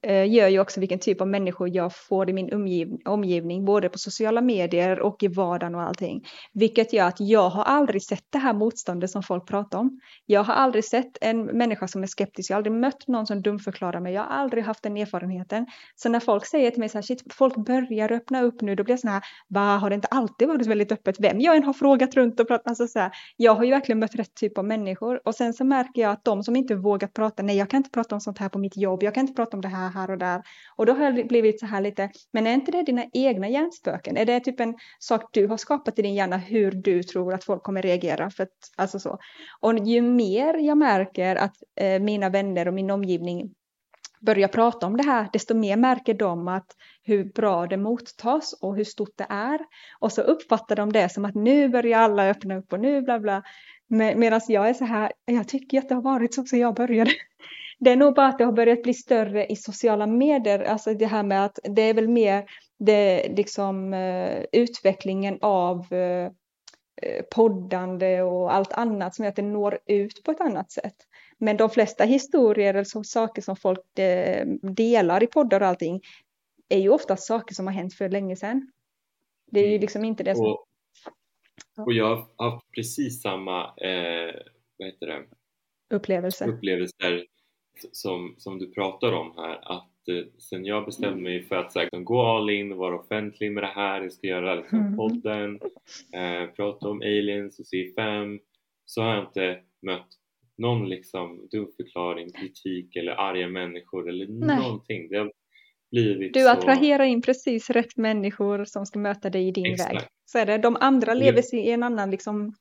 eh, 0.03 0.33
gör 0.33 0.49
ju 0.49 0.61
också 0.61 0.81
vilken 0.81 0.99
typ 0.99 1.21
av 1.21 1.29
människor 1.29 1.69
jag 1.69 1.97
får 1.97 2.31
i 2.31 2.33
min 2.33 2.55
omgiv 2.55 2.89
omgivning, 3.05 3.65
både 3.65 3.89
på 3.89 3.99
sociala 3.99 4.41
medier 4.41 5.01
och 5.01 5.23
i 5.23 5.29
vardagen 5.29 5.75
och 5.75 5.83
allting. 5.83 6.25
Vilket 6.53 6.93
gör 6.93 7.07
att 7.07 7.21
jag 7.21 7.49
har 7.49 7.65
aldrig 7.65 8.03
sett 8.03 8.25
det 8.31 8.39
här 8.39 8.53
motståndet 8.53 9.11
som 9.11 9.23
folk 9.23 9.49
pratar 9.49 9.79
om. 9.79 10.01
Jag 10.27 10.45
har 10.45 10.55
aldrig 10.55 10.85
sett 10.85 11.19
en 11.21 11.45
människa 11.45 11.89
som 11.89 12.03
är 12.03 12.07
skeptisk, 12.07 12.51
jag 12.51 12.55
har 12.55 12.59
aldrig 12.59 12.77
mött 12.77 13.09
någon 13.09 13.27
som 13.27 13.43
dumförklarar 13.43 14.01
mig, 14.01 14.15
jag 14.15 14.23
har 14.23 14.31
aldrig 14.31 14.65
haft 14.65 14.83
den 14.83 14.97
erfarenheten. 14.97 15.67
Så 15.97 16.09
när 16.09 16.21
folk 16.21 16.47
säger 16.47 16.71
till 16.71 16.81
mig 16.81 16.89
så 16.89 16.99
här, 16.99 17.03
shit, 17.03 17.35
folk 17.35 17.57
börjar 17.57 18.13
öppna 18.13 18.43
upp 18.43 18.61
nu, 18.61 18.75
då 18.75 18.85
blir 18.85 18.93
jag 18.93 19.01
så 19.01 19.09
här, 19.09 19.23
va, 19.49 19.77
har 19.77 19.91
det 19.91 19.95
inte 19.95 20.09
alltid 20.09 20.49
varit 20.49 20.67
väldigt 20.67 20.93
öppet? 20.93 21.17
Vem 21.21 21.41
jag 21.41 21.57
än 21.57 21.65
har 21.65 21.73
frågat 21.73 22.15
runt 22.15 22.41
och 22.41 22.49
pratat, 22.49 22.69
alltså 22.69 22.87
så 22.87 22.99
här, 22.99 23.11
jag 23.37 23.55
har 23.55 23.65
ju 23.65 23.71
verkligen 23.71 23.99
mött 23.99 24.15
rätt 24.15 24.35
typ 24.35 24.59
av 24.59 24.65
människor 24.65 25.21
och 25.25 25.35
sen 25.35 25.53
så 25.53 25.65
märker 25.65 26.03
jag 26.03 26.13
att 26.13 26.25
de 26.25 26.38
som 26.45 26.57
inte 26.57 26.75
vågat 26.75 27.13
prata, 27.13 27.43
nej 27.43 27.57
jag 27.57 27.71
kan 27.71 27.79
inte 27.79 27.91
prata 27.91 28.15
om 28.15 28.21
sånt 28.21 28.39
här 28.39 28.49
på 28.49 28.59
mitt 28.59 28.77
jobb, 28.77 29.03
jag 29.03 29.15
kan 29.15 29.21
inte 29.21 29.35
prata 29.35 29.57
om 29.57 29.61
det 29.61 29.69
här 29.69 29.91
här 29.91 30.11
och 30.11 30.19
där. 30.19 30.43
Och 30.77 30.87
då 30.87 30.93
har 30.93 31.05
jag 31.05 31.29
blivit 31.29 31.61
så 31.61 31.67
här 31.67 31.81
lite, 31.81 32.11
men 32.33 32.47
är 32.47 32.55
inte 32.55 32.73
det 32.73 32.83
dina 32.83 33.05
egna 33.13 33.49
hjärnspöken? 33.49 34.17
Är 34.17 34.27
det 34.27 34.41
typ 34.41 34.61
en 34.61 34.75
sak 34.99 35.23
du 35.33 35.47
har 35.47 35.57
skapat 35.57 35.99
i 35.99 36.03
din 36.03 36.15
hjärna 36.15 36.37
hur 36.37 36.73
du 36.73 37.03
tror 37.03 37.35
att 37.35 37.45
folk 37.45 37.63
kommer 37.63 37.83
reagera? 37.83 38.31
För 38.31 38.43
att, 38.43 38.51
alltså 38.77 38.99
så. 38.99 39.19
Och 39.61 39.79
ju 39.79 40.03
mer 40.03 40.55
jag 40.55 40.79
märker 40.79 41.37
att 41.37 41.55
eh, 41.81 42.01
mina 42.01 42.29
vänner 42.29 42.69
och 42.69 42.75
min 42.75 42.91
omgivning 42.91 43.55
börjar 44.21 44.49
prata 44.49 44.87
om 44.87 44.97
det 44.97 45.03
här, 45.03 45.29
desto 45.33 45.55
mer 45.55 45.77
märker 45.77 46.15
de 46.15 46.49
att 46.49 46.67
hur 47.03 47.25
bra 47.25 47.67
det 47.67 47.77
mottas 47.77 48.53
och 48.63 48.77
hur 48.77 48.85
stort 48.85 49.17
det 49.17 49.27
är. 49.29 49.61
Och 49.99 50.13
så 50.13 50.23
uppfattar 50.23 50.77
de 50.77 50.93
det 50.93 51.09
som 51.09 51.25
att 51.25 51.35
nu 51.35 51.69
börjar 51.69 51.99
alla 51.99 52.29
öppna 52.29 52.57
upp 52.57 52.73
och 52.73 52.81
nu 52.81 53.03
bla 53.03 53.19
bla. 53.19 53.43
Med, 53.89 54.17
Medan 54.17 54.41
jag 54.49 54.69
är 54.69 54.75
så 54.75 54.85
här, 54.85 55.13
jag 55.25 55.49
tycker 55.49 55.79
att 55.79 55.89
det 55.89 55.95
har 55.95 56.03
varit 56.03 56.35
så 56.35 56.45
sedan 56.45 56.59
jag 56.59 56.75
började. 56.75 57.11
Det 57.81 57.91
är 57.91 57.97
nog 57.97 58.15
bara 58.15 58.27
att 58.27 58.39
det 58.39 58.45
har 58.45 58.53
börjat 58.53 58.83
bli 58.83 58.95
större 58.95 59.47
i 59.47 59.57
sociala 59.57 60.07
medier, 60.07 60.61
alltså 60.61 60.95
det 60.95 61.07
här 61.07 61.23
med 61.23 61.45
att 61.45 61.59
det 61.63 61.83
är 61.83 61.95
väl 61.95 62.09
mer 62.09 62.45
det, 62.79 63.29
liksom, 63.37 63.95
uh, 63.95 64.45
utvecklingen 64.53 65.39
av 65.41 65.93
uh, 65.93 66.31
poddande 67.35 68.23
och 68.23 68.55
allt 68.55 68.73
annat 68.73 69.15
som 69.15 69.25
gör 69.25 69.31
att 69.31 69.37
det 69.37 69.43
når 69.43 69.79
ut 69.87 70.23
på 70.25 70.31
ett 70.31 70.41
annat 70.41 70.73
sätt. 70.73 70.95
Men 71.39 71.57
de 71.57 71.71
flesta 71.71 72.05
historier 72.05 72.75
eller 72.75 72.85
så, 72.85 73.05
saker 73.05 73.43
som 73.43 73.57
folk 73.57 73.81
delar 74.63 75.23
i 75.23 75.27
poddar 75.27 75.61
och 75.61 75.67
allting 75.67 76.01
är 76.69 76.79
ju 76.79 76.89
ofta 76.89 77.17
saker 77.17 77.55
som 77.55 77.67
har 77.67 77.75
hänt 77.75 77.95
för 77.95 78.09
länge 78.09 78.37
sedan. 78.37 78.71
Det 79.51 79.61
är 79.61 79.65
ju 79.65 79.71
mm. 79.71 79.81
liksom 79.81 80.05
inte 80.05 80.23
det 80.23 80.35
som... 80.35 80.47
Och, 80.47 80.68
och 81.77 81.93
jag 81.93 82.17
har 82.37 82.51
haft 82.51 82.71
precis 82.71 83.23
samma 83.23 83.65
eh, 83.65 84.35
vad 84.79 84.89
heter 84.89 85.07
det? 85.07 85.25
Upplevelse. 85.95 86.47
upplevelser 86.47 87.27
som, 87.93 88.35
som 88.39 88.59
du 88.59 88.71
pratar 88.71 89.13
om 89.13 89.33
här. 89.37 89.59
Att 89.63 90.09
eh, 90.09 90.25
sen 90.39 90.65
jag 90.65 90.85
bestämde 90.85 91.23
mig 91.23 91.43
för 91.43 91.57
att 91.57 91.75
här, 91.75 92.01
gå 92.01 92.23
all 92.23 92.51
in 92.51 92.73
och 92.73 92.79
vara 92.79 93.01
offentlig 93.01 93.53
med 93.53 93.63
det 93.63 93.73
här, 93.75 94.03
jag 94.03 94.13
ska 94.13 94.27
göra 94.27 94.55
liksom, 94.55 94.79
mm. 94.79 94.97
podden, 94.97 95.61
eh, 96.15 96.51
prata 96.57 96.89
om 96.89 97.01
aliens 97.01 97.59
och 97.59 97.65
C5 97.65 98.39
så 98.85 99.03
har 99.03 99.15
jag 99.15 99.25
inte 99.25 99.61
mött 99.83 100.09
någon 100.59 100.89
liksom 100.89 101.49
dumförklaring, 101.51 102.33
kritik 102.33 102.97
eller 102.97 103.13
arga 103.13 103.49
människor 103.49 104.09
eller 104.09 104.27
Nej. 104.29 104.57
någonting. 104.57 105.09
Det 105.09 105.17
har 105.17 105.33
blivit 105.91 106.35
du 106.35 106.49
attraherar 106.49 107.05
in 107.05 107.23
precis 107.23 107.71
rätt 107.71 107.97
människor 107.97 108.65
som 108.65 108.87
ska 108.87 108.99
möta 108.99 109.31
dig 109.31 109.49
i 109.49 109.51
din 109.51 109.73
Exakt. 109.73 109.95
väg. 109.95 110.03
Så 110.27 110.39
är 110.39 110.47
det. 110.47 110.59
De 110.59 110.77
andra 110.81 111.15
lever 111.15 111.55
i 111.55 111.71
en 111.71 111.83
annan, 111.83 112.11
liksom, 112.11 112.55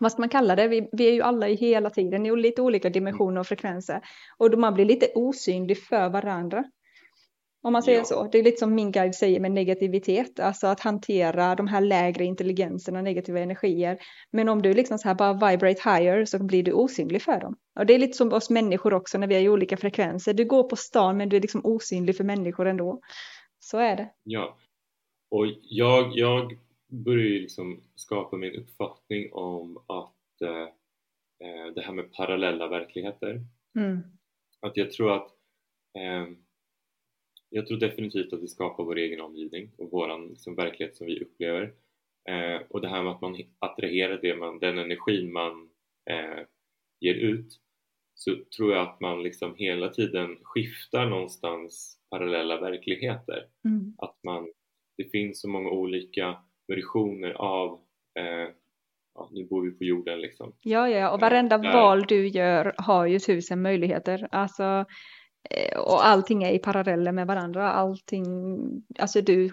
vad 0.00 0.12
ska 0.12 0.22
man 0.22 0.28
kalla 0.28 0.56
det? 0.56 0.68
Vi, 0.68 0.88
vi 0.92 1.08
är 1.08 1.12
ju 1.12 1.22
alla 1.22 1.48
i 1.48 1.54
hela 1.54 1.90
tiden 1.90 2.26
i 2.26 2.36
lite 2.36 2.62
olika 2.62 2.90
dimensioner 2.90 3.40
och 3.40 3.46
frekvenser. 3.46 4.00
Och 4.38 4.50
då 4.50 4.58
man 4.58 4.74
blir 4.74 4.84
lite 4.84 5.06
osynlig 5.14 5.78
för 5.78 6.08
varandra. 6.08 6.64
Om 7.64 7.72
man 7.72 7.82
säger 7.82 7.98
ja. 7.98 8.04
så. 8.04 8.28
Det 8.32 8.38
är 8.38 8.42
lite 8.42 8.58
som 8.58 8.74
min 8.74 8.92
guide 8.92 9.14
säger 9.14 9.40
med 9.40 9.52
negativitet, 9.52 10.40
alltså 10.40 10.66
att 10.66 10.80
hantera 10.80 11.54
de 11.54 11.68
här 11.68 11.80
lägre 11.80 12.24
intelligenserna, 12.24 13.02
negativa 13.02 13.40
energier. 13.40 13.98
Men 14.30 14.48
om 14.48 14.62
du 14.62 14.74
liksom 14.74 14.98
så 14.98 15.08
här 15.08 15.14
bara 15.14 15.32
vibrate 15.32 15.90
higher 15.90 16.24
så 16.24 16.44
blir 16.44 16.62
du 16.62 16.72
osynlig 16.72 17.22
för 17.22 17.40
dem. 17.40 17.56
Och 17.78 17.86
det 17.86 17.94
är 17.94 17.98
lite 17.98 18.16
som 18.16 18.32
oss 18.32 18.50
människor 18.50 18.94
också 18.94 19.18
när 19.18 19.26
vi 19.26 19.34
är 19.34 19.40
i 19.40 19.48
olika 19.48 19.76
frekvenser. 19.76 20.34
Du 20.34 20.44
går 20.44 20.62
på 20.62 20.76
stan 20.76 21.16
men 21.16 21.28
du 21.28 21.36
är 21.36 21.40
liksom 21.40 21.60
osynlig 21.64 22.16
för 22.16 22.24
människor 22.24 22.66
ändå. 22.66 23.00
Så 23.58 23.78
är 23.78 23.96
det. 23.96 24.10
Ja, 24.22 24.58
och 25.30 25.46
jag, 25.62 26.12
jag 26.14 26.58
börjar 26.88 27.26
ju 27.26 27.40
liksom 27.40 27.80
skapa 27.94 28.36
min 28.36 28.54
uppfattning 28.54 29.32
om 29.32 29.76
att 29.76 30.42
eh, 30.42 30.62
eh 31.48 31.74
det 31.74 31.82
här 31.82 31.92
med 31.92 32.12
parallella 32.12 32.68
verkligheter. 32.68 33.40
Mm. 33.78 34.00
Att 34.60 34.76
jag 34.76 34.90
tror 34.90 35.12
att 35.12 35.28
eh, 35.94 36.43
jag 37.54 37.66
tror 37.66 37.78
definitivt 37.78 38.32
att 38.32 38.42
vi 38.42 38.48
skapar 38.48 38.84
vår 38.84 38.98
egen 38.98 39.20
omgivning 39.20 39.70
och 39.78 39.88
vår 39.90 40.28
liksom, 40.28 40.54
verklighet 40.54 40.96
som 40.96 41.06
vi 41.06 41.20
upplever. 41.20 41.62
Eh, 42.28 42.62
och 42.68 42.80
det 42.80 42.88
här 42.88 43.02
med 43.02 43.12
att 43.12 43.20
man 43.20 43.36
attraherar 43.58 44.18
det 44.22 44.36
man, 44.36 44.58
den 44.58 44.78
energin 44.78 45.32
man 45.32 45.68
eh, 46.10 46.44
ger 47.00 47.14
ut 47.14 47.46
så 48.14 48.36
tror 48.56 48.72
jag 48.72 48.82
att 48.82 49.00
man 49.00 49.22
liksom 49.22 49.54
hela 49.56 49.88
tiden 49.88 50.36
skiftar 50.42 51.06
någonstans 51.06 51.98
parallella 52.10 52.60
verkligheter. 52.60 53.46
Mm. 53.64 53.94
Att 53.98 54.18
man, 54.22 54.48
det 54.96 55.10
finns 55.10 55.40
så 55.40 55.48
många 55.48 55.70
olika 55.70 56.36
versioner 56.68 57.30
av 57.30 57.80
eh, 58.18 58.48
ja, 59.14 59.30
nu 59.32 59.44
bor 59.44 59.64
vi 59.64 59.70
på 59.70 59.84
jorden 59.84 60.20
liksom. 60.20 60.52
Ja, 60.60 60.88
ja, 60.88 61.10
och 61.10 61.20
varenda 61.20 61.56
eh, 61.56 61.72
val 61.72 62.04
du 62.08 62.28
gör 62.28 62.74
har 62.78 63.06
ju 63.06 63.18
tusen 63.18 63.62
möjligheter. 63.62 64.28
Alltså, 64.30 64.64
Eh, 64.64 64.86
Eh, 65.50 65.78
och 65.78 66.06
allting 66.06 66.42
är 66.42 66.52
i 66.52 66.58
paralleller 66.58 67.12
med 67.12 67.26
varandra. 67.26 67.72
Allting, 67.72 68.24
alltså 68.98 69.20
du, 69.20 69.50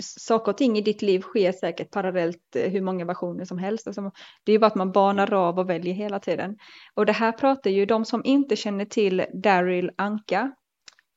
saker 0.00 0.52
och 0.52 0.58
ting 0.58 0.78
i 0.78 0.82
ditt 0.82 1.02
liv 1.02 1.20
sker 1.20 1.52
säkert 1.52 1.90
parallellt 1.90 2.56
eh, 2.56 2.70
hur 2.70 2.80
många 2.80 3.04
versioner 3.04 3.44
som 3.44 3.58
helst. 3.58 3.86
Alltså, 3.86 4.10
det 4.44 4.52
är 4.52 4.54
ju 4.54 4.58
bara 4.58 4.66
att 4.66 4.74
man 4.74 4.92
banar 4.92 5.34
av 5.34 5.58
och 5.58 5.70
väljer 5.70 5.94
hela 5.94 6.20
tiden. 6.20 6.56
Och 6.94 7.06
det 7.06 7.12
här 7.12 7.32
pratar 7.32 7.70
ju 7.70 7.86
de 7.86 8.04
som 8.04 8.24
inte 8.24 8.56
känner 8.56 8.84
till 8.84 9.24
Daryl 9.32 9.90
Anka 9.96 10.52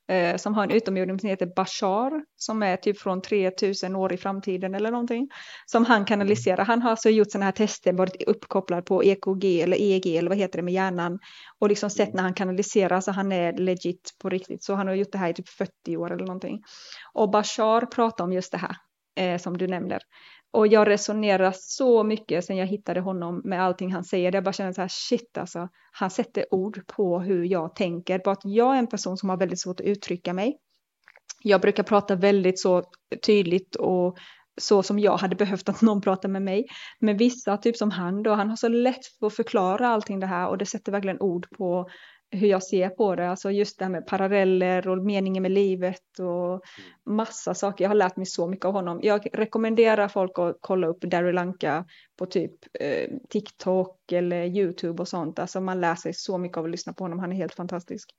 eh, 0.08 0.36
som 0.36 0.54
har 0.54 0.62
en 0.62 0.70
utomjording 0.70 1.18
som 1.18 1.28
heter 1.28 1.46
Bashar 1.56 2.24
som 2.36 2.62
är 2.62 2.76
typ 2.76 2.98
från 2.98 3.22
3000 3.22 3.96
år 3.96 4.12
i 4.12 4.16
framtiden 4.16 4.74
eller 4.74 4.90
någonting 4.90 5.28
som 5.66 5.84
han 5.84 6.04
kanaliserar. 6.04 6.64
Han 6.64 6.82
har 6.82 6.90
alltså 6.90 7.10
gjort 7.10 7.30
sådana 7.30 7.44
här 7.44 7.52
tester, 7.52 7.92
varit 7.92 8.22
uppkopplad 8.22 8.86
på 8.86 9.04
EKG 9.04 9.62
eller 9.62 9.76
EEG 9.76 10.16
eller 10.16 10.28
vad 10.28 10.38
heter 10.38 10.58
det 10.58 10.62
med 10.62 10.74
hjärnan 10.74 11.18
och 11.58 11.68
liksom 11.68 11.90
sett 11.90 12.14
när 12.14 12.22
han 12.22 12.34
kanaliserar 12.34 13.00
så 13.00 13.12
han 13.12 13.32
är 13.32 13.52
legit 13.52 14.16
på 14.22 14.28
riktigt. 14.28 14.64
Så 14.64 14.74
han 14.74 14.86
har 14.86 14.94
gjort 14.94 15.12
det 15.12 15.18
här 15.18 15.30
i 15.30 15.34
typ 15.34 15.48
40 15.48 15.96
år 15.96 16.12
eller 16.12 16.26
någonting. 16.26 16.62
Och 17.12 17.30
Bashar 17.30 17.86
pratar 17.86 18.24
om 18.24 18.32
just 18.32 18.52
det 18.52 18.58
här 18.58 18.76
eh, 19.18 19.38
som 19.38 19.58
du 19.58 19.66
nämner. 19.66 19.98
Och 20.52 20.66
jag 20.66 20.88
resonerar 20.88 21.54
så 21.56 22.04
mycket 22.04 22.44
sen 22.44 22.56
jag 22.56 22.66
hittade 22.66 23.00
honom 23.00 23.40
med 23.44 23.62
allting 23.62 23.92
han 23.92 24.04
säger. 24.04 24.34
Jag 24.34 24.44
bara 24.44 24.52
känner 24.52 24.72
så 24.72 24.80
här 24.80 24.88
shit 24.88 25.38
alltså. 25.38 25.68
Han 25.92 26.10
sätter 26.10 26.54
ord 26.54 26.86
på 26.86 27.20
hur 27.20 27.44
jag 27.44 27.74
tänker. 27.74 28.20
Bara 28.24 28.32
att 28.32 28.44
jag 28.44 28.74
är 28.74 28.78
en 28.78 28.86
person 28.86 29.16
som 29.16 29.28
har 29.28 29.36
väldigt 29.36 29.60
svårt 29.60 29.80
att 29.80 29.86
uttrycka 29.86 30.32
mig. 30.32 30.58
Jag 31.42 31.60
brukar 31.60 31.82
prata 31.82 32.14
väldigt 32.14 32.60
så 32.60 32.82
tydligt 33.26 33.76
och 33.76 34.18
så 34.60 34.82
som 34.82 34.98
jag 34.98 35.16
hade 35.16 35.36
behövt 35.36 35.68
att 35.68 35.82
någon 35.82 36.00
pratar 36.00 36.28
med 36.28 36.42
mig. 36.42 36.66
Men 37.00 37.16
vissa, 37.16 37.56
typ 37.56 37.76
som 37.76 37.90
han 37.90 38.22
då, 38.22 38.34
han 38.34 38.48
har 38.48 38.56
så 38.56 38.68
lätt 38.68 39.06
för 39.18 39.26
att 39.26 39.34
förklara 39.36 39.88
allting 39.88 40.20
det 40.20 40.26
här 40.26 40.48
och 40.48 40.58
det 40.58 40.66
sätter 40.66 40.92
verkligen 40.92 41.20
ord 41.20 41.46
på 41.58 41.88
hur 42.30 42.48
jag 42.48 42.62
ser 42.62 42.88
på 42.88 43.14
det, 43.14 43.30
alltså 43.30 43.50
just 43.50 43.78
det 43.78 43.84
här 43.84 43.92
med 43.92 44.06
paralleller 44.06 44.88
och 44.88 44.98
meningen 45.04 45.42
med 45.42 45.52
livet 45.52 46.18
och 46.18 46.62
massa 47.04 47.54
saker. 47.54 47.84
Jag 47.84 47.90
har 47.90 47.94
lärt 47.94 48.16
mig 48.16 48.26
så 48.26 48.46
mycket 48.46 48.64
av 48.64 48.72
honom. 48.72 49.00
Jag 49.02 49.26
rekommenderar 49.32 50.08
folk 50.08 50.38
att 50.38 50.56
kolla 50.60 50.86
upp 50.86 51.00
Daryl 51.00 51.34
Lanka 51.34 51.84
på 52.18 52.26
typ 52.26 52.52
eh, 52.80 53.10
TikTok 53.28 54.12
eller 54.12 54.44
YouTube 54.44 55.02
och 55.02 55.08
sånt. 55.08 55.38
Alltså 55.38 55.60
man 55.60 55.80
lär 55.80 55.94
sig 55.94 56.14
så 56.14 56.38
mycket 56.38 56.58
av 56.58 56.64
att 56.64 56.70
lyssna 56.70 56.92
på 56.92 57.04
honom. 57.04 57.18
Han 57.18 57.32
är 57.32 57.36
helt 57.36 57.54
fantastisk. 57.54 58.10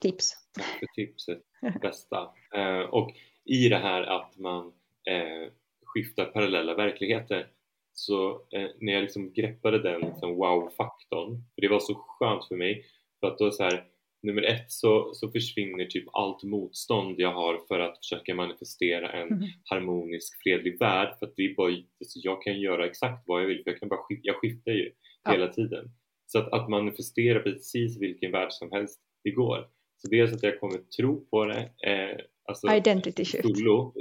Tips. 0.00 0.32
Tack 0.52 0.78
för 0.78 0.86
tipset, 0.86 1.42
bästa. 1.82 2.16
eh, 2.54 2.80
och 2.80 3.10
i 3.44 3.68
det 3.68 3.78
här 3.78 4.02
att 4.02 4.38
man 4.38 4.66
eh, 5.10 5.52
skiftar 5.84 6.24
parallella 6.24 6.74
verkligheter 6.74 7.46
så 7.92 8.30
eh, 8.32 8.68
när 8.80 8.92
jag 8.92 9.02
liksom 9.02 9.32
greppade 9.32 9.82
den 9.82 10.00
liksom, 10.00 10.34
wow-faktorn, 10.36 11.44
för 11.54 11.62
det 11.62 11.68
var 11.68 11.80
så 11.80 11.94
skönt 11.94 12.48
för 12.48 12.56
mig 12.56 12.84
för 13.20 13.26
att 13.26 13.38
då 13.38 13.50
så 13.50 13.62
här, 13.62 13.84
nummer 14.22 14.42
ett 14.42 14.72
så, 14.72 15.10
så 15.14 15.30
försvinner 15.30 15.84
typ 15.84 16.04
allt 16.12 16.42
motstånd 16.42 17.20
jag 17.20 17.32
har 17.32 17.60
för 17.68 17.80
att 17.80 17.98
försöka 17.98 18.34
manifestera 18.34 19.12
en 19.12 19.28
mm. 19.28 19.48
harmonisk 19.64 20.42
fredlig 20.42 20.78
värld 20.78 21.18
för 21.18 21.26
att 21.26 21.36
det 21.36 21.42
är 21.42 21.54
bara, 21.54 21.70
alltså 21.70 22.18
jag 22.22 22.42
kan 22.42 22.60
göra 22.60 22.86
exakt 22.86 23.28
vad 23.28 23.42
jag 23.42 23.46
vill 23.46 23.62
för 23.64 23.70
jag 23.70 23.80
kan 23.80 23.88
bara 23.88 24.00
jag 24.22 24.36
skiftar 24.36 24.72
ju 24.72 24.92
ja. 25.24 25.30
hela 25.32 25.48
tiden. 25.48 25.90
Så 26.26 26.38
att, 26.38 26.52
att 26.52 26.68
manifestera 26.68 27.40
precis 27.40 28.00
vilken 28.00 28.32
värld 28.32 28.52
som 28.52 28.72
helst, 28.72 29.00
det 29.24 29.30
går. 29.30 29.68
Så 29.96 30.08
dels 30.08 30.32
att 30.32 30.42
jag 30.42 30.60
kommer 30.60 30.78
tro 30.78 31.26
på 31.26 31.44
det, 31.44 31.70
eh, 31.86 32.18
alltså 32.44 32.74
Identity 32.74 33.24
shift. 33.24 33.42
Fullo. 33.42 33.94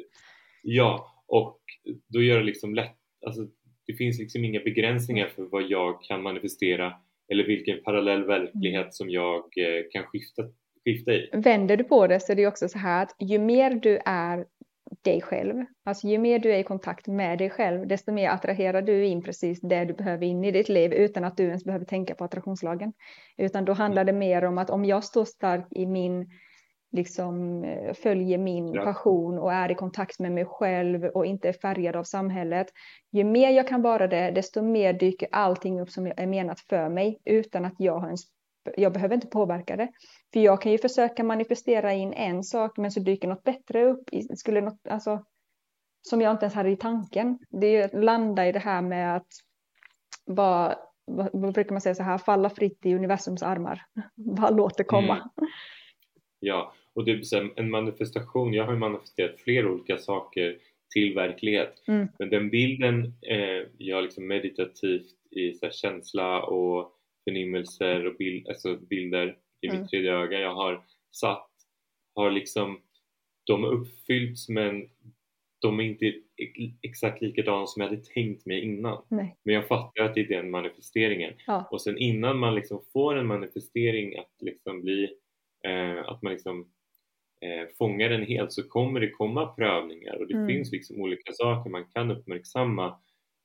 Ja, 0.64 1.24
och 1.28 1.62
då 2.08 2.24
gör 2.24 2.38
det 2.38 2.44
liksom 2.44 2.76
lätt, 2.76 2.98
alltså 3.26 3.48
det 3.88 3.94
finns 3.94 4.20
liksom 4.20 4.46
inga 4.46 4.60
begränsningar 4.60 5.28
för 5.28 5.44
vad 5.44 5.64
jag 5.64 6.04
kan 6.04 6.22
manifestera 6.22 6.94
eller 7.32 7.44
vilken 7.44 7.84
parallell 7.84 8.24
verklighet 8.24 8.82
mm. 8.82 8.92
som 8.92 9.10
jag 9.10 9.38
eh, 9.38 9.84
kan 9.92 10.04
skifta, 10.04 10.44
skifta 10.86 11.12
i. 11.12 11.30
Vänder 11.34 11.78
du 11.78 11.84
på 11.84 12.08
det 12.08 12.20
så 12.20 12.32
är 12.32 12.36
det 12.36 12.48
också 12.48 12.70
så 12.70 12.78
här 12.78 13.04
att 13.04 13.16
ju 13.20 13.40
mer 13.40 13.72
du 13.72 14.00
är 14.06 14.46
dig 15.04 15.22
själv, 15.22 15.66
alltså 15.86 16.08
ju 16.08 16.18
mer 16.18 16.40
du 16.40 16.54
är 16.54 16.60
i 16.60 16.64
kontakt 16.64 17.08
med 17.08 17.38
dig 17.38 17.50
själv, 17.50 17.88
desto 17.88 18.12
mer 18.12 18.30
attraherar 18.30 18.82
du 18.82 19.06
in 19.06 19.24
precis 19.24 19.62
det 19.62 19.86
du 19.86 19.94
behöver 19.94 20.26
in 20.26 20.44
i 20.44 20.52
ditt 20.52 20.70
liv 20.70 20.94
utan 20.94 21.24
att 21.24 21.38
du 21.38 21.44
ens 21.44 21.64
behöver 21.64 21.86
tänka 21.86 22.16
på 22.16 22.24
attraktionslagen. 22.24 22.94
Utan 23.38 23.66
då 23.66 23.74
handlar 23.74 24.04
det 24.04 24.14
mer 24.14 24.44
om 24.44 24.58
att 24.58 24.70
om 24.70 24.86
jag 24.86 25.04
står 25.04 25.26
stark 25.26 25.68
i 25.72 25.86
min 25.86 26.30
liksom 26.92 27.64
eh, 27.64 27.94
följer 27.94 28.38
min 28.38 28.74
ja. 28.74 28.84
passion 28.84 29.40
och 29.40 29.54
är 29.54 29.72
i 29.72 29.76
kontakt 29.76 30.20
med 30.20 30.32
mig 30.32 30.46
själv 30.46 31.06
och 31.06 31.26
inte 31.26 31.50
är 31.50 31.54
färgad 31.54 31.96
av 31.96 32.04
samhället. 32.04 32.68
Ju 33.12 33.24
mer 33.24 33.50
jag 33.50 33.68
kan 33.68 33.82
vara 33.82 34.08
det, 34.08 34.32
desto 34.32 34.62
mer 34.62 34.94
dyker 34.94 35.30
allting 35.32 35.82
upp 35.82 35.90
som 35.90 36.12
är 36.18 36.28
menat 36.28 36.60
för 36.60 36.90
mig 36.90 37.20
utan 37.26 37.66
att 37.66 37.76
jag 37.78 38.00
har 38.00 38.10
en 38.10 38.18
jag 38.76 38.94
behöver 38.94 39.16
inte 39.16 39.28
påverka 39.28 39.76
det. 39.76 39.90
För 40.34 40.40
jag 40.40 40.62
kan 40.62 40.72
ju 40.72 40.78
försöka 40.78 41.24
manifestera 41.24 41.94
in 41.94 42.14
en 42.14 42.44
sak 42.44 42.78
men 42.78 42.92
så 42.92 43.00
dyker 43.00 43.28
något 43.28 43.44
bättre 43.44 43.86
upp. 43.86 44.10
Skulle 44.36 44.62
något, 44.62 44.88
alltså, 44.90 45.24
som 46.02 46.22
jag 46.22 46.32
inte 46.32 46.46
ens 46.46 46.56
hade 46.56 46.70
i 46.70 46.76
tanken. 46.76 47.40
Det 47.50 47.68
är 47.68 47.72
ju 47.72 47.84
att 47.84 48.04
landa 48.04 48.48
i 48.48 48.52
det 48.52 48.60
här 48.60 48.82
med 48.82 49.16
att 49.16 49.28
bara, 50.26 50.76
vad, 51.06 51.30
vad 51.34 51.54
brukar 51.54 51.72
man 51.72 51.82
säga 51.82 51.96
så 51.96 52.04
här, 52.04 52.18
falla 52.18 52.50
fritt 52.50 52.86
i 52.86 52.96
universums 52.96 53.44
armar. 53.44 53.82
Bara 54.16 54.50
låt 54.50 54.78
det 54.78 54.84
komma. 54.84 55.16
Mm. 55.16 55.30
Ja, 56.40 56.74
och 56.94 57.06
det 57.06 57.12
är 57.12 57.60
en 57.60 57.70
manifestation, 57.70 58.54
jag 58.54 58.66
har 58.66 58.76
manifesterat 58.76 59.40
flera 59.40 59.72
olika 59.72 59.98
saker 59.98 60.58
till 60.94 61.14
verklighet. 61.14 61.84
Mm. 61.88 62.08
Men 62.20 62.30
den 62.30 62.50
bilden 62.50 63.14
eh, 63.22 63.68
jag 63.78 64.04
liksom 64.04 64.28
meditativt 64.28 65.16
i 65.32 65.54
så 65.54 65.70
känsla 65.70 66.44
och 66.44 66.92
förnimmelser 67.24 68.06
och 68.06 68.16
bild, 68.16 68.48
alltså 68.48 68.78
bilder 68.78 69.38
i 69.62 69.68
mm. 69.68 69.82
mitt 69.82 69.90
tredje 69.90 70.14
öga 70.14 70.40
jag 70.40 70.56
har 70.56 70.84
satt 71.12 71.50
har 72.16 72.32
liksom 72.32 72.82
de 73.44 73.64
har 73.64 73.72
uppfyllts 73.72 74.50
men 74.50 74.90
de 75.60 75.80
är 75.80 75.84
inte 75.84 76.14
exakt 76.82 77.22
likadana 77.22 77.68
som 77.68 77.82
jag 77.82 77.90
hade 77.90 78.04
tänkt 78.04 78.46
mig 78.46 78.62
innan. 78.62 79.04
Nej. 79.08 79.38
Men 79.44 79.56
jag 79.56 79.68
fattar 79.68 80.04
att 80.04 80.16
det 80.16 80.22
är 80.22 80.28
den 80.28 80.52
manifesteringen. 80.52 81.34
Ja. 81.48 81.68
Och 81.72 81.82
sen 81.82 81.98
innan 81.98 82.38
man 82.38 82.56
liksom 82.56 82.82
får 82.94 83.16
en 83.16 83.28
manifestering 83.28 84.18
att 84.18 84.36
liksom 84.40 84.82
bli 84.82 85.10
att 86.06 86.22
man 86.22 86.34
liksom 86.34 86.72
eh, 87.42 87.68
fångar 87.78 88.10
den 88.10 88.24
helt 88.24 88.54
så 88.54 88.68
kommer 88.68 89.00
det 89.00 89.10
komma 89.10 89.48
prövningar 89.48 90.16
och 90.16 90.28
det 90.28 90.34
mm. 90.34 90.48
finns 90.48 90.72
liksom 90.72 91.02
olika 91.02 91.34
saker 91.34 91.70
man 91.70 91.86
kan 91.86 92.12
uppmärksamma 92.12 92.88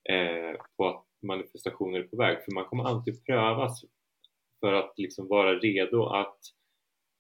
eh, 0.09 0.61
på 0.77 0.89
att 0.89 1.05
manifestationer 1.23 1.99
är 1.99 2.03
på 2.03 2.17
väg 2.17 2.45
för 2.45 2.53
man 2.53 2.65
kommer 2.65 2.85
alltid 2.85 3.25
prövas 3.25 3.85
för 4.61 4.73
att 4.73 4.95
liksom 4.97 5.29
vara 5.29 5.55
redo 5.59 6.07
att 6.07 6.39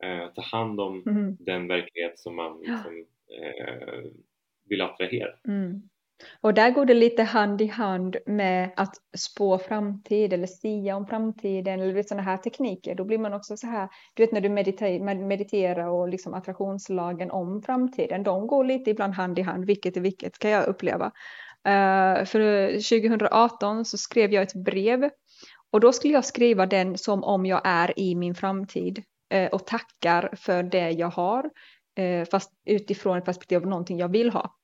eh, 0.04 0.32
ta 0.34 0.42
hand 0.42 0.80
om 0.80 1.02
mm. 1.06 1.36
den 1.40 1.68
verklighet 1.68 2.18
som 2.18 2.36
man 2.36 2.58
liksom, 2.58 3.06
eh, 3.40 4.04
vill 4.68 4.80
attrahera. 4.80 5.32
Mm. 5.48 5.82
Och 6.40 6.54
där 6.54 6.70
går 6.70 6.84
det 6.86 6.94
lite 6.94 7.22
hand 7.22 7.60
i 7.60 7.66
hand 7.66 8.16
med 8.26 8.70
att 8.76 8.94
spå 9.16 9.58
framtid 9.58 10.32
eller 10.32 10.46
sia 10.46 10.96
om 10.96 11.06
framtiden 11.06 11.80
eller 11.80 12.02
sådana 12.02 12.22
här 12.22 12.36
tekniker. 12.36 12.94
Då 12.94 13.04
blir 13.04 13.18
man 13.18 13.32
också 13.32 13.56
så 13.56 13.66
här, 13.66 13.88
du 14.14 14.22
vet 14.22 14.32
när 14.32 14.40
du 14.40 14.48
mediterar, 14.48 15.14
mediterar 15.14 15.86
och 15.86 16.08
liksom 16.08 16.34
attraktionslagen 16.34 17.30
om 17.30 17.62
framtiden, 17.62 18.22
de 18.22 18.46
går 18.46 18.64
lite 18.64 18.90
ibland 18.90 19.14
hand 19.14 19.38
i 19.38 19.42
hand, 19.42 19.64
vilket 19.64 19.96
är 19.96 20.00
vilket 20.00 20.38
kan 20.38 20.50
jag 20.50 20.66
uppleva. 20.66 21.06
Uh, 21.68 22.24
för 22.24 22.68
2018 22.72 23.84
så 23.84 23.98
skrev 23.98 24.32
jag 24.32 24.42
ett 24.42 24.64
brev 24.64 25.10
och 25.70 25.80
då 25.80 25.92
skulle 25.92 26.14
jag 26.14 26.24
skriva 26.24 26.66
den 26.66 26.98
som 26.98 27.24
om 27.24 27.46
jag 27.46 27.60
är 27.64 27.98
i 27.98 28.14
min 28.14 28.34
framtid 28.34 29.02
uh, 29.34 29.46
och 29.46 29.66
tackar 29.66 30.34
för 30.36 30.62
det 30.62 30.90
jag 30.90 31.10
har, 31.10 31.44
uh, 32.00 32.24
fast 32.24 32.52
utifrån 32.66 33.18
ett 33.18 33.24
perspektiv 33.24 33.58
av 33.58 33.66
någonting 33.66 33.98
jag 33.98 34.12
vill 34.12 34.30
ha. 34.30 34.54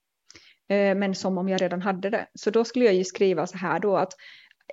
Eh, 0.69 0.95
men 0.95 1.15
som 1.15 1.39
om 1.39 1.49
jag 1.49 1.63
redan 1.63 1.83
hade 1.83 2.11
det. 2.11 2.27
Så 2.35 2.51
då 2.51 2.65
skulle 2.65 2.85
jag 2.85 2.95
ju 2.95 3.05
skriva 3.05 3.47
så 3.47 3.59
här 3.59 3.81
då 3.81 3.97
att 3.97 4.13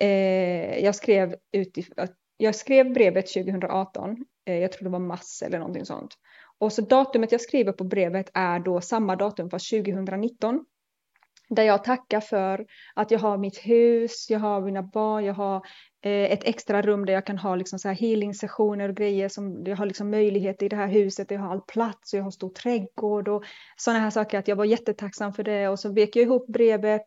eh, 0.00 0.78
jag 0.78 0.94
skrev 0.94 1.34
utif- 1.56 2.08
jag 2.36 2.54
skrev 2.54 2.92
brevet 2.92 3.26
2018, 3.26 4.16
eh, 4.46 4.58
jag 4.58 4.72
tror 4.72 4.84
det 4.84 4.90
var 4.90 4.98
mars 4.98 5.42
eller 5.42 5.58
någonting 5.58 5.84
sånt. 5.84 6.14
Och 6.58 6.72
så 6.72 6.82
datumet 6.82 7.32
jag 7.32 7.40
skriver 7.40 7.72
på 7.72 7.84
brevet 7.84 8.30
är 8.34 8.58
då 8.58 8.80
samma 8.80 9.16
datum 9.16 9.50
fast 9.50 9.70
2019. 9.70 10.64
Där 11.48 11.62
jag 11.62 11.84
tackar 11.84 12.20
för 12.20 12.66
att 12.94 13.10
jag 13.10 13.18
har 13.18 13.38
mitt 13.38 13.58
hus, 13.58 14.26
jag 14.30 14.38
har 14.38 14.60
mina 14.60 14.82
barn, 14.82 15.24
jag 15.24 15.34
har 15.34 15.66
ett 16.08 16.44
extra 16.44 16.82
rum 16.82 17.06
där 17.06 17.12
jag 17.12 17.26
kan 17.26 17.38
ha 17.38 17.56
liksom 17.56 17.78
så 17.78 17.88
här 17.88 17.94
healing-sessioner 17.94 18.88
och 18.88 18.96
grejer 18.96 19.28
som 19.28 19.64
jag 19.66 19.76
har 19.76 19.86
liksom 19.86 20.10
möjlighet 20.10 20.62
i 20.62 20.68
det 20.68 20.76
här 20.76 20.88
huset, 20.88 21.30
jag 21.30 21.40
har 21.40 21.50
all 21.50 21.60
plats 21.60 22.12
och 22.12 22.18
jag 22.18 22.24
har 22.24 22.30
stor 22.30 22.50
trädgård 22.50 23.28
och 23.28 23.44
sådana 23.76 24.00
här 24.00 24.10
saker 24.10 24.38
att 24.38 24.48
jag 24.48 24.56
var 24.56 24.64
jättetacksam 24.64 25.32
för 25.32 25.42
det 25.42 25.68
och 25.68 25.78
så 25.78 25.92
vek 25.92 26.16
jag 26.16 26.22
ihop 26.22 26.46
brevet 26.46 27.04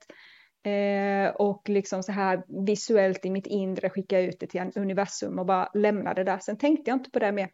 eh, 0.66 1.36
och 1.36 1.70
liksom 1.70 2.04
så 2.04 2.12
här 2.12 2.44
visuellt 2.66 3.26
i 3.26 3.30
mitt 3.30 3.48
inre 3.48 3.90
skicka 3.90 4.20
ut 4.20 4.40
det 4.40 4.48
till 4.48 4.72
universum 4.76 5.40
och 5.40 5.46
bara 5.46 5.70
lämna 5.74 6.14
det 6.14 6.24
där. 6.24 6.40
Sen 6.40 6.58
tänkte 6.58 6.92
jag 6.92 6.98
inte 6.98 7.12
på 7.12 7.20
det 7.20 7.32
mer. 7.32 7.50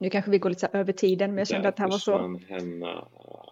Nu 0.00 0.10
kanske 0.10 0.30
vi 0.30 0.38
går 0.38 0.50
lite 0.50 0.68
över 0.72 0.92
tiden 0.92 1.30
men 1.30 1.38
jag 1.38 1.48
kände 1.48 1.68
att 1.68 1.76
det 1.76 1.82
här 1.82 1.90
var 1.90 1.98
så. 1.98 2.18
Henne 2.48 3.04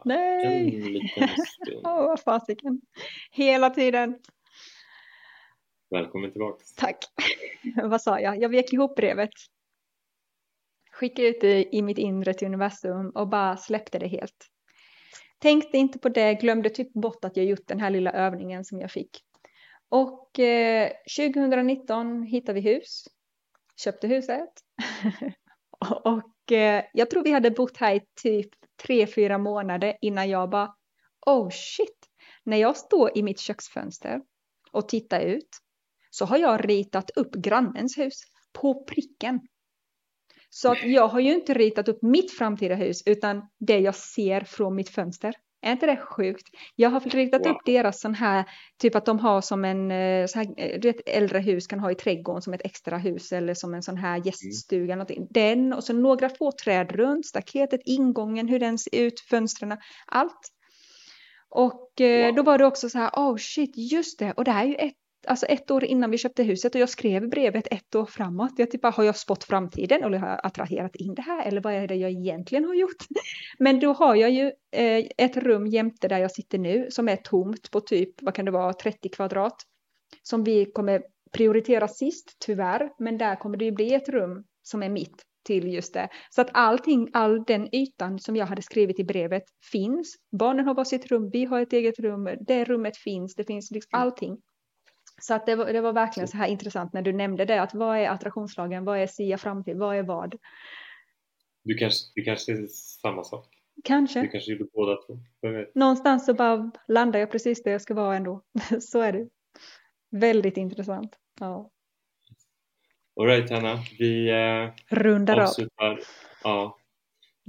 Nej! 0.04 0.74
En 0.76 0.92
liten 0.92 1.28
stund. 1.28 1.80
Åh, 1.84 2.06
vad 2.06 2.20
fasiken. 2.20 2.80
Hela 3.30 3.70
tiden. 3.70 4.18
Välkommen 5.90 6.32
tillbaka. 6.32 6.64
Tack. 6.76 7.04
vad 7.82 8.02
sa 8.02 8.20
jag? 8.20 8.42
Jag 8.42 8.48
vek 8.48 8.72
ihop 8.72 8.96
brevet. 8.96 9.30
Skickade 10.92 11.28
ut 11.28 11.40
det 11.40 11.76
i 11.76 11.82
mitt 11.82 11.98
inre 11.98 12.34
till 12.34 12.46
universum 12.46 13.10
och 13.10 13.28
bara 13.28 13.56
släppte 13.56 13.98
det 13.98 14.06
helt. 14.06 14.46
Tänkte 15.38 15.78
inte 15.78 15.98
på 15.98 16.08
det, 16.08 16.34
glömde 16.34 16.70
typ 16.70 16.92
bort 16.92 17.24
att 17.24 17.36
jag 17.36 17.46
gjort 17.46 17.66
den 17.66 17.80
här 17.80 17.90
lilla 17.90 18.12
övningen 18.12 18.64
som 18.64 18.80
jag 18.80 18.90
fick. 18.90 19.20
Och 19.88 20.38
eh, 20.38 20.90
2019 21.16 22.22
hittade 22.22 22.60
vi 22.60 22.74
hus. 22.74 23.04
Köpte 23.76 24.06
huset. 24.06 24.50
och 26.04 26.52
eh, 26.52 26.84
jag 26.92 27.10
tror 27.10 27.24
vi 27.24 27.30
hade 27.30 27.50
bott 27.50 27.76
här 27.76 27.94
i 27.94 28.00
typ 28.22 28.50
tre, 28.82 29.06
fyra 29.06 29.38
månader 29.38 29.96
innan 30.00 30.28
jag 30.28 30.50
bara 30.50 30.74
oh 31.26 31.48
shit. 31.50 32.08
När 32.44 32.56
jag 32.56 32.76
står 32.76 33.18
i 33.18 33.22
mitt 33.22 33.40
köksfönster 33.40 34.20
och 34.72 34.88
tittar 34.88 35.20
ut 35.20 35.60
så 36.10 36.24
har 36.24 36.38
jag 36.38 36.68
ritat 36.68 37.10
upp 37.16 37.34
grannens 37.34 37.98
hus 37.98 38.20
på 38.52 38.84
pricken. 38.84 39.40
Så 40.50 40.72
att 40.72 40.82
jag 40.84 41.08
har 41.08 41.20
ju 41.20 41.34
inte 41.34 41.54
ritat 41.54 41.88
upp 41.88 42.02
mitt 42.02 42.32
framtida 42.32 42.74
hus 42.74 43.02
utan 43.06 43.42
det 43.58 43.78
jag 43.78 43.94
ser 43.94 44.40
från 44.40 44.74
mitt 44.74 44.88
fönster. 44.88 45.34
Är 45.62 45.72
inte 45.72 45.86
det 45.86 45.96
sjukt? 45.96 46.48
Jag 46.76 46.90
har 46.90 47.00
ritat 47.00 47.46
wow. 47.46 47.52
upp 47.52 47.60
deras 47.64 48.00
sån 48.00 48.14
här, 48.14 48.44
typ 48.78 48.94
att 48.94 49.04
de 49.04 49.18
har 49.18 49.40
som 49.40 49.64
en, 49.64 49.90
eh, 49.90 50.26
så 50.26 50.38
här, 50.38 50.46
eh, 50.56 50.80
du 50.80 50.88
vet 50.88 51.08
äldre 51.08 51.38
hus 51.38 51.66
kan 51.66 51.80
ha 51.80 51.90
i 51.90 51.94
trädgården 51.94 52.42
som 52.42 52.52
ett 52.52 52.64
extra 52.64 52.98
hus 52.98 53.32
eller 53.32 53.54
som 53.54 53.74
en 53.74 53.82
sån 53.82 53.96
här 53.96 54.22
gäststuga. 54.26 54.94
Mm. 54.94 55.06
Den 55.30 55.72
och 55.72 55.84
så 55.84 55.92
några 55.92 56.28
få 56.28 56.52
träd 56.64 56.92
runt, 56.92 57.26
staketet, 57.26 57.80
ingången, 57.84 58.48
hur 58.48 58.58
den 58.58 58.78
ser 58.78 58.94
ut, 58.94 59.20
fönstren, 59.20 59.76
allt. 60.06 60.52
Och 61.48 62.00
eh, 62.00 62.26
wow. 62.26 62.34
då 62.34 62.42
var 62.42 62.58
det 62.58 62.66
också 62.66 62.88
så 62.88 62.98
här, 62.98 63.10
oh 63.10 63.36
shit, 63.36 63.72
just 63.92 64.18
det, 64.18 64.32
och 64.32 64.44
det 64.44 64.50
här 64.50 64.64
är 64.64 64.68
ju 64.68 64.74
ett 64.74 64.94
alltså 65.26 65.46
ett 65.46 65.70
år 65.70 65.84
innan 65.84 66.10
vi 66.10 66.18
köpte 66.18 66.42
huset 66.42 66.74
och 66.74 66.80
jag 66.80 66.88
skrev 66.88 67.28
brevet 67.28 67.66
ett 67.70 67.94
år 67.94 68.06
framåt. 68.06 68.52
Jag 68.56 68.70
typ 68.70 68.80
bara, 68.80 68.92
har 68.92 69.04
jag 69.04 69.16
spått 69.16 69.44
framtiden 69.44 70.02
eller 70.04 70.18
har 70.18 70.28
jag 70.28 70.40
attraherat 70.42 70.96
in 70.96 71.14
det 71.14 71.22
här 71.22 71.46
eller 71.46 71.60
vad 71.60 71.74
är 71.74 71.88
det 71.88 71.94
jag 71.94 72.10
egentligen 72.10 72.64
har 72.64 72.74
gjort? 72.74 73.06
Men 73.58 73.80
då 73.80 73.92
har 73.92 74.14
jag 74.14 74.30
ju 74.30 74.52
eh, 74.72 75.04
ett 75.16 75.36
rum 75.36 75.66
jämte 75.66 76.08
där 76.08 76.18
jag 76.18 76.30
sitter 76.30 76.58
nu 76.58 76.86
som 76.90 77.08
är 77.08 77.16
tomt 77.16 77.70
på 77.70 77.80
typ, 77.80 78.22
vad 78.22 78.34
kan 78.34 78.44
det 78.44 78.50
vara, 78.50 78.72
30 78.72 79.08
kvadrat. 79.08 79.56
Som 80.22 80.44
vi 80.44 80.64
kommer 80.64 81.02
prioritera 81.32 81.88
sist, 81.88 82.36
tyvärr, 82.46 82.90
men 82.98 83.18
där 83.18 83.36
kommer 83.36 83.56
det 83.56 83.64
ju 83.64 83.72
bli 83.72 83.94
ett 83.94 84.08
rum 84.08 84.44
som 84.62 84.82
är 84.82 84.88
mitt 84.88 85.24
till 85.44 85.72
just 85.74 85.94
det. 85.94 86.08
Så 86.30 86.40
att 86.40 86.50
allting, 86.52 87.08
all 87.12 87.44
den 87.44 87.74
ytan 87.74 88.18
som 88.18 88.36
jag 88.36 88.46
hade 88.46 88.62
skrivit 88.62 89.00
i 89.00 89.04
brevet 89.04 89.42
finns. 89.72 90.16
Barnen 90.38 90.66
har 90.66 90.74
varsitt 90.74 91.06
rum, 91.06 91.30
vi 91.32 91.44
har 91.44 91.60
ett 91.60 91.72
eget 91.72 91.98
rum, 91.98 92.28
det 92.40 92.64
rummet 92.64 92.96
finns, 92.96 93.34
det 93.34 93.44
finns 93.44 93.70
liksom 93.70 93.98
allting. 94.00 94.38
Så 95.20 95.34
att 95.34 95.46
det, 95.46 95.56
var, 95.56 95.72
det 95.72 95.80
var 95.80 95.92
verkligen 95.92 96.28
så 96.28 96.36
här 96.36 96.48
intressant 96.48 96.92
när 96.92 97.02
du 97.02 97.12
nämnde 97.12 97.44
det, 97.44 97.62
att 97.62 97.74
vad 97.74 97.98
är 97.98 98.08
attraktionslagen, 98.08 98.84
vad 98.84 98.98
är 98.98 99.06
SIA 99.06 99.38
framtid, 99.38 99.76
vad 99.76 99.96
är 99.96 100.02
vad? 100.02 100.38
Du 101.64 101.74
kanske, 101.74 102.12
det 102.14 102.22
kanske 102.22 102.52
är 102.52 102.66
samma 103.02 103.24
sak? 103.24 103.46
Kanske. 103.84 104.20
Du 104.20 104.28
kanske 104.28 104.52
gjorde 104.52 104.64
båda 104.72 104.96
två? 104.96 105.18
Någonstans 105.74 106.26
så 106.26 106.34
bara 106.34 106.70
landar 106.88 107.20
jag 107.20 107.30
precis 107.30 107.62
där 107.62 107.70
jag 107.70 107.82
ska 107.82 107.94
vara 107.94 108.16
ändå. 108.16 108.42
så 108.80 109.00
är 109.00 109.12
det. 109.12 109.28
Väldigt 110.10 110.56
intressant. 110.56 111.16
Ja. 111.40 111.70
Alright 113.20 113.50
Hanna, 113.50 113.78
vi 113.98 114.30
eh, 114.30 114.96
rundar 114.96 115.40
avslutar. 115.40 115.90
av. 115.90 115.98
Ja. 116.44 116.76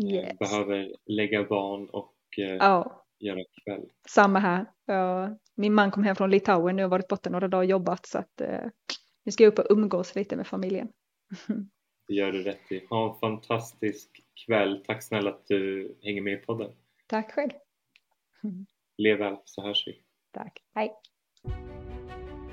Yes. 0.04 0.40
Behöver 0.40 0.96
lägga 1.06 1.44
barn 1.44 1.90
och 1.90 2.16
eh, 2.38 2.56
ja. 2.56 3.01
Göra 3.22 3.44
kväll. 3.66 3.90
Samma 4.10 4.40
här. 4.40 4.66
Ja 4.86 5.38
min 5.62 5.74
man 5.74 5.92
kom 5.92 6.04
hem 6.04 6.16
från 6.16 6.32
Litauen 6.32 6.76
nu 6.76 6.84
och 6.84 6.90
varit 6.90 7.08
borta 7.08 7.30
några 7.30 7.48
dagar 7.48 7.64
och 7.64 7.70
jobbat 7.70 8.06
så 8.06 8.18
att 8.18 8.42
eh, 8.42 8.66
nu 9.24 9.32
ska 9.32 9.44
jag 9.44 9.52
upp 9.52 9.60
och 9.60 9.66
umgås 9.70 10.16
lite 10.16 10.36
med 10.36 10.48
familjen. 10.48 10.88
Det 12.08 12.14
gör 12.14 12.32
du 12.32 12.44
rätt 12.44 12.72
i. 12.72 12.86
Ha 12.90 13.14
en 13.14 13.20
fantastisk 13.20 14.10
kväll. 14.46 14.84
Tack 14.88 15.04
snälla 15.04 15.30
att 15.30 15.48
du 15.48 15.96
hänger 16.02 16.22
med 16.22 16.34
i 16.34 16.38
podden. 16.38 16.72
Tack 17.08 17.32
själv. 17.32 17.52
Lev 18.98 19.18
väl 19.18 19.38
så 19.46 19.62
hörs 19.62 19.88
vi. 19.88 20.02
Tack. 20.32 20.60
Hej. 20.76 20.94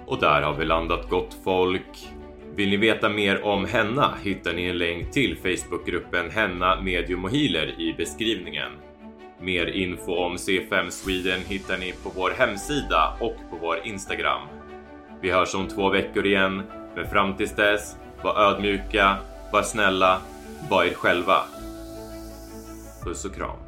Och 0.07 0.21
där 0.21 0.43
har 0.43 0.57
vi 0.57 0.65
landat 0.65 1.09
gott 1.11 1.35
folk. 1.35 2.09
Vill 2.55 2.71
ni 2.71 2.77
veta 2.77 3.09
mer 3.09 3.43
om 3.43 3.65
Henna 3.65 4.15
hittar 4.25 4.55
ni 4.55 4.65
en 4.65 4.79
länk 4.79 5.11
till 5.11 5.37
Facebookgruppen 5.37 6.31
Henna 6.31 6.81
Medium 6.81 7.25
och 7.25 7.31
Healer 7.31 7.81
i 7.81 7.95
beskrivningen. 7.95 8.88
Mer 9.41 9.67
info 9.67 10.15
om 10.15 10.37
C5 10.37 10.91
Sweden 10.91 11.41
hittar 11.41 11.79
ni 11.79 11.93
på 11.93 12.11
vår 12.17 12.31
hemsida 12.31 13.17
och 13.21 13.37
på 13.51 13.57
vår 13.61 13.81
Instagram. 13.85 14.43
Vi 15.21 15.31
hörs 15.31 15.55
om 15.55 15.69
två 15.69 15.91
veckor 15.91 16.27
igen, 16.27 16.63
men 16.97 17.11
fram 17.11 17.37
tills 17.37 17.55
dess, 17.55 17.97
var 18.23 18.41
ödmjuka, 18.41 19.17
var 19.53 19.63
snälla, 19.63 20.21
var 20.71 20.85
er 20.85 20.95
själva. 20.95 21.43
Puss 23.05 23.25
och 23.25 23.35
kram. 23.35 23.68